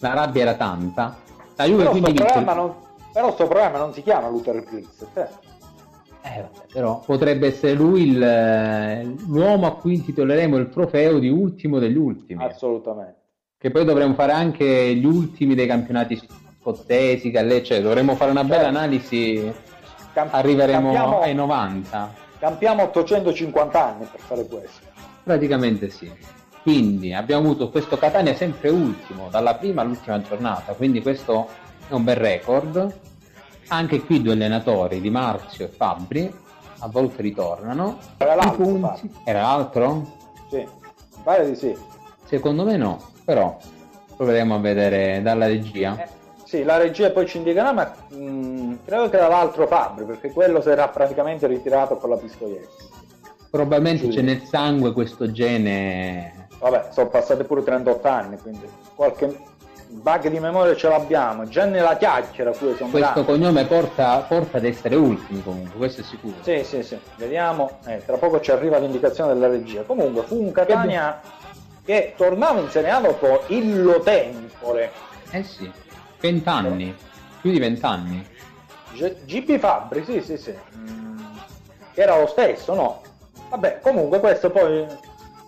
la 0.00 0.12
rabbia 0.12 0.42
era 0.42 0.54
tanta. 0.56 1.16
La 1.56 1.64
Juve 1.64 1.78
Però 1.78 1.90
quindi 1.90 2.16
sto, 2.16 2.24
vince... 2.34 2.54
non, 2.54 2.74
però 3.14 3.32
sto 3.32 3.46
programma 3.46 3.78
non 3.78 3.94
si 3.94 4.02
chiama 4.02 4.28
Luther 4.28 4.62
Blitz. 4.62 5.06
eh. 5.14 5.43
Eh, 6.26 6.40
vabbè, 6.40 6.66
però 6.72 7.00
potrebbe 7.04 7.48
essere 7.48 7.74
lui 7.74 8.02
il- 8.08 9.14
l'uomo 9.28 9.66
a 9.66 9.72
cui 9.76 9.92
intitoleremo 9.94 10.56
il 10.56 10.70
trofeo 10.70 11.18
di 11.18 11.28
ultimo 11.28 11.78
degli 11.78 11.96
ultimi. 11.98 12.42
Assolutamente. 12.42 13.16
Che 13.58 13.70
poi 13.70 13.84
dovremmo 13.84 14.14
fare 14.14 14.32
anche 14.32 14.94
gli 14.94 15.04
ultimi 15.04 15.54
dei 15.54 15.66
campionati 15.66 16.18
scozzesi, 16.60 17.30
cioè 17.62 17.82
dovremmo 17.82 18.14
fare 18.14 18.30
una 18.30 18.42
bella 18.42 18.62
Certo. 18.64 18.78
analisi, 18.78 19.52
Cam- 20.14 20.28
arriveremo 20.32 20.92
campiamo, 20.92 21.20
ai 21.20 21.34
90. 21.34 22.12
campiamo 22.38 22.82
850 22.84 23.84
anni 23.86 24.06
per 24.10 24.20
fare 24.20 24.46
questo. 24.46 24.86
Praticamente 25.22 25.90
sì. 25.90 26.10
Quindi 26.62 27.12
abbiamo 27.12 27.42
avuto 27.42 27.68
questo 27.68 27.98
Catania 27.98 28.32
sempre 28.32 28.70
ultimo, 28.70 29.28
dalla 29.30 29.54
prima 29.56 29.82
all'ultima 29.82 30.20
giornata, 30.22 30.72
quindi 30.72 31.02
questo 31.02 31.46
è 31.86 31.92
un 31.92 32.02
bel 32.04 32.16
record. 32.16 32.94
Anche 33.68 34.00
qui 34.04 34.20
due 34.22 34.32
allenatori, 34.34 35.00
Di 35.00 35.10
Marzio 35.10 35.64
e 35.66 35.68
Fabri, 35.68 36.32
a 36.80 36.88
volte 36.88 37.22
ritornano. 37.22 37.98
Era 38.18 38.34
l'altro. 38.34 38.98
Era 39.24 39.42
l'altro? 39.42 40.06
Sì, 40.50 40.66
pare 41.22 41.48
di 41.48 41.56
sì. 41.56 41.76
Secondo 42.24 42.64
me 42.64 42.76
no, 42.76 43.00
però 43.24 43.56
proveremo 44.16 44.54
a 44.54 44.58
vedere 44.58 45.20
dalla 45.22 45.46
regia. 45.46 45.96
Eh, 46.02 46.08
sì, 46.44 46.62
la 46.62 46.76
regia 46.76 47.10
poi 47.10 47.26
ci 47.26 47.38
indicherà, 47.38 47.72
ma 47.72 47.92
mh, 48.10 48.78
credo 48.84 49.08
che 49.08 49.16
era 49.16 49.28
l'altro 49.28 49.66
Fabri, 49.66 50.04
perché 50.04 50.30
quello 50.30 50.60
si 50.60 50.68
era 50.68 50.88
praticamente 50.88 51.46
ritirato 51.46 51.96
con 51.96 52.10
la 52.10 52.16
Pistoieschi. 52.16 52.92
Probabilmente 53.50 54.04
Sì. 54.04 54.08
c'è 54.10 54.22
nel 54.22 54.42
sangue 54.42 54.92
questo 54.92 55.30
gene. 55.30 56.48
Vabbè, 56.58 56.88
sono 56.92 57.08
passati 57.08 57.44
pure 57.44 57.62
38 57.62 58.08
anni, 58.08 58.38
quindi 58.38 58.66
qualche 58.94 59.36
bug 59.94 60.28
di 60.28 60.38
memoria 60.40 60.74
ce 60.74 60.88
l'abbiamo. 60.88 61.46
Già 61.46 61.64
nella 61.64 61.96
chiacchiera 61.96 62.50
qui 62.50 62.74
sono 62.76 62.90
Questo 62.90 63.12
grandi. 63.12 63.24
cognome 63.24 63.64
porta, 63.66 64.18
porta 64.26 64.58
ad 64.58 64.64
essere 64.64 64.96
ultimi 64.96 65.42
comunque, 65.42 65.76
questo 65.76 66.00
è 66.00 66.04
sicuro. 66.04 66.34
Sì, 66.42 66.64
sì, 66.64 66.82
sì, 66.82 66.98
vediamo. 67.16 67.78
Eh, 67.86 68.02
tra 68.04 68.16
poco 68.16 68.40
ci 68.40 68.50
arriva 68.50 68.78
l'indicazione 68.78 69.32
della 69.32 69.48
regia. 69.48 69.82
Comunque 69.82 70.22
fu 70.22 70.42
un 70.42 70.52
Catania 70.52 71.20
che 71.84 72.14
tornava 72.16 72.60
in 72.60 72.68
Serie 72.70 72.90
A 72.90 73.00
dopo 73.00 73.42
illo 73.48 74.00
tempore. 74.00 74.92
Eh 75.30 75.42
sì, 75.42 75.70
vent'anni, 76.20 76.94
più 77.40 77.50
di 77.50 77.58
vent'anni. 77.58 78.26
G- 78.92 79.14
GB 79.24 79.58
Fabri, 79.58 80.04
sì, 80.04 80.20
sì, 80.20 80.36
sì. 80.36 80.54
Mm, 80.76 81.18
che 81.92 82.00
era 82.02 82.18
lo 82.18 82.26
stesso, 82.26 82.74
no? 82.74 83.00
Vabbè, 83.50 83.80
comunque 83.80 84.20
questo 84.20 84.50
poi 84.50 84.86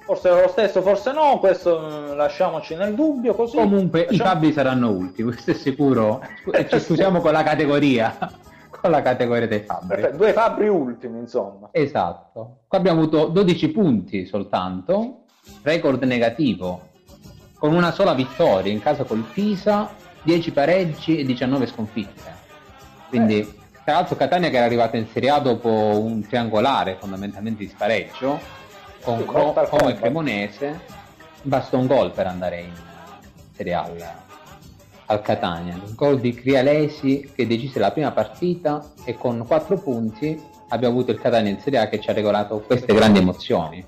Forse 0.06 0.30
lo 0.30 0.46
stesso, 0.46 0.82
forse 0.82 1.10
no, 1.10 1.40
questo 1.40 1.80
mm, 1.80 2.16
lasciamoci 2.16 2.76
nel 2.76 2.94
dubbio. 2.94 3.34
Così. 3.34 3.56
Comunque 3.56 4.04
Facciamo- 4.04 4.14
i 4.14 4.18
fabbri 4.24 4.52
saranno 4.52 4.90
ultimi, 4.90 5.32
questo 5.32 5.50
è 5.50 5.54
sicuro. 5.54 6.22
Ci 6.68 6.78
scusiamo 6.78 7.20
con 7.20 7.32
la 7.32 7.42
categoria, 7.42 8.16
con 8.70 8.92
la 8.92 9.02
categoria 9.02 9.48
dei 9.48 9.60
fabbri. 9.62 9.88
Perfetto, 9.88 10.16
due 10.16 10.32
fabbri 10.32 10.68
ultimi, 10.68 11.18
insomma. 11.18 11.70
Esatto. 11.72 12.58
Qua 12.68 12.78
abbiamo 12.78 13.00
avuto 13.00 13.26
12 13.26 13.68
punti 13.70 14.26
soltanto, 14.26 15.24
record 15.62 16.00
negativo, 16.04 16.90
con 17.58 17.74
una 17.74 17.90
sola 17.90 18.14
vittoria, 18.14 18.70
in 18.70 18.80
casa 18.80 19.02
col 19.02 19.24
Pisa, 19.32 19.90
10 20.22 20.52
pareggi 20.52 21.18
e 21.18 21.24
19 21.24 21.66
sconfitte. 21.66 22.34
Quindi, 23.08 23.44
tra 23.84 23.94
l'altro 23.94 24.14
Catania 24.14 24.50
che 24.50 24.56
era 24.56 24.66
arrivata 24.66 24.96
in 24.96 25.08
Serie 25.08 25.30
A 25.30 25.40
dopo 25.40 25.68
un 25.68 26.24
triangolare 26.24 26.96
fondamentalmente 27.00 27.64
di 27.64 27.68
spareggio, 27.68 28.38
con 29.06 29.24
Cro- 29.24 29.54
e 29.54 29.68
Kombat. 29.68 29.98
Cremonese, 30.00 30.80
basta 31.42 31.76
un 31.76 31.86
gol 31.86 32.10
per 32.10 32.26
andare 32.26 32.60
in 32.60 32.72
Serie 33.54 33.74
A 33.74 33.82
al, 33.82 34.12
al 35.06 35.22
Catania. 35.22 35.74
Un 35.74 35.94
gol 35.94 36.18
di 36.18 36.34
Crialesi 36.34 37.30
che 37.32 37.46
decise 37.46 37.78
la 37.78 37.92
prima 37.92 38.10
partita 38.10 38.84
e 39.04 39.16
con 39.16 39.44
4 39.46 39.76
punti 39.76 40.42
abbiamo 40.70 40.94
avuto 40.94 41.12
il 41.12 41.20
Catania 41.20 41.52
in 41.52 41.60
Serie 41.60 41.78
A 41.78 41.88
che 41.88 42.00
ci 42.00 42.10
ha 42.10 42.12
regolato 42.12 42.58
queste 42.58 42.92
grandi 42.92 43.20
emozioni. 43.20 43.86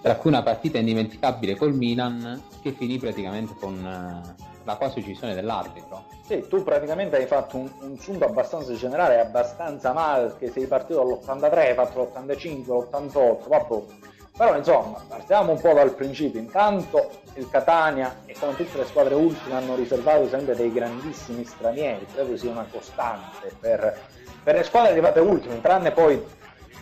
Tra 0.00 0.14
cui 0.16 0.30
una 0.30 0.42
partita 0.42 0.78
indimenticabile 0.78 1.56
col 1.56 1.74
Milan 1.74 2.40
che 2.62 2.72
finì 2.72 2.98
praticamente 2.98 3.54
con 3.58 3.74
eh, 3.74 4.52
la 4.62 4.76
quasi 4.76 5.00
uccisione 5.00 5.34
dell'arbitro. 5.34 6.04
Sì, 6.26 6.44
tu 6.48 6.62
praticamente 6.62 7.16
hai 7.16 7.26
fatto 7.26 7.56
un, 7.56 7.68
un 7.80 7.98
sunto 7.98 8.24
abbastanza 8.26 8.72
generale, 8.74 9.18
abbastanza 9.18 9.92
male, 9.92 10.26
perché 10.26 10.52
sei 10.52 10.66
partito 10.66 11.02
dall'83, 11.02 11.56
hai 11.56 11.74
fatto 11.74 12.02
l'85, 12.02 12.66
l'88, 12.66 13.48
vabbè. 13.48 14.12
Però 14.36 14.56
insomma, 14.56 15.00
partiamo 15.06 15.52
un 15.52 15.60
po' 15.60 15.72
dal 15.74 15.94
principio. 15.94 16.40
Intanto 16.40 17.22
il 17.34 17.48
Catania 17.48 18.22
e 18.26 18.34
come 18.38 18.56
tutte 18.56 18.78
le 18.78 18.84
squadre 18.84 19.14
ultime 19.14 19.54
hanno 19.54 19.76
riservato 19.76 20.28
sempre 20.28 20.56
dei 20.56 20.72
grandissimi 20.72 21.44
stranieri, 21.44 22.06
credo 22.12 22.36
sia 22.36 22.50
una 22.50 22.66
costante 22.70 23.52
per, 23.60 23.96
per 24.42 24.56
le 24.56 24.62
squadre 24.64 24.90
arrivate 24.90 25.20
ultime, 25.20 25.60
tranne 25.60 25.92
poi 25.92 26.22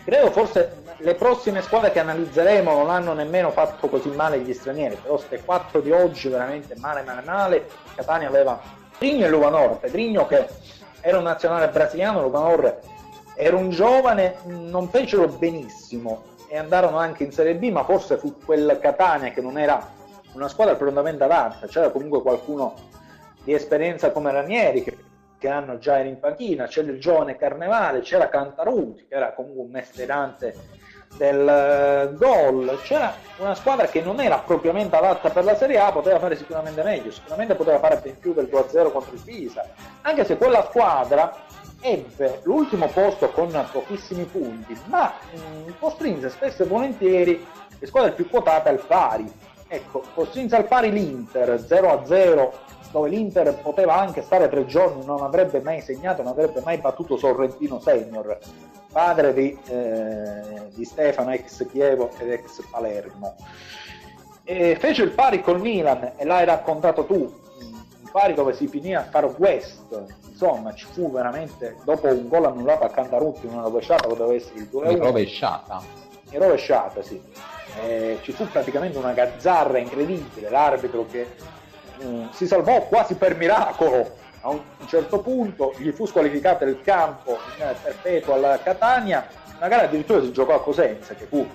credo 0.03 0.31
forse 0.31 0.81
le 0.97 1.15
prossime 1.15 1.61
squadre 1.61 1.91
che 1.91 1.99
analizzeremo 1.99 2.71
non 2.71 2.89
hanno 2.89 3.13
nemmeno 3.13 3.51
fatto 3.51 3.87
così 3.87 4.09
male 4.09 4.39
gli 4.39 4.53
stranieri, 4.53 4.95
però 4.95 5.15
queste 5.15 5.43
quattro 5.43 5.79
di 5.79 5.91
oggi 5.91 6.29
veramente 6.29 6.75
male 6.77 7.03
male 7.03 7.21
male. 7.21 7.67
Catania 7.95 8.29
aveva 8.29 8.59
Pedrigno 8.97 9.25
e 9.25 9.29
Luvanor, 9.29 9.77
Pedrigno 9.77 10.25
che 10.25 10.47
era 11.01 11.17
un 11.17 11.23
nazionale 11.23 11.67
brasiliano, 11.67 12.21
Luvanor 12.21 12.79
era 13.35 13.55
un 13.55 13.69
giovane, 13.69 14.37
non 14.45 14.89
fecero 14.89 15.27
benissimo 15.27 16.31
e 16.53 16.57
andarono 16.57 16.97
anche 16.97 17.23
in 17.23 17.31
Serie 17.31 17.55
B, 17.55 17.71
ma 17.71 17.83
forse 17.83 18.15
fu 18.17 18.37
quel 18.37 18.77
Catania 18.79 19.31
che 19.31 19.41
non 19.41 19.57
era 19.57 19.89
una 20.33 20.47
squadra 20.47 20.75
profondamente 20.75 21.23
adatta, 21.23 21.65
c'era 21.65 21.89
comunque 21.89 22.21
qualcuno 22.21 22.75
di 23.43 23.53
esperienza 23.53 24.11
come 24.11 24.31
Ranieri 24.31 24.83
che, 24.83 24.95
che 25.39 25.47
hanno 25.49 25.79
già 25.79 25.97
in 25.97 26.19
panchina, 26.19 26.67
c'era 26.67 26.91
il 26.91 26.99
giovane 26.99 27.37
Carnevale, 27.37 28.01
c'era 28.01 28.29
Cantaruti 28.29 29.07
che 29.07 29.15
era 29.15 29.33
comunque 29.33 29.63
un 29.63 29.71
mestierante 29.71 30.53
del 31.17 31.47
eh, 31.47 32.13
gol, 32.13 32.79
c'era 32.83 33.15
una 33.37 33.55
squadra 33.55 33.87
che 33.87 34.01
non 34.01 34.19
era 34.19 34.37
propriamente 34.37 34.95
adatta 34.95 35.31
per 35.31 35.45
la 35.45 35.55
Serie 35.55 35.79
A, 35.79 35.91
poteva 35.91 36.19
fare 36.19 36.35
sicuramente 36.35 36.83
meglio, 36.83 37.09
sicuramente 37.09 37.55
poteva 37.55 37.79
fare 37.79 37.97
ben 37.97 38.19
più 38.19 38.31
del 38.35 38.47
2-0 38.51 38.91
contro 38.91 39.15
il 39.15 39.21
Pisa, 39.25 39.65
anche 40.01 40.23
se 40.23 40.37
quella 40.37 40.63
squadra 40.69 41.33
ebbe 41.83 42.39
l'ultimo 42.43 42.87
posto 42.87 43.29
con 43.29 43.51
pochissimi 43.71 44.23
punti, 44.23 44.75
ma 44.85 45.13
mh, 45.31 45.73
costrinse 45.79 46.29
spesso 46.29 46.63
e 46.63 46.65
volentieri 46.65 47.45
le 47.77 47.85
squadre 47.85 48.13
più 48.13 48.29
quotate 48.29 48.69
al 48.69 48.83
pari. 48.85 49.31
Ecco, 49.67 50.03
costrinse 50.13 50.55
al 50.55 50.65
pari 50.65 50.91
l'Inter 50.91 51.55
0-0, 51.55 52.51
dove 52.91 53.09
l'Inter 53.09 53.53
poteva 53.55 53.95
anche 53.95 54.21
stare 54.21 54.47
tre 54.47 54.65
giorni, 54.65 55.03
non 55.03 55.21
avrebbe 55.23 55.59
mai 55.59 55.81
segnato, 55.81 56.21
non 56.21 56.31
avrebbe 56.31 56.61
mai 56.63 56.77
battuto 56.77 57.17
Sorrentino 57.17 57.79
Senior, 57.79 58.37
padre 58.91 59.33
di, 59.33 59.57
eh, 59.67 60.69
di 60.73 60.85
Stefano, 60.85 61.31
ex 61.31 61.67
Chievo 61.69 62.11
ed 62.19 62.31
ex 62.31 62.65
Palermo. 62.69 63.35
E 64.45 64.77
fece 64.79 65.03
il 65.03 65.11
pari 65.11 65.41
col 65.41 65.59
Milan 65.59 66.13
e 66.15 66.23
l'hai 66.23 66.45
raccontato 66.45 67.05
tu, 67.05 67.41
un 68.13 68.19
pari 68.21 68.33
dove 68.35 68.53
si 68.53 68.67
finì 68.67 68.93
a 68.93 69.03
far 69.03 69.25
West, 69.37 70.03
insomma 70.29 70.73
ci 70.75 70.85
fu 70.85 71.11
veramente, 71.11 71.77
dopo 71.83 72.07
un 72.07 72.27
gol 72.27 72.45
annullato 72.45 72.83
a 72.83 72.89
Cantarutti, 72.89 73.47
una 73.47 73.63
rovesciata 73.63 74.07
poteva 74.07 74.31
essere 74.33 74.59
il 74.59 74.69
2-1 74.71 74.93
Una 74.93 75.05
rovesciata. 75.05 75.81
in 76.29 76.39
rovesciata, 76.39 77.01
sì. 77.01 77.19
Eh, 77.81 78.19
ci 78.21 78.31
fu 78.31 78.47
praticamente 78.47 78.99
una 78.99 79.13
gazzarra 79.13 79.79
incredibile, 79.79 80.49
l'arbitro 80.49 81.07
che 81.09 81.27
mm, 82.03 82.27
si 82.31 82.45
salvò 82.45 82.83
quasi 82.83 83.15
per 83.15 83.35
miracolo. 83.35 84.21
A 84.45 84.49
un 84.49 84.59
certo 84.87 85.19
punto 85.21 85.73
gli 85.77 85.89
fu 85.91 86.05
squalificato 86.05 86.65
il 86.65 86.81
campo 86.81 87.37
in 87.57 87.73
perpetuo 87.81 88.33
alla 88.33 88.59
Catania, 88.59 89.25
una 89.57 89.67
gara 89.69 89.83
addirittura 89.83 90.21
si 90.21 90.33
giocò 90.33 90.53
a 90.55 90.61
Cosenza, 90.61 91.13
che 91.15 91.25
fu 91.25 91.47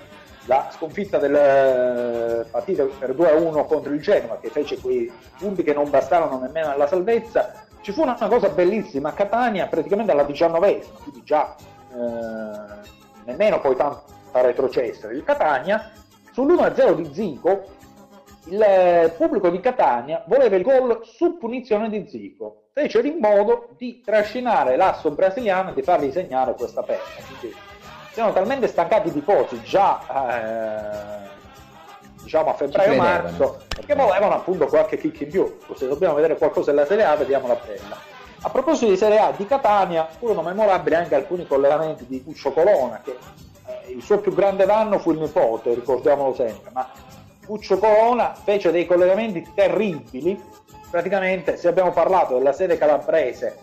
la 0.49 0.67
sconfitta 0.71 1.19
del 1.19 2.47
partita 2.49 2.83
per 2.83 3.11
2-1 3.11 3.67
contro 3.67 3.93
il 3.93 4.01
Genova, 4.01 4.39
che 4.39 4.49
fece 4.49 4.79
quei 4.79 5.09
punti 5.37 5.61
che 5.61 5.75
non 5.75 5.91
bastavano 5.91 6.39
nemmeno 6.39 6.71
alla 6.71 6.87
salvezza. 6.87 7.67
Ci 7.81 7.91
fu 7.91 8.01
una 8.01 8.15
cosa 8.15 8.49
bellissima 8.49 9.09
a 9.09 9.13
Catania, 9.13 9.67
praticamente 9.67 10.11
alla 10.11 10.23
diciannovesima, 10.23 10.97
quindi 11.03 11.23
già 11.23 11.55
eh, 11.93 12.87
nemmeno 13.25 13.61
poi 13.61 13.75
tanta 13.75 14.41
retrocessa 14.41 15.11
il 15.11 15.23
Catania, 15.23 15.91
sull'1-0 16.33 16.95
di 16.95 17.13
Zico 17.13 17.77
il 18.45 18.59
eh, 18.59 19.13
pubblico 19.15 19.49
di 19.49 19.59
Catania 19.59 20.23
voleva 20.25 20.55
il 20.55 20.63
gol 20.63 21.01
su 21.03 21.37
punizione 21.37 21.89
di 21.89 22.07
Zico, 22.09 22.69
fecero 22.73 23.05
in 23.05 23.17
modo 23.19 23.69
di 23.77 24.01
trascinare 24.03 24.75
l'asso 24.75 25.11
brasiliano 25.11 25.69
e 25.69 25.73
di 25.75 25.83
fargli 25.83 26.11
segnare 26.11 26.55
questa 26.55 26.81
perla. 26.81 27.68
Siamo 28.19 28.33
talmente 28.33 28.67
stancati 28.67 29.11
di 29.11 29.23
tifosi 29.23 29.61
già 29.61 30.01
eh, 30.11 31.29
diciamo 32.21 32.49
a 32.49 32.53
febbraio-marzo 32.53 33.61
perché 33.69 33.95
volevano 33.95 34.33
appunto 34.33 34.65
qualche 34.65 34.97
kick 34.97 35.21
in 35.21 35.29
più. 35.29 35.57
Se 35.73 35.87
dobbiamo 35.87 36.15
vedere 36.15 36.35
qualcosa 36.35 36.71
della 36.71 36.85
Serie 36.85 37.05
A, 37.05 37.15
vediamo 37.15 37.47
la 37.47 37.57
bella. 37.65 37.95
A 38.41 38.49
proposito 38.49 38.91
di 38.91 38.97
Serie 38.97 39.19
A 39.19 39.31
di 39.31 39.45
Catania, 39.45 40.05
furono 40.05 40.41
memorabili 40.41 40.95
anche 40.95 41.15
alcuni 41.15 41.47
collegamenti 41.47 42.07
di 42.07 42.19
Puccio 42.19 42.51
Colonna, 42.51 42.99
che 43.01 43.17
eh, 43.67 43.91
il 43.93 44.01
suo 44.01 44.17
più 44.17 44.33
grande 44.33 44.65
danno 44.65 44.99
fu 44.99 45.11
il 45.11 45.19
nipote, 45.19 45.73
ricordiamolo 45.73 46.35
sempre, 46.35 46.71
ma 46.73 46.89
Puccio 47.45 47.77
Colonna 47.77 48.33
fece 48.35 48.69
dei 48.71 48.85
collegamenti 48.85 49.49
terribili. 49.55 50.37
Praticamente, 50.91 51.55
se 51.55 51.69
abbiamo 51.69 51.91
parlato 51.93 52.33
della 52.33 52.51
sede 52.51 52.77
calabrese, 52.77 53.57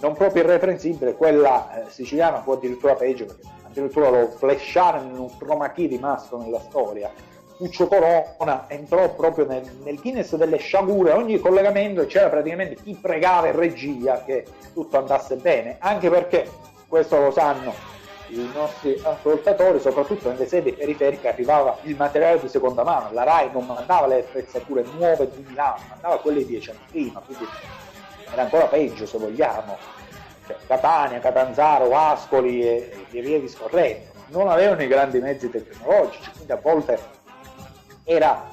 non 0.00 0.12
proprio 0.12 0.42
irreprensibile, 0.42 1.14
quella 1.14 1.86
eh, 1.86 1.90
siciliana 1.90 2.42
fu 2.42 2.50
addirittura 2.50 2.94
peggio, 2.94 3.24
perché 3.24 3.54
addirittura 3.80 4.10
lo 4.10 4.28
flasharono 4.28 5.08
in 5.08 5.18
un 5.18 5.36
chroma 5.36 5.70
key 5.72 5.86
rimasto 5.86 6.38
nella 6.38 6.60
storia. 6.60 7.12
Puccio 7.56 7.86
Corona 7.86 8.66
entrò 8.68 9.14
proprio 9.14 9.46
nel, 9.46 9.62
nel 9.82 9.98
Guinness 9.98 10.34
delle 10.36 10.58
sciagure, 10.58 11.12
ogni 11.12 11.38
collegamento 11.38 12.04
c'era 12.06 12.28
praticamente 12.28 12.82
chi 12.82 12.94
pregava 13.00 13.48
in 13.48 13.56
regia 13.56 14.22
che 14.24 14.44
tutto 14.74 14.98
andasse 14.98 15.36
bene, 15.36 15.76
anche 15.78 16.10
perché, 16.10 16.50
questo 16.86 17.18
lo 17.18 17.30
sanno 17.30 17.94
i 18.28 18.50
nostri 18.52 19.00
ascoltatori, 19.02 19.78
soprattutto 19.80 20.28
nelle 20.28 20.46
sedi 20.46 20.72
periferiche 20.72 21.28
arrivava 21.28 21.78
il 21.82 21.96
materiale 21.96 22.40
di 22.40 22.48
seconda 22.48 22.82
mano, 22.82 23.10
la 23.12 23.22
RAI 23.22 23.50
non 23.52 23.66
mandava 23.66 24.06
le 24.06 24.20
attrezzature 24.20 24.84
nuove 24.94 25.30
di 25.30 25.44
Milano, 25.46 25.80
mandava 25.88 26.18
quelle 26.18 26.38
di 26.38 26.46
dieci 26.46 26.70
anni 26.70 26.80
prima, 26.90 27.22
quindi 27.24 27.46
era 28.30 28.42
ancora 28.42 28.66
peggio 28.66 29.06
se 29.06 29.16
vogliamo. 29.18 29.95
Cioè, 30.46 30.56
Catania, 30.66 31.18
Catanzaro, 31.18 31.96
Ascoli 31.96 32.62
e, 32.62 33.06
e 33.10 33.20
via 33.20 33.40
discorrendo, 33.40 34.12
non 34.28 34.48
avevano 34.48 34.82
i 34.82 34.86
grandi 34.86 35.18
mezzi 35.20 35.50
tecnologici, 35.50 36.30
quindi 36.32 36.52
a 36.52 36.60
volte 36.62 36.98
era 38.04 38.48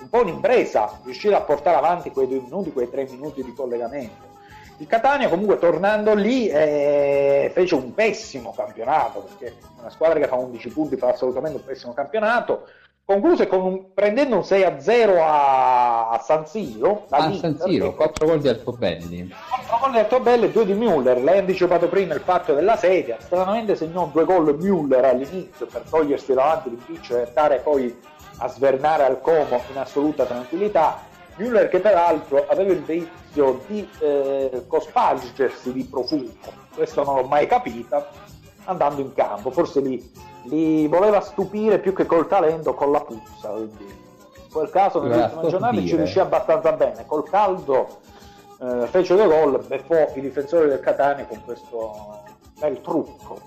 un 0.00 0.08
po' 0.08 0.22
un'impresa 0.22 1.00
riuscire 1.04 1.34
a 1.34 1.42
portare 1.42 1.76
avanti 1.76 2.10
quei 2.10 2.26
due 2.26 2.40
minuti, 2.40 2.72
quei 2.72 2.90
tre 2.90 3.04
minuti 3.04 3.44
di 3.44 3.52
collegamento. 3.52 4.28
Il 4.78 4.86
Catania 4.86 5.28
comunque 5.28 5.58
tornando 5.58 6.14
lì 6.14 6.48
eh, 6.48 7.50
fece 7.52 7.74
un 7.74 7.92
pessimo 7.92 8.54
campionato, 8.56 9.20
perché 9.20 9.56
una 9.78 9.90
squadra 9.90 10.18
che 10.18 10.26
fa 10.26 10.36
11 10.36 10.68
punti 10.70 10.96
fa 10.96 11.08
assolutamente 11.08 11.58
un 11.58 11.64
pessimo 11.64 11.92
campionato, 11.92 12.66
concluse 13.10 13.48
con 13.48 13.60
un- 13.64 13.92
prendendo 13.92 14.36
un 14.36 14.42
6-0 14.42 15.20
a, 15.20 16.10
a 16.10 16.18
San 16.20 16.46
Siro. 16.46 17.06
A 17.10 17.24
Inter, 17.26 17.38
San 17.56 17.58
Siro, 17.68 17.90
che- 17.90 17.96
4 17.96 18.26
gol 18.26 18.40
di 18.40 18.46
Altobelli. 18.48 19.28
quattro 19.48 19.78
gol 19.80 19.90
di 19.90 19.98
Altobelli 19.98 20.44
e 20.44 20.50
due 20.52 20.64
di 20.64 20.74
Müller. 20.74 21.20
Lei 21.20 21.38
ha 21.38 21.40
anticipato 21.40 21.88
prima 21.88 22.14
il 22.14 22.20
fatto 22.20 22.54
della 22.54 22.76
sedia. 22.76 23.16
Stranamente 23.18 23.74
segnò 23.74 24.08
due 24.12 24.24
gol 24.24 24.56
Müller 24.56 25.02
all'inizio 25.04 25.66
per 25.66 25.82
togliersi 25.90 26.32
davanti 26.34 26.68
l'impiccio 26.70 27.16
e 27.18 27.22
andare 27.26 27.56
poi 27.58 27.98
a 28.38 28.48
svernare 28.48 29.04
al 29.04 29.20
Como 29.20 29.60
in 29.72 29.78
assoluta 29.78 30.24
tranquillità. 30.24 31.00
Müller 31.36 31.68
che 31.68 31.80
peraltro 31.80 32.44
aveva 32.48 32.72
il 32.72 32.82
vizio 32.82 33.60
di 33.66 33.88
eh, 34.00 34.64
cospargersi 34.68 35.72
di 35.72 35.82
profumo, 35.84 36.28
questo 36.74 37.02
non 37.02 37.14
l'ho 37.16 37.22
mai 37.24 37.46
capita, 37.46 38.06
andando 38.70 39.00
in 39.00 39.12
campo, 39.14 39.50
forse 39.50 39.80
lì 39.80 40.10
li 40.44 40.86
voleva 40.86 41.20
stupire 41.20 41.78
più 41.78 41.92
che 41.92 42.06
col 42.06 42.26
talento, 42.26 42.74
con 42.74 42.90
la 42.90 43.00
puzza. 43.00 43.50
Quindi 43.50 43.84
in 43.84 44.50
quel 44.50 44.70
caso 44.70 45.02
nell'ultima 45.02 45.48
giornata 45.48 45.76
ci 45.76 45.96
riuscì 45.96 46.18
abbastanza 46.18 46.72
bene. 46.72 47.04
Col 47.06 47.28
caldo 47.28 47.98
eh, 48.60 48.86
fece 48.86 49.14
due 49.14 49.26
gol, 49.26 49.64
beffò 49.66 50.12
i 50.14 50.20
difensori 50.20 50.68
del 50.68 50.80
Catania 50.80 51.24
con 51.26 51.42
questo 51.44 52.22
bel 52.58 52.80
trucco. 52.80 53.40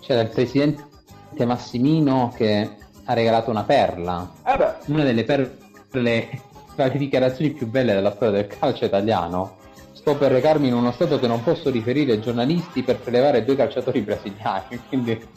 C'era 0.00 0.20
il 0.20 0.28
presidente 0.28 1.44
Massimino 1.44 2.32
che 2.34 2.76
ha 3.04 3.14
regalato 3.14 3.50
una 3.50 3.64
perla, 3.64 4.30
eh 4.44 4.74
una 4.86 5.04
delle 5.04 5.24
perle, 5.24 5.58
tra 5.90 6.86
le 6.86 6.96
dichiarazioni 6.96 7.52
più 7.52 7.66
belle 7.66 7.94
della 7.94 8.12
storia 8.12 8.34
del 8.34 8.46
calcio 8.46 8.84
italiano. 8.84 9.60
Sto 10.02 10.16
per 10.16 10.32
recarmi 10.32 10.66
in 10.66 10.74
uno 10.74 10.90
stato 10.90 11.20
che 11.20 11.28
non 11.28 11.44
posso 11.44 11.70
riferire 11.70 12.14
ai 12.14 12.20
giornalisti 12.20 12.82
per 12.82 12.98
prelevare 12.98 13.44
due 13.44 13.54
calciatori 13.54 14.00
brasiliani, 14.00 14.82
quindi 14.88 15.28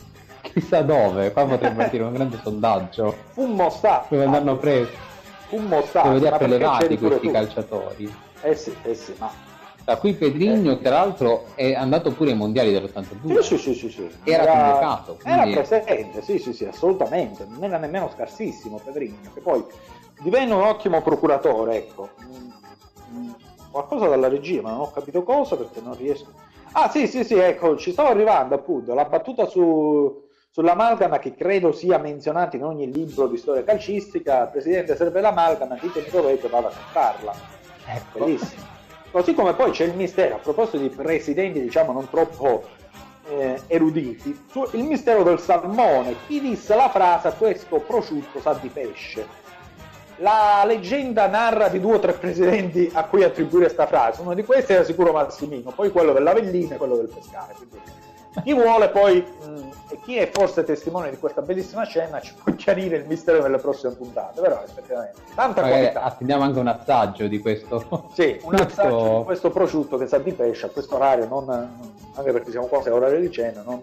chissà 0.41 0.81
dove, 0.81 1.31
qua 1.31 1.45
potrebbe 1.45 1.75
partire 1.75 2.01
un 2.01 2.13
grande 2.13 2.39
sondaggio. 2.41 3.15
Fummo 3.33 3.69
sta. 3.69 4.07
Dove 4.09 4.23
andranno 4.23 4.57
presi. 4.57 4.89
Fummo 5.49 5.83
sta. 5.83 6.01
Dove 6.01 6.17
li 6.17 6.25
ha 6.25 6.31
prelevati 6.31 6.97
questi 6.97 7.27
tu. 7.27 7.31
calciatori. 7.31 8.15
Eh 8.41 8.55
sì, 8.55 8.75
eh 8.81 8.95
sì, 8.95 9.13
ma 9.19 9.31
da 9.83 9.97
cui 9.97 10.13
Pedrigno, 10.13 10.71
eh. 10.71 10.81
tra 10.81 10.95
l'altro, 10.95 11.45
è 11.53 11.75
andato 11.75 12.11
pure 12.11 12.31
ai 12.31 12.35
mondiali 12.35 12.71
dell'82. 12.71 13.41
Sì, 13.41 13.57
sì, 13.59 13.73
sì, 13.75 13.89
sì, 13.91 14.09
Era, 14.23 14.41
era 14.41 14.51
convocato. 14.51 15.17
Quindi... 15.21 15.51
Era 15.51 15.61
presente, 15.61 16.21
sì, 16.23 16.39
sì, 16.39 16.53
sì, 16.53 16.65
assolutamente. 16.65 17.45
Non 17.47 17.65
era 17.65 17.77
nemmeno 17.77 18.09
scarsissimo 18.11 18.81
Pedrigno, 18.83 19.29
che 19.31 19.41
poi 19.41 19.63
divenne 20.23 20.55
un 20.55 20.63
ottimo 20.63 21.03
procuratore, 21.03 21.75
ecco. 21.75 22.09
Qualcosa 23.75 24.07
dalla 24.07 24.29
regia, 24.29 24.61
ma 24.61 24.69
non 24.69 24.79
ho 24.79 24.91
capito 24.91 25.21
cosa 25.23 25.57
perché 25.57 25.81
non 25.81 25.97
riesco. 25.97 26.31
Ah, 26.71 26.89
sì, 26.89 27.07
sì, 27.07 27.25
sì, 27.25 27.33
ecco, 27.33 27.75
ci 27.75 27.91
stavo 27.91 28.07
arrivando 28.07 28.55
appunto. 28.55 28.93
La 28.93 29.03
battuta 29.03 29.47
su, 29.47 30.23
sull'amalgama 30.49 31.19
che 31.19 31.35
credo 31.35 31.73
sia 31.73 31.97
menzionata 31.97 32.55
in 32.55 32.63
ogni 32.63 32.89
libro 32.89 33.27
di 33.27 33.35
storia 33.35 33.65
calcistica. 33.65 34.45
Presidente, 34.45 34.95
serve 34.95 35.19
l'amalgama, 35.19 35.77
ditemi 35.77 36.07
dovete, 36.09 36.47
vado 36.47 36.67
a 36.67 36.71
comprarla. 36.71 37.33
Ecco. 37.87 38.19
Bellissimo. 38.19 38.63
Così 39.11 39.33
come 39.33 39.53
poi 39.55 39.71
c'è 39.71 39.83
il 39.83 39.95
mistero, 39.95 40.35
a 40.35 40.39
proposito 40.39 40.77
di 40.77 40.87
presidenti 40.87 41.59
diciamo 41.59 41.91
non 41.91 42.09
troppo 42.09 42.63
eh, 43.27 43.61
eruditi, 43.67 44.41
il 44.71 44.83
mistero 44.85 45.23
del 45.23 45.39
salmone. 45.39 46.15
Chi 46.27 46.39
disse 46.39 46.75
la 46.75 46.87
frase 46.87 47.33
questo 47.37 47.79
prosciutto 47.79 48.39
sa 48.39 48.53
di 48.53 48.69
pesce? 48.69 49.44
La 50.19 50.63
leggenda 50.65 51.27
narra 51.27 51.67
di 51.67 51.79
due 51.79 51.95
o 51.95 51.99
tre 51.99 52.13
presidenti 52.13 52.89
a 52.93 53.03
cui 53.03 53.23
attribuire 53.23 53.65
questa 53.65 53.85
frase. 53.85 54.21
Uno 54.21 54.33
di 54.33 54.45
questi 54.45 54.71
era 54.71 54.83
sicuro 54.83 55.11
Massimino, 55.11 55.71
poi 55.71 55.91
quello 55.91 56.13
dell'Avellino 56.13 56.73
e 56.73 56.77
quello 56.77 56.95
del 56.95 57.09
Pescare. 57.13 57.53
Quindi, 57.53 57.77
chi 58.43 58.53
vuole 58.53 58.89
poi, 58.89 59.21
mh, 59.21 59.69
e 59.89 59.99
chi 60.03 60.17
è 60.17 60.29
forse 60.29 60.63
testimone 60.63 61.09
di 61.09 61.17
questa 61.17 61.41
bellissima 61.41 61.83
scena, 61.83 62.19
ci 62.19 62.33
può 62.33 62.53
chiarire 62.55 62.97
il 62.97 63.05
mistero 63.07 63.41
nelle 63.41 63.57
prossime 63.57 63.93
puntate, 63.93 64.41
però 64.41 64.61
effettivamente 64.63 65.21
tanta 65.35 65.61
Magari 65.61 65.81
qualità. 65.81 66.03
Attendiamo 66.03 66.43
anche 66.43 66.59
un 66.59 66.67
assaggio 66.67 67.27
di 67.27 67.39
questo. 67.39 68.09
Sì, 68.13 68.39
un 68.43 68.55
assaggio 68.59 69.17
di 69.19 69.23
questo 69.23 69.49
prosciutto 69.51 69.97
che 69.97 70.07
sa 70.07 70.17
di 70.17 70.33
pesce 70.33 70.65
a 70.65 70.69
questo 70.69 70.95
orario, 70.95 71.27
non, 71.27 71.49
anche 71.49 72.31
perché 72.31 72.51
siamo 72.51 72.67
quasi 72.67 72.89
a 72.89 72.93
orario 72.93 73.19
di 73.19 73.31
cena, 73.31 73.61
non, 73.63 73.81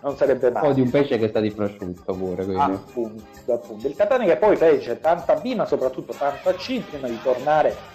non 0.00 0.16
sarebbe 0.16 0.50
male. 0.50 0.68
O 0.68 0.72
di 0.72 0.80
un 0.80 0.90
pesce 0.90 1.18
che 1.18 1.28
sta 1.28 1.40
di 1.40 1.50
prosciutto 1.50 2.14
pure. 2.14 2.44
Quindi. 2.44 2.62
Appunto, 2.62 3.52
appunto. 3.52 3.86
Il 3.86 3.96
Catania 3.96 4.34
che 4.34 4.36
poi 4.38 4.56
fece 4.56 5.00
tanta 5.00 5.34
B, 5.34 5.54
ma 5.54 5.64
soprattutto 5.64 6.12
tanta 6.12 6.52
C 6.54 6.80
prima 6.80 7.08
di 7.08 7.20
tornare 7.22 7.94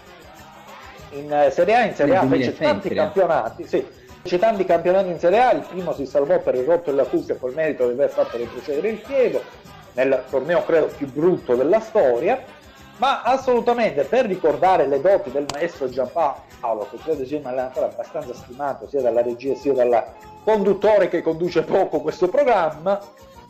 in 1.11 1.47
Serie 1.51 1.75
A, 1.75 1.85
in 1.85 1.93
Serie 1.93 2.15
A 2.15 2.25
fece 2.25 2.55
tanti 2.55 2.89
campionati, 2.89 3.67
sì, 3.67 3.85
Fece 4.21 4.37
tanti 4.37 4.65
campionati 4.65 5.09
in 5.09 5.17
Serie 5.17 5.41
A, 5.41 5.51
il 5.51 5.65
primo 5.67 5.93
si 5.93 6.05
salvò 6.05 6.39
per 6.39 6.53
il 6.53 6.63
rotto 6.63 6.91
della 6.91 7.05
cuffia 7.05 7.35
col 7.37 7.55
merito 7.55 7.87
di 7.87 7.93
aver 7.93 8.09
fatto 8.11 8.37
retrocedere 8.37 8.89
il 8.89 9.01
Chievo, 9.01 9.41
nel 9.93 10.23
torneo 10.29 10.63
credo 10.63 10.85
più 10.95 11.11
brutto 11.11 11.55
della 11.55 11.79
storia, 11.79 12.39
ma 12.97 13.23
assolutamente 13.23 14.03
per 14.03 14.27
ricordare 14.27 14.85
le 14.85 15.01
doti 15.01 15.31
del 15.31 15.47
maestro 15.51 15.89
Giampaolo, 15.89 16.87
che 16.91 16.97
credo 17.03 17.25
sia 17.25 17.39
un 17.39 17.47
allenatore 17.47 17.87
abbastanza 17.87 18.35
stimato 18.35 18.87
sia 18.87 19.01
dalla 19.01 19.23
regia 19.23 19.55
sia 19.55 19.73
dal 19.73 20.05
conduttore 20.43 21.07
che 21.07 21.23
conduce 21.23 21.63
poco 21.63 22.01
questo 22.01 22.27
programma, 22.27 23.01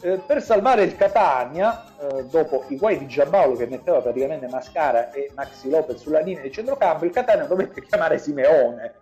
eh, 0.04 0.22
per 0.26 0.42
salvare 0.42 0.84
il 0.84 0.96
Catania, 0.96 1.84
eh, 2.00 2.24
dopo 2.28 2.64
i 2.70 2.78
guai 2.78 2.98
di 2.98 3.08
Giampaolo 3.08 3.58
che 3.58 3.68
metteva 3.68 4.00
praticamente 4.00 4.48
Mascara 4.48 5.12
e 5.12 5.32
Maxi 5.36 5.70
Lopez 5.70 6.00
sulla 6.00 6.22
linea 6.22 6.44
di 6.44 6.52
centrocampo, 6.52 7.04
il 7.04 7.12
Catania 7.12 7.44
dovette 7.44 7.84
chiamare 7.84 8.18
Simeone 8.18 8.94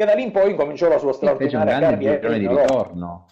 che 0.00 0.06
da 0.06 0.14
lì 0.14 0.22
in 0.22 0.30
poi 0.30 0.52
incominciò 0.52 0.88
la 0.88 0.98
sua 0.98 1.12
straordinaria 1.12 1.78
carriera 1.78 2.32
di 2.32 2.46
ritorno. 2.46 3.26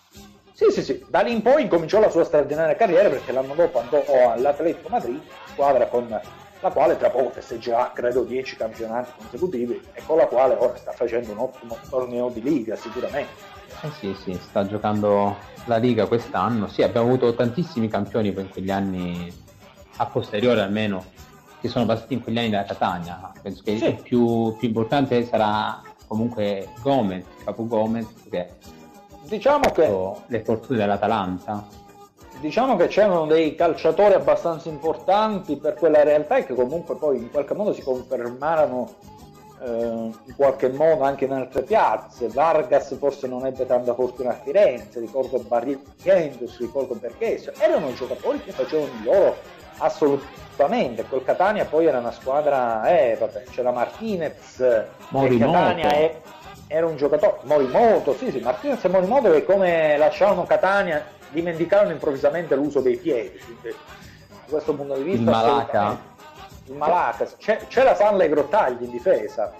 Sì, 0.52 0.70
sì, 0.70 0.82
sì, 0.82 1.02
da 1.08 1.20
lì 1.20 1.32
in 1.32 1.40
poi 1.40 1.62
incominciò 1.62 1.98
la 1.98 2.10
sua 2.10 2.24
straordinaria 2.24 2.76
carriera 2.76 3.08
perché 3.08 3.32
l'anno 3.32 3.54
dopo 3.54 3.80
andò 3.80 4.04
all'Atletico 4.32 4.88
Madrid, 4.90 5.20
squadra 5.46 5.86
con 5.86 6.08
la 6.60 6.70
quale 6.70 6.98
tra 6.98 7.08
poco 7.08 7.30
festeggerà 7.30 7.92
credo 7.94 8.22
10 8.24 8.56
campionati 8.56 9.12
consecutivi 9.16 9.80
e 9.94 10.02
con 10.04 10.18
la 10.18 10.26
quale 10.26 10.56
ora 10.58 10.76
sta 10.76 10.92
facendo 10.92 11.32
un 11.32 11.38
ottimo 11.38 11.78
torneo 11.88 12.28
di 12.28 12.42
Liga 12.42 12.76
sicuramente. 12.76 13.32
Eh 13.80 13.90
sì, 13.98 14.14
sì, 14.22 14.34
sta 14.34 14.66
giocando 14.66 15.36
la 15.64 15.76
Liga 15.76 16.04
quest'anno. 16.04 16.68
Sì, 16.68 16.82
abbiamo 16.82 17.06
avuto 17.06 17.32
tantissimi 17.34 17.88
campioni 17.88 18.28
in 18.28 18.48
quegli 18.50 18.70
anni, 18.70 19.32
a 19.96 20.04
posteriore 20.04 20.60
almeno, 20.60 21.02
che 21.62 21.68
sono 21.68 21.86
passati 21.86 22.12
in 22.12 22.22
quegli 22.22 22.38
anni 22.38 22.50
da 22.50 22.64
Catania. 22.64 23.32
Penso 23.40 23.62
che 23.62 23.78
sì. 23.78 23.84
il 23.86 24.02
più, 24.02 24.54
più 24.58 24.68
importante 24.68 25.24
sarà 25.24 25.80
comunque 26.08 26.68
Gomez, 26.82 27.24
Capo 27.44 27.66
Gomez, 27.66 28.06
che 28.28 28.48
diciamo 29.22 29.70
che 29.70 29.88
le 30.26 30.40
fortune 30.42 30.78
dell'Atalanta. 30.78 31.66
Diciamo 32.40 32.76
che 32.76 32.86
c'erano 32.86 33.26
dei 33.26 33.54
calciatori 33.54 34.14
abbastanza 34.14 34.68
importanti 34.68 35.56
per 35.56 35.74
quella 35.74 36.02
realtà 36.04 36.36
e 36.36 36.46
che 36.46 36.54
comunque 36.54 36.94
poi 36.96 37.18
in 37.18 37.30
qualche 37.30 37.54
modo 37.54 37.72
si 37.72 37.82
confermarono 37.82 38.94
eh, 39.60 39.66
in 39.66 40.34
qualche 40.36 40.68
modo 40.68 41.02
anche 41.02 41.24
in 41.24 41.32
altre 41.32 41.62
piazze. 41.62 42.28
Vargas 42.28 42.96
forse 42.96 43.26
non 43.26 43.44
ebbe 43.44 43.66
tanta 43.66 43.92
fortuna 43.92 44.30
a 44.30 44.34
Firenze, 44.34 45.00
ricordo 45.00 45.38
Barrientos, 45.40 46.58
ricordo 46.58 46.94
Berghese. 46.94 47.52
Erano 47.58 47.92
giocatori 47.94 48.40
che 48.42 48.52
facevano 48.52 48.90
di 48.98 49.04
loro 49.04 49.36
assolutamente. 49.78 50.47
Col 51.08 51.24
Catania 51.24 51.64
poi 51.64 51.86
era 51.86 51.98
una 51.98 52.10
squadra, 52.10 52.84
eh, 52.88 53.16
vabbè, 53.18 53.44
c'era 53.50 53.70
Martinez, 53.70 54.62
Morimoto. 55.10 55.52
Catania 55.52 55.90
è, 55.90 56.20
era 56.66 56.86
un 56.86 56.96
giocatore, 56.96 57.38
Morimoto, 57.42 58.14
sì, 58.16 58.30
sì, 58.30 58.40
Martinez 58.40 58.84
e 58.84 58.88
Morimoto 58.88 59.30
che 59.30 59.44
come 59.44 59.96
lasciarono 59.96 60.44
Catania 60.44 61.04
dimenticarono 61.30 61.92
improvvisamente 61.92 62.56
l'uso 62.56 62.80
dei 62.80 62.96
piedi. 62.96 63.38
Quindi, 63.38 63.68
da 63.68 64.50
questo 64.50 64.74
punto 64.74 64.94
di 64.94 65.02
vista, 65.02 65.20
il 65.20 65.24
Malaca, 65.24 65.98
il 66.66 66.74
Malaca. 66.74 67.28
C'è, 67.38 67.58
c'è 67.68 67.84
la 67.84 67.94
Sanle 67.94 68.28
Grottagli 68.28 68.82
in 68.84 68.90
difesa. 68.90 69.52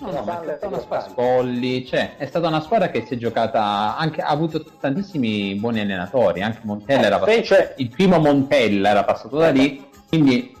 No, 0.00 0.10
no, 0.10 0.22
ma 0.22 0.40
è 0.58 0.64
una 0.64 0.80
squadra 0.80 1.08
Spolli, 1.10 1.84
cioè, 1.84 2.16
è 2.16 2.24
stata 2.24 2.48
una 2.48 2.62
squadra 2.62 2.88
che 2.88 3.04
si 3.04 3.14
è 3.14 3.16
giocata 3.18 3.96
anche, 3.98 4.22
ha 4.22 4.28
avuto 4.28 4.64
tantissimi 4.80 5.54
buoni 5.56 5.80
allenatori, 5.80 6.40
anche 6.40 6.60
Montella 6.62 7.02
eh, 7.02 7.06
era 7.06 7.18
passato, 7.18 7.72
il 7.76 7.90
primo 7.90 8.18
Montella 8.18 8.88
era 8.88 9.04
passato 9.04 9.36
da 9.36 9.50
lì, 9.50 9.89
quindi 10.10 10.58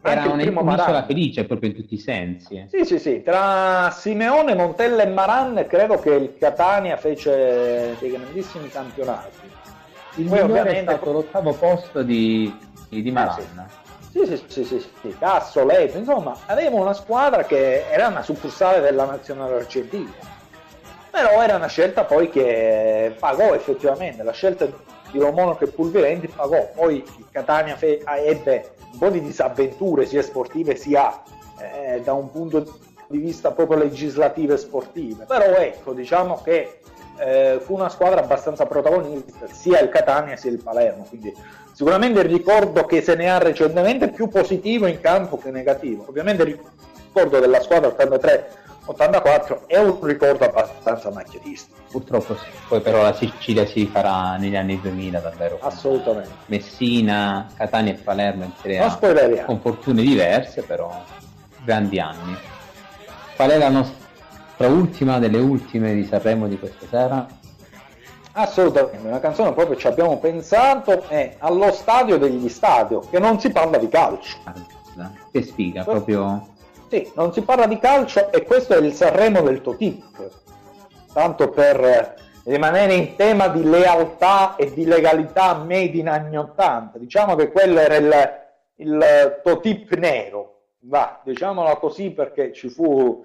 era 0.00 0.28
un'isola 0.30 1.04
felice 1.04 1.44
proprio 1.44 1.70
in 1.70 1.76
tutti 1.76 1.94
i 1.94 1.98
sensi. 1.98 2.66
Sì, 2.68 2.84
sì, 2.84 2.98
sì, 2.98 3.22
tra 3.22 3.90
Simeone, 3.90 4.54
Montella 4.54 5.02
e 5.02 5.06
Maran 5.06 5.66
credo 5.68 5.98
che 5.98 6.10
il 6.10 6.34
Catania 6.38 6.96
fece 6.96 7.96
dei 7.98 8.10
grandissimi 8.10 8.68
campionati. 8.68 9.50
Il 10.16 10.28
Poi 10.28 10.40
ovviamente 10.40 10.78
è 10.78 10.82
stato 10.82 11.12
l'ottavo 11.12 11.52
posto 11.54 12.02
di, 12.02 12.56
di 12.88 13.10
Maran. 13.10 13.38
Eh, 13.38 13.80
sì. 14.10 14.26
Sì, 14.26 14.36
sì, 14.36 14.44
sì, 14.46 14.64
sì, 14.64 14.88
sì. 15.00 15.16
Casso, 15.18 15.64
Leto, 15.64 15.98
insomma, 15.98 16.36
avevamo 16.46 16.82
una 16.82 16.92
squadra 16.92 17.44
che 17.44 17.88
era 17.90 18.08
una 18.08 18.22
succursale 18.22 18.80
della 18.80 19.04
nazionale 19.04 19.54
argentina. 19.54 20.12
Però 21.10 21.42
era 21.42 21.56
una 21.56 21.66
scelta 21.66 22.04
poi 22.04 22.28
che 22.28 23.14
pagò 23.18 23.54
effettivamente, 23.54 24.22
la 24.22 24.32
scelta 24.32 24.66
di 25.12 25.18
Romono 25.18 25.54
che 25.56 25.66
Pulvirenti 25.68 26.26
pagò. 26.26 26.70
Poi 26.74 26.96
il 26.96 27.26
Catania 27.30 27.76
fe- 27.76 28.02
ebbe 28.04 28.72
un 28.92 28.98
po' 28.98 29.10
di 29.10 29.20
disavventure 29.20 30.06
sia 30.06 30.22
sportive 30.22 30.74
sia 30.74 31.22
eh, 31.60 32.00
da 32.02 32.14
un 32.14 32.30
punto 32.30 32.78
di 33.06 33.18
vista 33.18 33.52
proprio 33.52 33.78
legislativo 33.78 34.54
e 34.54 34.56
sportivo. 34.56 35.24
Però 35.26 35.44
ecco, 35.44 35.92
diciamo 35.92 36.40
che 36.42 36.80
eh, 37.18 37.60
fu 37.60 37.74
una 37.74 37.90
squadra 37.90 38.20
abbastanza 38.20 38.66
protagonista, 38.66 39.46
sia 39.50 39.80
il 39.80 39.90
Catania 39.90 40.36
sia 40.36 40.50
il 40.50 40.62
Palermo, 40.62 41.04
quindi 41.08 41.32
Sicuramente 41.72 42.20
il 42.20 42.28
ricordo 42.28 42.84
che 42.84 43.00
se 43.00 43.14
ne 43.14 43.30
ha 43.30 43.38
recentemente 43.38 44.10
più 44.10 44.28
positivo 44.28 44.86
in 44.86 45.00
campo 45.00 45.38
che 45.38 45.50
negativo. 45.50 46.04
Ovviamente 46.06 46.42
il 46.42 46.60
ricordo 47.06 47.40
della 47.40 47.62
squadra 47.62 47.88
83-84 48.86 49.66
è 49.66 49.78
un 49.78 49.98
ricordo 50.02 50.44
abbastanza 50.44 51.10
macchiatistico. 51.10 51.78
Purtroppo 51.90 52.36
sì. 52.36 52.46
Poi 52.66 52.80
però 52.80 53.02
la 53.02 53.12
Sicilia 53.12 53.64
si 53.66 53.86
farà 53.86 54.36
negli 54.36 54.56
anni 54.56 54.80
2000 54.80 55.20
davvero. 55.20 55.58
Assolutamente. 55.60 56.30
Messina, 56.46 57.46
Catania 57.54 57.92
e 57.92 57.96
Palermo 57.96 58.44
in 58.44 58.52
Serie 58.60 58.80
A. 58.80 59.44
Con 59.44 59.60
fortune 59.60 60.02
diverse 60.02 60.62
però 60.62 60.90
grandi 61.64 62.00
anni. 62.00 62.36
Qual 63.36 63.50
è 63.50 63.58
la 63.58 63.68
nostra 63.68 64.66
ultima 64.68 65.18
delle 65.18 65.38
ultime 65.38 65.94
di 65.94 66.04
Sanremo 66.04 66.48
di 66.48 66.58
questa 66.58 66.86
sera? 66.88 67.26
Assolutamente, 68.32 69.06
una 69.06 69.20
canzone 69.20 69.52
proprio 69.52 69.76
ci 69.76 69.86
abbiamo 69.86 70.18
pensato 70.18 71.06
è 71.06 71.36
allo 71.38 71.70
stadio 71.72 72.16
degli 72.18 72.48
stadio, 72.48 73.00
che 73.00 73.18
non 73.18 73.38
si 73.38 73.50
parla 73.50 73.76
di 73.76 73.88
calcio. 73.88 74.38
Che 75.30 75.42
sfiga, 75.42 75.84
proprio... 75.84 76.48
Sì, 76.92 77.10
non 77.14 77.32
si 77.32 77.40
parla 77.40 77.66
di 77.66 77.78
calcio 77.78 78.30
e 78.30 78.44
questo 78.44 78.74
è 78.74 78.76
il 78.76 78.92
Sanremo 78.92 79.40
del 79.40 79.62
Totip. 79.62 80.30
Tanto 81.10 81.48
per 81.48 82.16
rimanere 82.44 82.92
in 82.92 83.16
tema 83.16 83.48
di 83.48 83.64
lealtà 83.64 84.56
e 84.56 84.74
di 84.74 84.84
legalità 84.84 85.54
made 85.54 85.96
in 85.96 86.06
anni 86.06 86.36
80. 86.36 86.98
Diciamo 86.98 87.34
che 87.34 87.50
quello 87.50 87.78
era 87.78 87.96
il, 87.96 88.86
il 88.86 89.40
Totip 89.42 89.94
nero, 89.94 90.64
va, 90.80 91.18
diciamolo 91.24 91.78
così 91.78 92.10
perché 92.10 92.52
ci 92.52 92.68
fu 92.68 93.24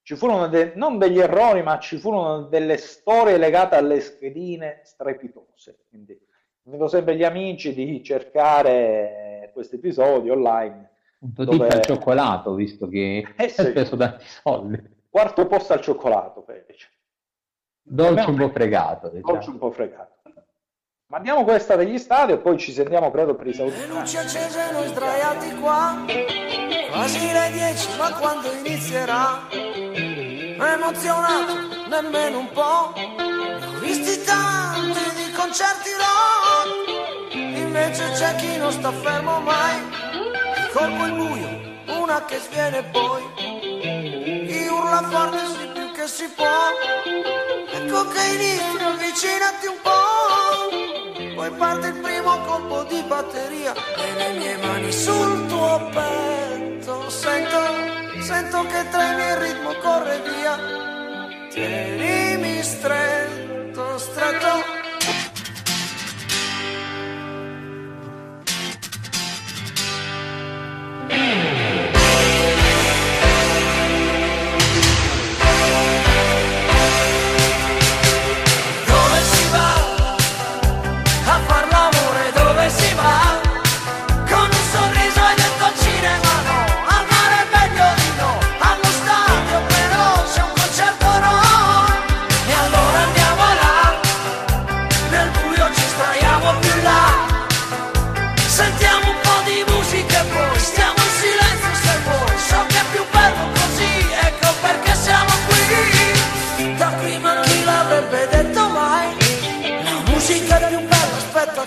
ci 0.00 0.16
furono 0.16 0.48
de- 0.48 0.72
non 0.74 0.96
degli 0.96 1.20
errori, 1.20 1.62
ma 1.62 1.78
ci 1.78 1.98
furono 1.98 2.44
delle 2.44 2.78
storie 2.78 3.36
legate 3.36 3.76
alle 3.76 4.00
schedine 4.00 4.80
strepitose. 4.84 5.80
Quindi 5.90 6.18
invito 6.62 6.88
sempre 6.88 7.14
gli 7.16 7.24
amici 7.24 7.74
di 7.74 8.02
cercare 8.02 9.50
questo 9.52 9.76
episodio 9.76 10.32
online. 10.32 10.91
Un 11.22 11.32
po' 11.32 11.44
dove... 11.44 11.68
al 11.68 11.82
cioccolato, 11.82 12.54
visto 12.54 12.88
che 12.88 13.34
eh 13.36 13.48
sì. 13.48 13.60
ha 13.60 13.64
speso 13.64 13.96
tanti 13.96 14.24
soldi. 14.24 14.80
Quarto 15.08 15.46
posto 15.46 15.72
al 15.72 15.80
cioccolato, 15.80 16.42
fece. 16.42 16.88
Dolce 17.80 18.28
un 18.28 18.36
po' 18.36 18.50
fregato. 18.50 19.08
Diciamo. 19.08 19.32
Dolce 19.32 19.50
un 19.50 19.58
po' 19.58 19.70
fregato. 19.70 20.10
Mandiamo 21.06 21.44
questa 21.44 21.76
degli 21.76 21.98
stadi 21.98 22.32
e 22.32 22.38
poi 22.38 22.58
ci 22.58 22.72
sentiamo 22.72 23.10
credo 23.10 23.34
per 23.34 23.46
i 23.46 23.52
saluti. 23.52 23.76
Le 23.76 23.86
luci 23.86 24.16
accese 24.16 24.72
noi 24.72 24.88
sdraiati 24.88 25.54
qua, 25.60 26.04
quasi 26.90 27.30
le 27.30 27.50
10, 27.52 27.98
ma 27.98 28.12
quando 28.14 28.50
inizierà? 28.50 29.40
Emozionato, 29.52 31.52
nemmeno 31.90 32.38
un 32.38 32.48
po', 32.52 32.94
ne 32.96 33.66
ho 33.66 33.78
visti 33.80 34.24
tanti 34.24 35.04
di 35.14 35.30
concerti 35.36 35.90
rock, 36.00 37.34
invece 37.34 38.10
c'è 38.12 38.34
chi 38.36 38.56
non 38.56 38.72
sta 38.72 38.90
fermo 38.90 39.40
mai, 39.40 39.76
colpo 40.72 41.04
il 41.04 41.12
buio, 41.12 42.00
una 42.00 42.24
che 42.24 42.38
sviene 42.38 42.82
poi, 42.84 43.22
chi 43.36 44.66
urla 44.68 45.02
forte 45.10 45.46
sì 45.46 45.66
più 45.72 45.92
che 45.92 46.06
si 46.06 46.28
può, 46.34 46.58
ecco 47.72 48.08
che 48.08 48.22
inizia, 48.34 48.88
avvicinati 48.88 49.66
un 49.66 49.80
po' 49.82 50.02
poi 51.42 51.50
parte 51.58 51.88
il 51.88 51.94
primo 51.94 52.38
colpo 52.44 52.84
di 52.84 53.02
batteria 53.02 53.74
e 53.74 54.14
le 54.14 54.38
mie 54.38 54.56
mani 54.58 54.92
sul 54.92 55.46
tuo 55.48 55.90
petto. 55.92 57.10
Sento, 57.10 57.58
sento 58.20 58.64
che 58.66 58.88
tremi 58.88 59.22
il 59.22 59.36
ritmo 59.38 59.74
corre 59.80 60.20
via. 60.20 60.56
Tienimi 61.50 62.62
stretto, 62.62 63.98
stretto 63.98 64.71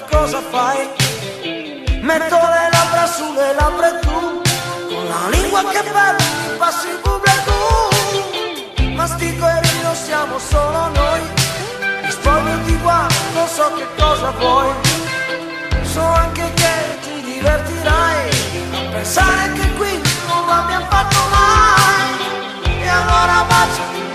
cosa 0.09 0.41
fai? 0.51 0.89
Metto 2.01 2.35
le 2.35 2.69
labbra 2.71 3.05
sulle 3.07 3.53
labbra 3.53 3.87
e 3.87 3.99
tu, 3.99 4.41
con 4.89 5.05
la 5.07 5.29
lingua 5.29 5.63
che 5.69 5.81
bella 5.83 6.17
passi 6.57 6.87
il 6.87 6.99
pubblico. 7.01 7.53
Mastico 8.93 9.47
e 9.47 9.59
rido 9.61 9.93
siamo 9.93 10.39
solo 10.39 10.89
noi, 10.93 11.21
e 12.01 12.63
ti 12.65 12.75
guardo, 12.77 13.15
non 13.33 13.47
so 13.47 13.71
che 13.75 13.87
cosa 13.97 14.31
vuoi. 14.31 14.73
So 15.83 16.01
anche 16.01 16.51
che 16.53 16.73
ti 17.01 17.21
divertirai 17.21 18.29
a 18.73 18.91
pensare 18.91 19.53
che 19.53 19.73
qui 19.73 20.01
non 20.27 20.47
l'abbiamo 20.47 20.85
fatto 20.89 21.17
mai. 21.31 22.81
E 22.81 22.87
allora 22.87 23.45
baciami 23.47 24.14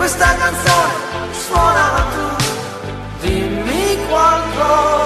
questa 0.00 0.34
canzone 0.34 0.94
suona 1.30 2.06
tu. 2.10 2.44
Dimmi 3.20 3.98
qualcosa 4.08 4.99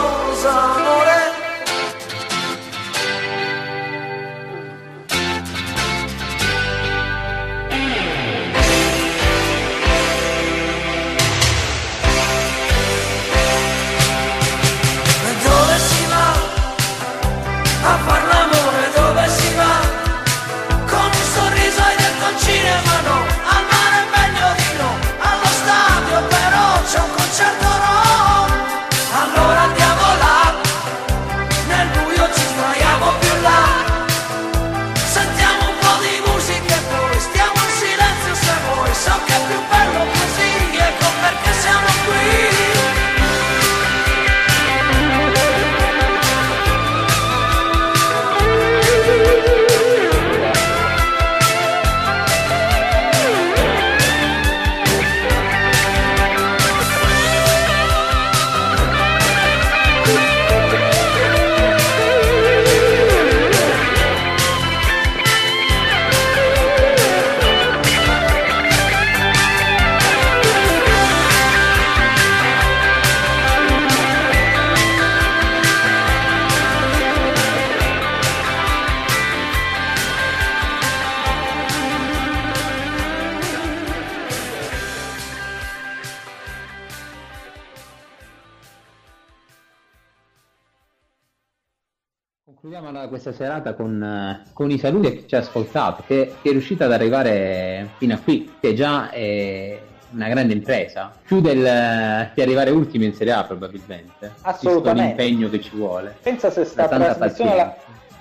serata 93.35 93.74
con, 93.74 94.03
eh, 94.03 94.43
con 94.53 94.70
i 94.70 94.78
saluti 94.78 95.07
a 95.09 95.11
chi 95.11 95.24
ci 95.26 95.35
ha 95.35 95.41
ascoltato, 95.41 96.03
che, 96.07 96.35
che 96.41 96.49
è 96.49 96.53
riuscito 96.53 96.85
ad 96.85 96.93
arrivare 96.93 97.91
fino 97.99 98.14
a 98.14 98.18
qui, 98.18 98.51
che 98.61 98.72
già 98.74 99.11
è 99.11 99.78
una 100.12 100.28
grande 100.28 100.53
impresa, 100.53 101.12
più 101.24 101.41
del, 101.41 102.30
di 102.35 102.41
arrivare 102.43 102.70
ultimi 102.70 103.05
in 103.07 103.14
Serie 103.14 103.32
A 103.32 103.45
probabilmente, 103.45 104.32
Assolutamente. 104.43 105.22
l'impegno 105.22 105.51
che 105.51 105.61
ci 105.61 105.76
vuole. 105.76 106.16
Pensa 106.22 106.51
se 106.51 106.64
sta 106.64 106.89
trasmissione 106.89 107.57
la... 107.57 107.76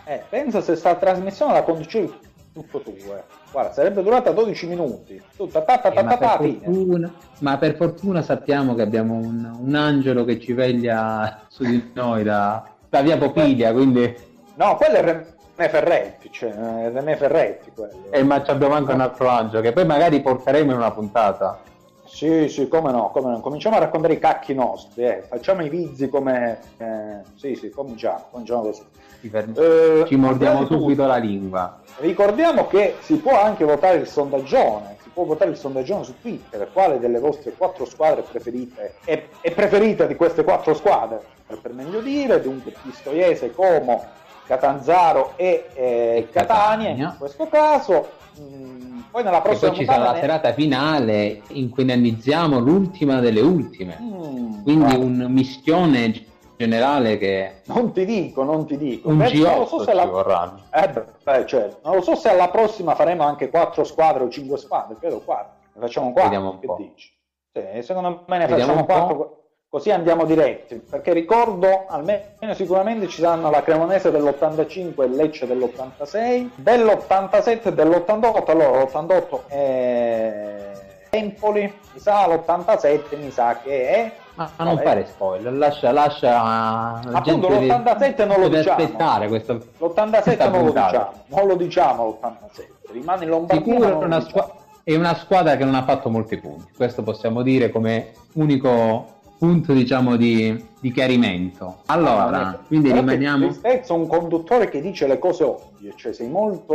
eh, 0.06 0.24
pensa 0.28 0.60
se 0.62 0.76
sta 0.76 0.96
trasmissione 0.96 1.54
la 1.54 1.64
conducevi 1.64 2.14
tutto 2.54 2.82
tu, 2.82 2.92
eh. 2.92 3.24
Guarda, 3.52 3.74
sarebbe 3.74 4.04
durata 4.04 4.32
12 4.32 4.68
minuti. 4.68 5.22
Tutta 5.36 5.62
ta 5.64 5.78
ta 5.80 5.92
ta 5.92 6.00
Eh, 6.00 6.04
ma, 6.04 6.18
per 6.18 6.38
fortuna, 6.64 7.14
ma 7.40 7.58
per 7.58 7.76
fortuna 7.76 8.22
sappiamo 8.22 8.76
che 8.76 8.82
abbiamo 8.84 9.16
un, 9.16 9.52
un 9.60 9.76
angelo 9.76 10.24
che 10.24 10.40
ci 10.40 10.54
veglia 10.54 11.42
su 11.48 11.64
di 11.64 11.92
noi 11.94 12.24
da, 12.24 12.64
da 12.90 13.02
via 13.02 13.18
Popiglia, 13.18 13.72
quindi 13.72 14.16
No, 14.56 14.76
quello 14.76 14.96
è, 14.96 15.02
Re- 15.02 15.34
René 15.56 15.70
Ferretti, 15.70 16.32
cioè 16.32 16.50
eh, 16.50 16.90
René 16.90 17.16
Ferretti 17.16 17.72
quello. 17.74 18.06
Eh, 18.12 18.24
ma 18.24 18.44
ci 18.44 18.52
abbiamo 18.52 18.76
anche 18.76 18.94
un 18.94 19.02
altro 19.02 19.28
angelo 19.28 19.62
che 19.62 19.72
poi 19.72 19.86
magari 19.86 20.22
porteremo 20.22 20.72
in 20.72 20.78
una 20.78 20.92
puntata. 20.92 21.60
Sì, 22.06 22.48
sì, 22.48 22.68
come 22.68 22.92
no, 22.92 23.10
come 23.10 23.32
no. 23.32 23.40
Cominciamo 23.40 23.78
a 23.78 23.80
raccontare 23.80 24.14
i 24.14 24.20
cacchi 24.20 24.54
nostri, 24.54 25.04
eh. 25.04 25.24
facciamo 25.28 25.64
i 25.64 25.70
vizi 25.70 26.10
come... 26.10 26.60
Eh, 26.78 27.22
sì, 27.36 27.56
sì, 27.56 27.72
cominciamo, 27.72 28.26
cominciamo 28.30 28.62
così. 28.62 28.86
Ci, 29.22 29.30
ferm- 29.30 29.58
Eh, 29.58 30.04
ci 30.06 30.16
mordiamo 30.16 30.66
subito 30.66 31.02
tutto, 31.02 31.08
la 31.08 31.18
lingua. 31.18 31.80
Ricordiamo 31.98 32.68
che 32.68 32.98
si 33.00 33.16
può 33.16 33.42
anche 33.42 33.66
votare 33.66 33.98
il 33.98 34.08
sondaggione, 34.08 34.98
si 35.02 35.10
può 35.10 35.24
votare 35.24 35.50
il 35.52 35.58
sondaggione 35.58 36.04
su 36.04 36.20
Twitter, 36.20 36.70
quale 36.72 37.00
delle 37.00 37.20
vostre 37.20 37.54
quattro 37.54 37.86
squadre 37.86 38.22
preferite 38.22 38.96
è, 39.06 39.24
è 39.42 39.52
preferita 39.52 40.06
di 40.06 40.16
queste 40.16 40.44
quattro 40.44 40.76
squadre, 40.76 41.22
per 41.62 41.74
meglio 41.74 42.02
dire, 42.02 42.42
dunque 42.42 42.74
Pistoiese, 42.80 43.52
Como, 43.52 44.04
Catanzaro 44.46 45.34
e, 45.36 45.70
eh, 45.74 46.16
E 46.18 46.30
Catania, 46.32 46.88
Catania. 46.90 47.10
in 47.12 47.16
questo 47.18 47.48
caso. 47.48 48.10
Mm, 48.40 49.00
poi 49.12 49.24
nella 49.24 49.38
E 49.40 49.42
prossima 49.42 49.70
poi 49.72 49.80
ci 49.80 49.86
sarà 49.86 50.04
la 50.12 50.16
serata 50.20 50.54
finale 50.54 51.42
in 51.50 51.70
cui 51.70 51.84
analizziamo 51.84 52.60
l'ultima 52.60 53.20
delle 53.20 53.42
ultime. 53.42 53.98
Mm, 54.02 54.64
Quindi 54.64 54.96
guarda, 54.98 55.04
un 55.06 55.26
mischione 55.32 56.26
generale 56.58 57.18
che 57.18 57.62
Non 57.66 57.92
ti 57.94 58.06
dico, 58.06 58.44
non 58.44 58.66
ti 58.66 58.78
dico. 58.78 59.10
un 59.10 59.18
Beh, 59.18 59.32
non 59.34 59.42
lo 59.60 59.64
G8 59.64 59.68
so 59.68 59.80
se 59.84 59.90
ci 59.92 59.96
la- 59.98 60.06
vorranno. 60.06 60.60
Eh 60.72 60.90
beh, 61.24 61.46
certo. 61.46 61.80
Non 61.84 61.96
lo 61.96 62.02
so 62.02 62.16
se 62.16 62.30
alla 62.30 62.50
prossima 62.50 62.96
faremo 62.96 63.24
anche 63.24 63.50
quattro 63.50 63.84
squadre 63.84 64.24
o 64.24 64.30
cinque 64.30 64.58
squadre, 64.58 64.98
credo 65.00 65.20
quattro. 65.22 65.62
Ne 65.74 65.82
facciamo 65.82 66.12
quattro, 66.12 66.30
Vediamo 66.30 66.50
un 66.52 66.60
che 66.60 66.66
po'. 66.68 66.76
dici? 66.78 67.12
Sì, 67.52 67.82
secondo 67.84 68.24
me 68.28 68.38
ne 68.40 68.46
Vediamo 68.48 68.74
facciamo 68.74 68.80
un 68.80 68.86
po'. 68.86 68.94
quattro, 68.94 69.16
co- 69.18 69.43
così 69.74 69.90
andiamo 69.90 70.26
diretti, 70.26 70.76
perché 70.88 71.14
ricordo, 71.14 71.86
almeno 71.88 72.54
sicuramente 72.54 73.08
ci 73.08 73.22
saranno 73.22 73.50
la 73.50 73.64
Cremonese 73.64 74.12
dell'85 74.12 75.02
e 75.02 75.08
Lecce 75.08 75.48
dell'86, 75.48 76.50
dell'87 76.54 77.64
e 77.64 77.74
dell'88, 77.74 78.52
allora 78.52 78.84
l'88 78.84 79.40
è 79.48 80.72
Empoli, 81.10 81.74
mi 81.94 82.00
sa 82.00 82.28
l'87 82.28 83.18
mi 83.20 83.32
sa 83.32 83.62
che 83.64 83.88
è... 83.88 84.12
Ma 84.36 84.48
ma 84.58 84.64
non 84.64 84.78
fare 84.78 85.08
spoiler, 85.08 85.52
lascia, 85.52 85.92
lascia 85.92 86.30
la 86.30 87.00
Appunto, 87.12 87.48
gente 87.48 87.66
l'87 87.66 88.28
non 88.28 88.42
lo 88.42 88.50
diciamo. 88.50 88.78
aspettare 88.78 89.28
questo. 89.28 89.54
L'87 89.54 90.22
questa 90.22 90.50
non 90.50 90.66
lo 90.66 90.72
diciamo, 90.72 91.12
non 91.26 91.48
lo 91.48 91.56
diciamo 91.56 92.20
l'87, 92.22 92.92
rimane 92.92 93.24
in 93.24 93.30
Lombardia. 93.32 93.74
Sicuro 93.74 94.02
è 94.02 94.06
una, 94.06 94.20
diciamo. 94.20 94.52
è 94.84 94.96
una 94.96 95.16
squadra 95.16 95.56
che 95.56 95.66
non 95.66 95.74
ha 95.74 95.84
fatto 95.84 96.12
molti 96.12 96.38
punti, 96.38 96.72
questo 96.76 97.02
possiamo 97.02 97.42
dire 97.42 97.72
come 97.72 98.12
unico 98.34 99.22
punto 99.44 99.74
diciamo 99.74 100.16
di, 100.16 100.70
di 100.80 100.90
chiarimento. 100.94 101.82
Allora, 101.88 102.58
quindi 102.66 102.92
Guardate, 102.92 103.18
rimaniamo... 103.18 103.48
Tristezza, 103.48 103.92
un 103.92 104.08
conduttore 104.08 104.70
che 104.70 104.80
dice 104.80 105.06
le 105.06 105.20
cose 105.20 105.44
ovvie, 105.44 105.92
cioè 105.98 106.14
sei 106.14 106.30
molto, 106.30 106.74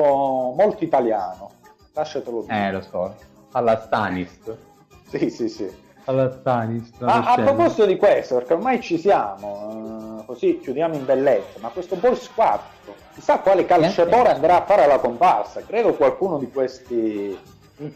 molto 0.55 0.85
italiano, 0.85 1.53
lasciatelo 1.95 2.43
dire. 2.43 2.67
Eh, 2.67 2.73
lo 2.73 2.83
so, 2.83 3.15
alla 3.53 3.81
Stanis. 3.81 4.39
Sì, 5.09 5.31
sì, 5.31 5.49
sì. 5.49 5.67
Alla 6.05 6.31
Stanis. 6.31 6.91
Ma 6.99 7.25
a 7.27 7.33
scemo. 7.33 7.55
proposito 7.55 7.87
di 7.87 7.97
questo, 7.97 8.35
perché 8.35 8.53
ormai 8.53 8.83
ci 8.83 8.99
siamo, 8.99 10.19
eh, 10.21 10.25
così 10.27 10.59
chiudiamo 10.61 10.95
in 10.95 11.07
bellezza, 11.07 11.59
ma 11.61 11.69
questo 11.69 11.97
Boris 11.97 12.31
4, 12.35 12.95
chissà 13.15 13.39
quale 13.39 13.65
calciatore 13.65 14.33
andrà 14.33 14.59
a 14.63 14.67
fare 14.67 14.87
la 14.87 14.99
comparsa, 14.99 15.63
credo 15.63 15.95
qualcuno 15.95 16.37
di 16.37 16.51
questi 16.51 17.35
in 17.79 17.95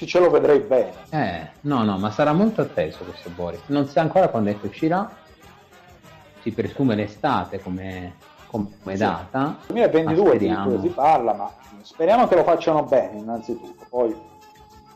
Cantarutti 0.00 0.06
ce 0.06 0.18
lo 0.18 0.30
vedrei 0.30 0.60
bene. 0.60 0.92
Eh, 1.10 1.48
no, 1.62 1.84
no, 1.84 1.98
ma 1.98 2.10
sarà 2.10 2.32
molto 2.32 2.62
atteso 2.62 3.04
questo 3.04 3.30
Boris. 3.30 3.60
Non 3.66 3.86
sa 3.86 4.00
ancora 4.00 4.28
quando 4.28 4.50
è 4.50 4.58
che 4.58 4.66
uscirà. 4.66 5.10
Si 6.40 6.50
presume 6.52 6.94
l'estate 6.94 7.60
come, 7.60 8.14
come 8.46 8.70
Sì. 8.82 8.96
data. 8.96 9.58
2022 9.66 10.24
Ma 10.24 10.30
addirittura 10.30 10.62
speriamo. 10.64 10.80
si 10.82 10.88
parla, 10.88 11.32
ma 11.34 11.50
speriamo 11.82 12.26
che 12.28 12.34
lo 12.36 12.44
facciano 12.44 12.82
bene 12.84 13.18
innanzitutto, 13.18 13.84
poi 13.90 14.16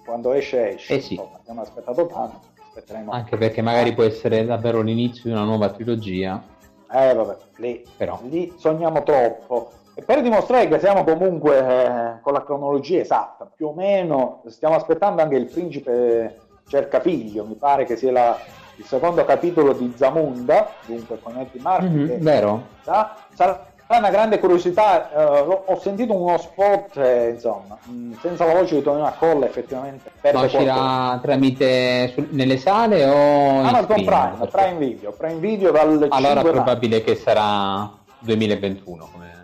quando 0.04 0.32
esce 0.32 0.74
esce, 0.74 0.94
Eh 0.94 1.00
sì. 1.00 1.14
Insomma, 1.14 1.36
abbiamo 1.38 1.60
aspettato 1.62 2.06
tanto, 2.06 2.40
aspetteremo. 2.68 3.10
Anche 3.12 3.36
perché 3.36 3.60
magari 3.62 3.92
può 3.92 4.04
essere 4.04 4.44
davvero 4.46 4.80
l'inizio 4.80 5.24
di 5.24 5.30
una 5.32 5.44
nuova 5.44 5.68
trilogia. 5.70 6.42
Eh 6.90 7.12
vabbè, 7.14 7.36
lì, 7.56 7.84
Però. 7.96 8.18
lì 8.28 8.54
sogniamo 8.56 9.02
troppo. 9.02 9.70
E 9.96 10.02
per 10.02 10.22
dimostrare 10.22 10.66
che 10.66 10.80
siamo 10.80 11.04
comunque 11.04 11.56
eh, 11.58 12.20
con 12.20 12.32
la 12.32 12.42
cronologia 12.42 13.00
esatta, 13.00 13.48
più 13.54 13.68
o 13.68 13.72
meno, 13.74 14.42
stiamo 14.46 14.74
aspettando 14.74 15.22
anche 15.22 15.36
il 15.36 15.46
principe 15.46 16.40
cerca 16.66 16.98
figlio, 17.00 17.44
mi 17.44 17.54
pare 17.54 17.84
che 17.84 17.94
sia 17.96 18.10
la- 18.10 18.36
il 18.76 18.84
secondo 18.84 19.24
capitolo 19.24 19.72
di 19.72 19.92
Zamunda, 19.96 20.68
dunque 20.86 21.20
con 21.22 21.38
Eddie 21.38 21.60
Murphy, 21.62 21.86
Mhm, 21.86 22.06
che 22.08 22.16
vero? 22.18 22.62
sa- 22.82 23.14
sarà 23.34 23.66
una 23.86 24.10
grande 24.10 24.40
curiosità, 24.40 25.12
eh, 25.12 25.62
ho 25.66 25.78
sentito 25.78 26.12
uno 26.12 26.38
spot, 26.38 26.96
eh, 26.96 27.28
insomma, 27.28 27.78
mh, 27.84 28.14
senza 28.20 28.46
la 28.46 28.54
voce 28.54 28.74
di 28.76 28.82
Tonino 28.82 29.06
Accolla 29.06 29.46
effettivamente 29.46 30.10
Ma 30.24 30.30
qualcosa. 30.30 30.56
uscirà 30.56 31.18
tramite 31.22 32.08
su- 32.08 32.26
nelle 32.30 32.56
sale 32.56 33.04
o 33.06 33.58
Amazon 33.60 33.82
streaming? 33.84 34.06
Prime, 34.08 34.36
Perché- 34.40 34.50
Prime 34.56 34.78
Video, 34.78 35.12
Prime 35.12 35.38
Video 35.38 35.70
dal 35.70 36.06
Allora 36.10 36.32
5 36.40 36.50
probabile 36.50 37.04
che 37.04 37.14
sarà 37.14 37.88
2021 38.18 39.08
come... 39.12 39.42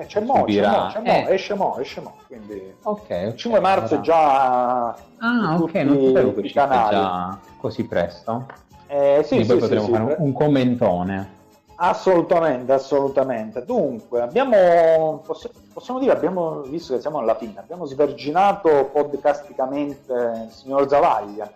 Eh, 0.00 0.06
c'è 0.06 0.20
mo, 0.20 0.32
c'è 0.32 0.38
subirà. 0.40 0.70
mo, 0.70 0.86
c'è 0.88 1.00
mo, 1.00 1.10
Eh. 1.10 1.34
esce 1.34 1.54
mo, 1.54 1.76
esce 1.78 2.00
mo, 2.00 2.14
quindi 2.26 2.74
Ok, 2.84 3.10
il 3.10 3.36
5 3.36 3.60
marzo 3.60 3.94
è 3.94 3.98
allora- 3.98 4.02
già 4.02 4.86
Ah, 5.18 5.56
ok, 5.60 5.74
non 5.74 6.02
sapevo 6.06 6.32
che 6.34 6.40
i 6.40 6.52
canali. 6.52 6.96
già 6.96 7.38
così 7.58 7.84
presto. 7.84 8.46
Eh, 8.86 9.20
sì, 9.24 9.40
sì, 9.40 9.46
poi 9.46 9.56
sì, 9.56 9.58
potremo 9.58 9.84
sì, 9.84 9.90
fare 9.90 10.02
un, 10.02 10.08
pre- 10.08 10.16
un 10.20 10.32
commentone. 10.32 11.30
assolutamente, 11.76 12.72
assolutamente. 12.72 13.64
Dunque, 13.64 14.22
abbiamo 14.22 15.20
poss- 15.24 15.50
possiamo 15.72 16.00
dire 16.00 16.12
abbiamo 16.12 16.60
visto 16.62 16.94
che 16.94 17.00
siamo 17.00 17.18
alla 17.18 17.34
fine, 17.36 17.58
abbiamo 17.60 17.84
sverginato 17.84 18.88
podcasticamente 18.92 20.12
il 20.46 20.50
signor 20.50 20.88
Zavaglia. 20.88 21.50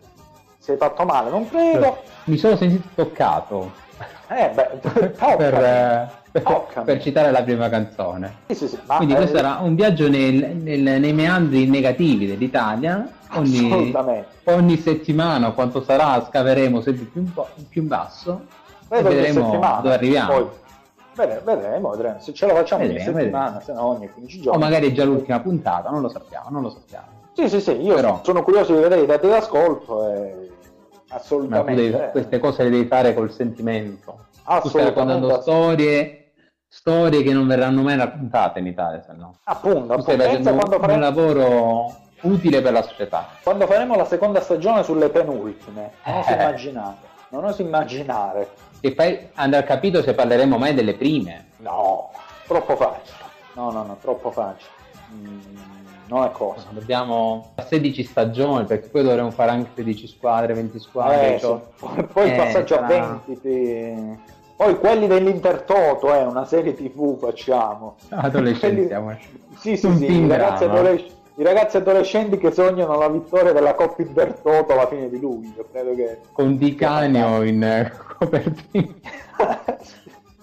Si 0.58 0.72
è 0.72 0.76
fatto 0.76 1.04
male, 1.04 1.30
non 1.30 1.48
credo. 1.48 1.96
Mi 2.24 2.36
sono 2.38 2.56
sentito 2.56 2.88
toccato 2.94 3.72
Eh 4.28 4.50
beh, 4.50 4.80
toccami. 4.80 5.36
per, 5.36 5.54
eh, 5.54 6.08
per- 6.42 7.00
citare 7.00 7.30
la 7.30 7.42
prima 7.42 7.68
canzone. 7.68 8.34
Sì, 8.48 8.54
sì, 8.56 8.68
sì, 8.68 8.78
ma, 8.86 8.96
Quindi 8.96 9.14
eh, 9.14 9.16
questo 9.18 9.36
era 9.36 9.58
un 9.60 9.74
viaggio 9.76 10.08
nel- 10.08 10.56
nel- 10.56 11.00
nei 11.00 11.12
meandri 11.12 11.66
negativi 11.68 12.26
dell'Italia. 12.26 13.08
Ogni, 13.36 13.92
ogni 14.44 14.76
settimana, 14.76 15.50
quanto 15.52 15.82
sarà, 15.82 16.24
scaveremo 16.24 16.80
sempre 16.80 17.04
più 17.06 17.24
più 17.68 17.82
in 17.82 17.88
basso 17.88 18.42
e 18.88 18.96
ogni 18.98 19.02
vedremo 19.14 19.58
dove 19.82 19.94
arriviamo. 19.94 20.32
poi- 20.32 20.48
vede- 21.16 21.40
vedremo, 21.44 21.90
vedremo. 21.90 22.20
Se 22.20 22.32
ce 22.32 22.46
lo 22.46 22.54
facciamo 22.54 22.82
ogni 22.84 22.94
Vedremo, 22.94 23.18
settimana, 23.18 23.60
se 23.60 23.72
no 23.72 23.82
ogni 23.86 24.08
15 24.08 24.38
O 24.38 24.42
giorni. 24.42 24.60
magari 24.60 24.88
è 24.88 24.92
già 24.92 25.04
l'ultima 25.04 25.40
puntata, 25.40 25.90
non 25.90 26.00
lo 26.00 26.08
sappiamo, 26.08 26.46
non 26.50 26.62
lo 26.62 26.70
sappiamo. 26.70 27.06
Sì, 27.32 27.48
sì, 27.48 27.60
sì, 27.60 27.72
io 27.80 27.94
Però- 27.94 28.20
sono 28.22 28.42
curioso 28.44 28.74
di 28.74 28.82
vedere 28.82 29.02
i 29.02 29.06
dati 29.06 29.26
d'ascolto 29.26 30.08
e 30.08 30.50
assolutamente. 31.08 31.82
devi- 31.90 31.96
eh, 32.04 32.10
queste 32.10 32.38
cose 32.38 32.62
le 32.64 32.70
devi 32.70 32.86
fare 32.86 33.14
col 33.14 33.30
sentimento. 33.32 34.12
Tu 34.14 34.40
stai 34.40 34.56
assolutamente. 34.58 35.00
raccontando 35.00 35.40
storie, 35.40 36.23
storie 36.78 37.22
che 37.22 37.32
non 37.32 37.46
verranno 37.46 37.82
mai 37.82 37.96
raccontate 37.96 38.58
in 38.58 38.66
Italia, 38.66 39.00
se 39.06 39.12
no. 39.16 39.36
Appunto, 39.44 40.00
stai 40.00 40.14
appunto. 40.16 40.32
Pensa 40.34 40.52
facendo 40.54 40.74
un 40.76 40.80
fare- 40.82 40.98
lavoro 40.98 41.94
utile 42.22 42.60
per 42.62 42.72
la 42.72 42.82
società. 42.82 43.28
quando 43.42 43.66
faremo 43.66 43.94
la 43.94 44.04
seconda 44.04 44.40
stagione 44.40 44.82
sulle 44.82 45.08
penultime. 45.08 45.92
Non 46.04 46.16
oso 46.18 46.30
Eh. 46.30 46.32
immaginare. 46.34 46.96
Non 47.28 47.44
oso 47.44 47.62
immaginare. 47.62 48.48
E 48.80 48.92
poi 48.92 49.28
andrà 49.34 49.62
capito 49.62 50.02
se 50.02 50.14
parleremo 50.14 50.58
mai 50.58 50.74
delle 50.74 50.94
prime. 50.94 51.46
No, 51.58 52.10
troppo 52.46 52.74
facile. 52.76 53.16
No, 53.54 53.70
no, 53.70 53.84
no, 53.84 53.96
troppo 54.00 54.30
facile. 54.32 54.70
Mm, 55.14 55.40
non 56.08 56.24
è 56.24 56.30
cosa. 56.32 56.66
Dobbiamo 56.70 57.52
a 57.54 57.62
16 57.62 58.02
stagioni, 58.02 58.64
perché 58.64 58.88
poi 58.88 59.04
dovremo 59.04 59.30
fare 59.30 59.52
anche 59.52 59.70
16 59.74 60.08
squadre, 60.08 60.54
20 60.54 60.78
squadre. 60.80 61.36
Eh, 61.36 61.38
cioè-. 61.38 61.60
Poi, 61.78 62.04
poi 62.04 62.26
il 62.26 62.32
Eh, 62.32 62.36
passaggio 62.36 62.74
sarà- 62.74 62.86
a 62.86 62.88
20. 63.26 63.40
ti- 63.40 64.32
Poi 64.56 64.78
quelli 64.78 65.06
dell'Intertoto, 65.08 66.14
eh, 66.14 66.22
una 66.22 66.44
serie 66.44 66.74
tv 66.74 67.18
facciamo. 67.18 67.96
Adolescenti 68.10 68.74
Quelli- 68.74 68.86
siamo. 68.88 69.16
Sì, 69.58 69.76
sì, 69.76 69.96
sì, 69.96 70.10
i 70.12 70.28
ragazzi, 70.28 70.64
grano. 70.64 70.78
adolesc- 70.80 71.10
i 71.36 71.42
ragazzi 71.42 71.76
adolescenti 71.78 72.38
che 72.38 72.52
sognano 72.52 72.96
la 72.96 73.08
vittoria 73.08 73.52
della 73.52 73.74
Coppa 73.74 74.02
Intertoto 74.02 74.72
alla 74.72 74.86
fine 74.86 75.08
di 75.08 75.18
luglio, 75.18 75.66
credo 75.72 75.94
che... 75.96 76.18
Con 76.32 76.56
Di 76.56 76.74
Canio 76.76 77.42
in 77.42 77.62
eh, 77.64 77.92
copertina. 78.16 78.94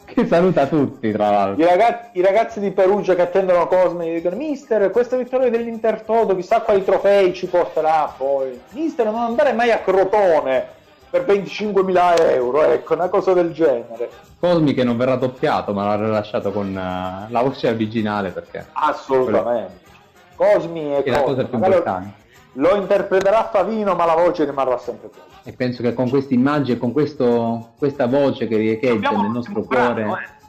che 0.05 0.26
saluta 0.28 0.68
tutti, 0.68 1.09
tra 1.14 1.28
I 1.28 1.32
l'altro. 1.32 1.66
ragazzi, 1.66 2.18
I 2.20 2.22
ragazzi 2.22 2.59
di 2.59 2.72
Perugia 2.72 3.16
che 3.16 3.22
attendono 3.22 3.68
Cosme 3.68 4.07
e 4.07 4.14
dicono 4.16 4.36
Mister, 4.36 4.91
questa 4.91 5.16
vittoria 5.16 5.49
dell'Intertoto, 5.49 6.36
chissà 6.36 6.59
quali 6.59 6.84
trofei 6.84 7.34
ci 7.34 7.47
porterà 7.47 8.14
poi. 8.18 8.59
Mister, 8.72 9.05
non 9.05 9.16
andare 9.22 9.53
mai 9.53 9.72
a 9.72 9.80
Crotone 9.80 10.80
per 11.12 11.26
25.000 11.26 12.32
euro, 12.32 12.64
ecco, 12.64 12.93
una 12.93 13.09
cosa 13.09 13.34
del 13.34 13.51
genere. 13.51 14.09
Cosmi 14.39 14.74
che 14.74 14.86
non 14.86 14.95
verrà 14.95 15.18
doppiato, 15.18 15.74
ma 15.74 15.86
l'ha 15.86 16.05
rilasciato 16.05 16.51
con 16.51 16.70
eh, 16.70 17.30
la 17.30 17.41
voce 17.41 17.68
originale 17.68 18.30
perché 18.30 18.66
Assolutamente. 18.72 19.89
Cosmi 20.36 20.95
e 20.95 21.03
è 21.03 21.09
la 21.12 21.22
cosa 21.22 21.43
più 21.43 21.57
Magari 21.57 21.74
importante. 21.76 22.20
Lo 22.53 22.76
interpreterà 22.76 23.49
Favino, 23.51 23.93
ma 23.93 24.05
la 24.05 24.16
voce 24.16 24.45
rimarrà 24.45 24.78
sempre 24.78 25.09
quella. 25.09 25.26
E 25.43 25.51
penso 25.51 25.84
che 25.84 25.93
con 25.93 26.09
questa 26.09 26.34
immagine, 26.34 26.78
con 26.78 26.93
questo, 26.93 27.72
questa 27.78 28.07
voce 28.07 28.47
che 28.47 28.55
riecheggia 28.55 29.12
nel 29.12 29.32
nostro 29.32 29.62
brano, 29.62 30.05
cuore, 30.05 30.22
eh. 30.24 30.39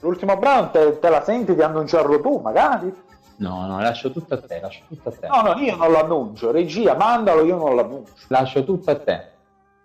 L'ultimo 0.00 0.36
brano 0.36 0.70
te, 0.70 0.98
te 0.98 1.08
la 1.08 1.22
senti 1.22 1.54
di 1.54 1.62
annunciarlo 1.62 2.20
tu, 2.20 2.38
magari? 2.38 2.92
No, 3.36 3.66
no, 3.66 3.80
lascio 3.80 4.12
tutto 4.12 4.34
a 4.34 4.38
te, 4.38 4.60
lascio 4.60 4.82
tutto 4.88 5.08
a 5.08 5.12
te. 5.12 5.26
No, 5.26 5.42
no, 5.42 5.60
io 5.60 5.74
non 5.76 5.90
l'annuncio. 5.90 6.52
Regia, 6.52 6.94
mandalo, 6.94 7.44
io 7.44 7.56
non 7.56 7.74
l'annuncio. 7.74 8.12
Lascio 8.28 8.64
tutto 8.64 8.90
a 8.90 8.96
te. 8.96 9.30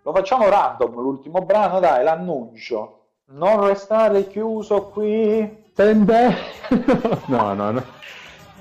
Lo 0.08 0.14
facciamo 0.14 0.48
random, 0.48 0.94
l'ultimo 1.02 1.42
brano, 1.42 1.82
dai, 1.82 2.02
l'annuncio. 2.02 3.08
Non 3.32 3.68
restare 3.68 4.26
chiuso 4.30 4.84
qui. 4.84 5.66
Sente? 5.76 6.34
no, 7.28 7.54
no, 7.54 7.72
no. 7.72 7.84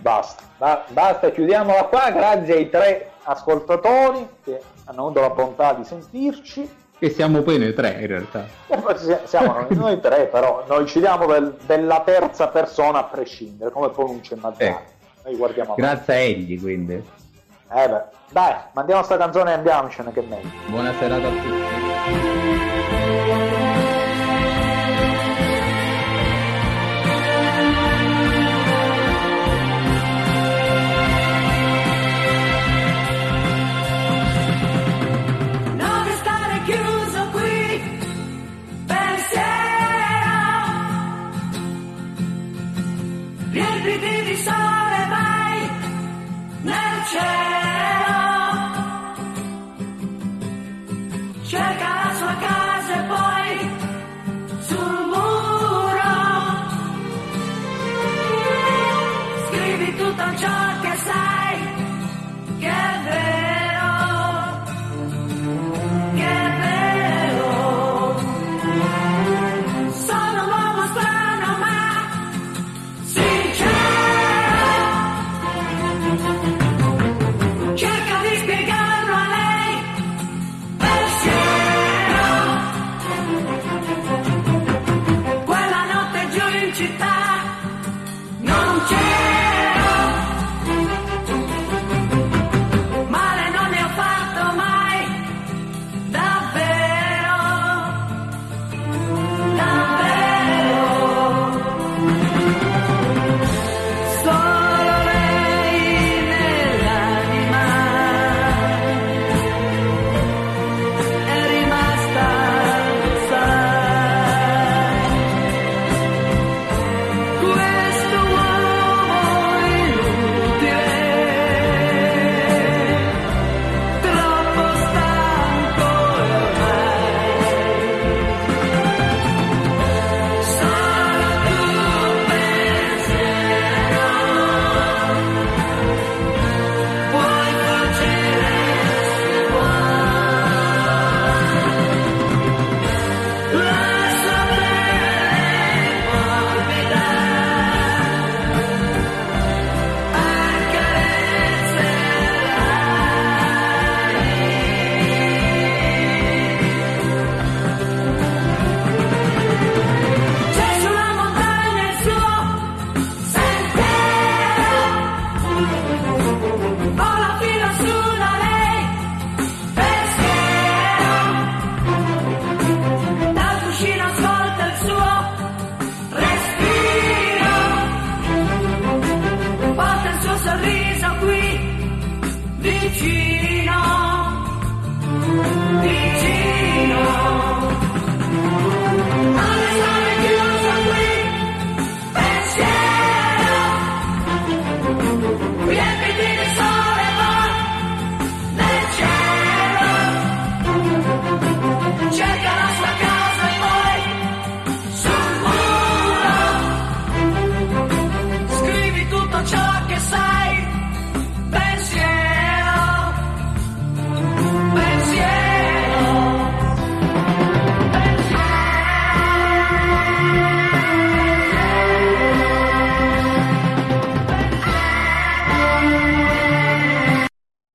Basta, 0.01 0.43
ba- 0.59 0.83
basta, 0.89 1.31
chiudiamola 1.31 1.85
qua. 1.85 2.11
Grazie 2.11 2.55
ai 2.55 2.69
tre 2.69 3.11
ascoltatori 3.23 4.29
che 4.43 4.61
hanno 4.87 5.05
avuto 5.05 5.21
la 5.21 5.31
bontà 5.31 5.73
di 5.75 5.85
sentirci. 5.85 6.69
Che 6.99 7.11
siamo 7.11 7.43
poi 7.43 7.59
noi 7.61 7.75
tre 7.75 7.91
in 8.01 8.07
realtà. 8.09 8.45
Eh, 8.67 8.83
si- 8.97 9.17
Siamo 9.23 9.67
noi, 9.69 10.01
tre, 10.01 10.25
però 10.27 10.65
noi 10.67 10.85
ci 10.89 10.99
diamo 10.99 11.27
del- 11.27 11.57
della 11.65 12.01
terza 12.01 12.49
persona 12.49 12.99
a 12.99 13.05
prescindere, 13.05 13.71
come 13.71 13.91
pronuncia 13.91 14.35
il 14.35 14.41
Mazzani. 14.41 14.71
Ecco. 14.71 14.83
Noi 15.23 15.37
guardiamo 15.37 15.75
avanti. 15.75 15.81
Grazie 15.95 16.13
a 16.13 16.17
egli, 16.17 16.61
quindi. 16.61 17.05
Eh 17.69 17.89
beh, 17.89 18.05
dai, 18.31 18.55
mandiamo 18.75 19.03
sta 19.03 19.17
canzone 19.17 19.51
e 19.51 19.55
andiamocene 19.55 20.13
che 20.13 20.21
meglio. 20.21 20.49
Buona 20.69 20.93
serata 20.95 21.27
a 21.27 21.31
tutti. 21.31 23.26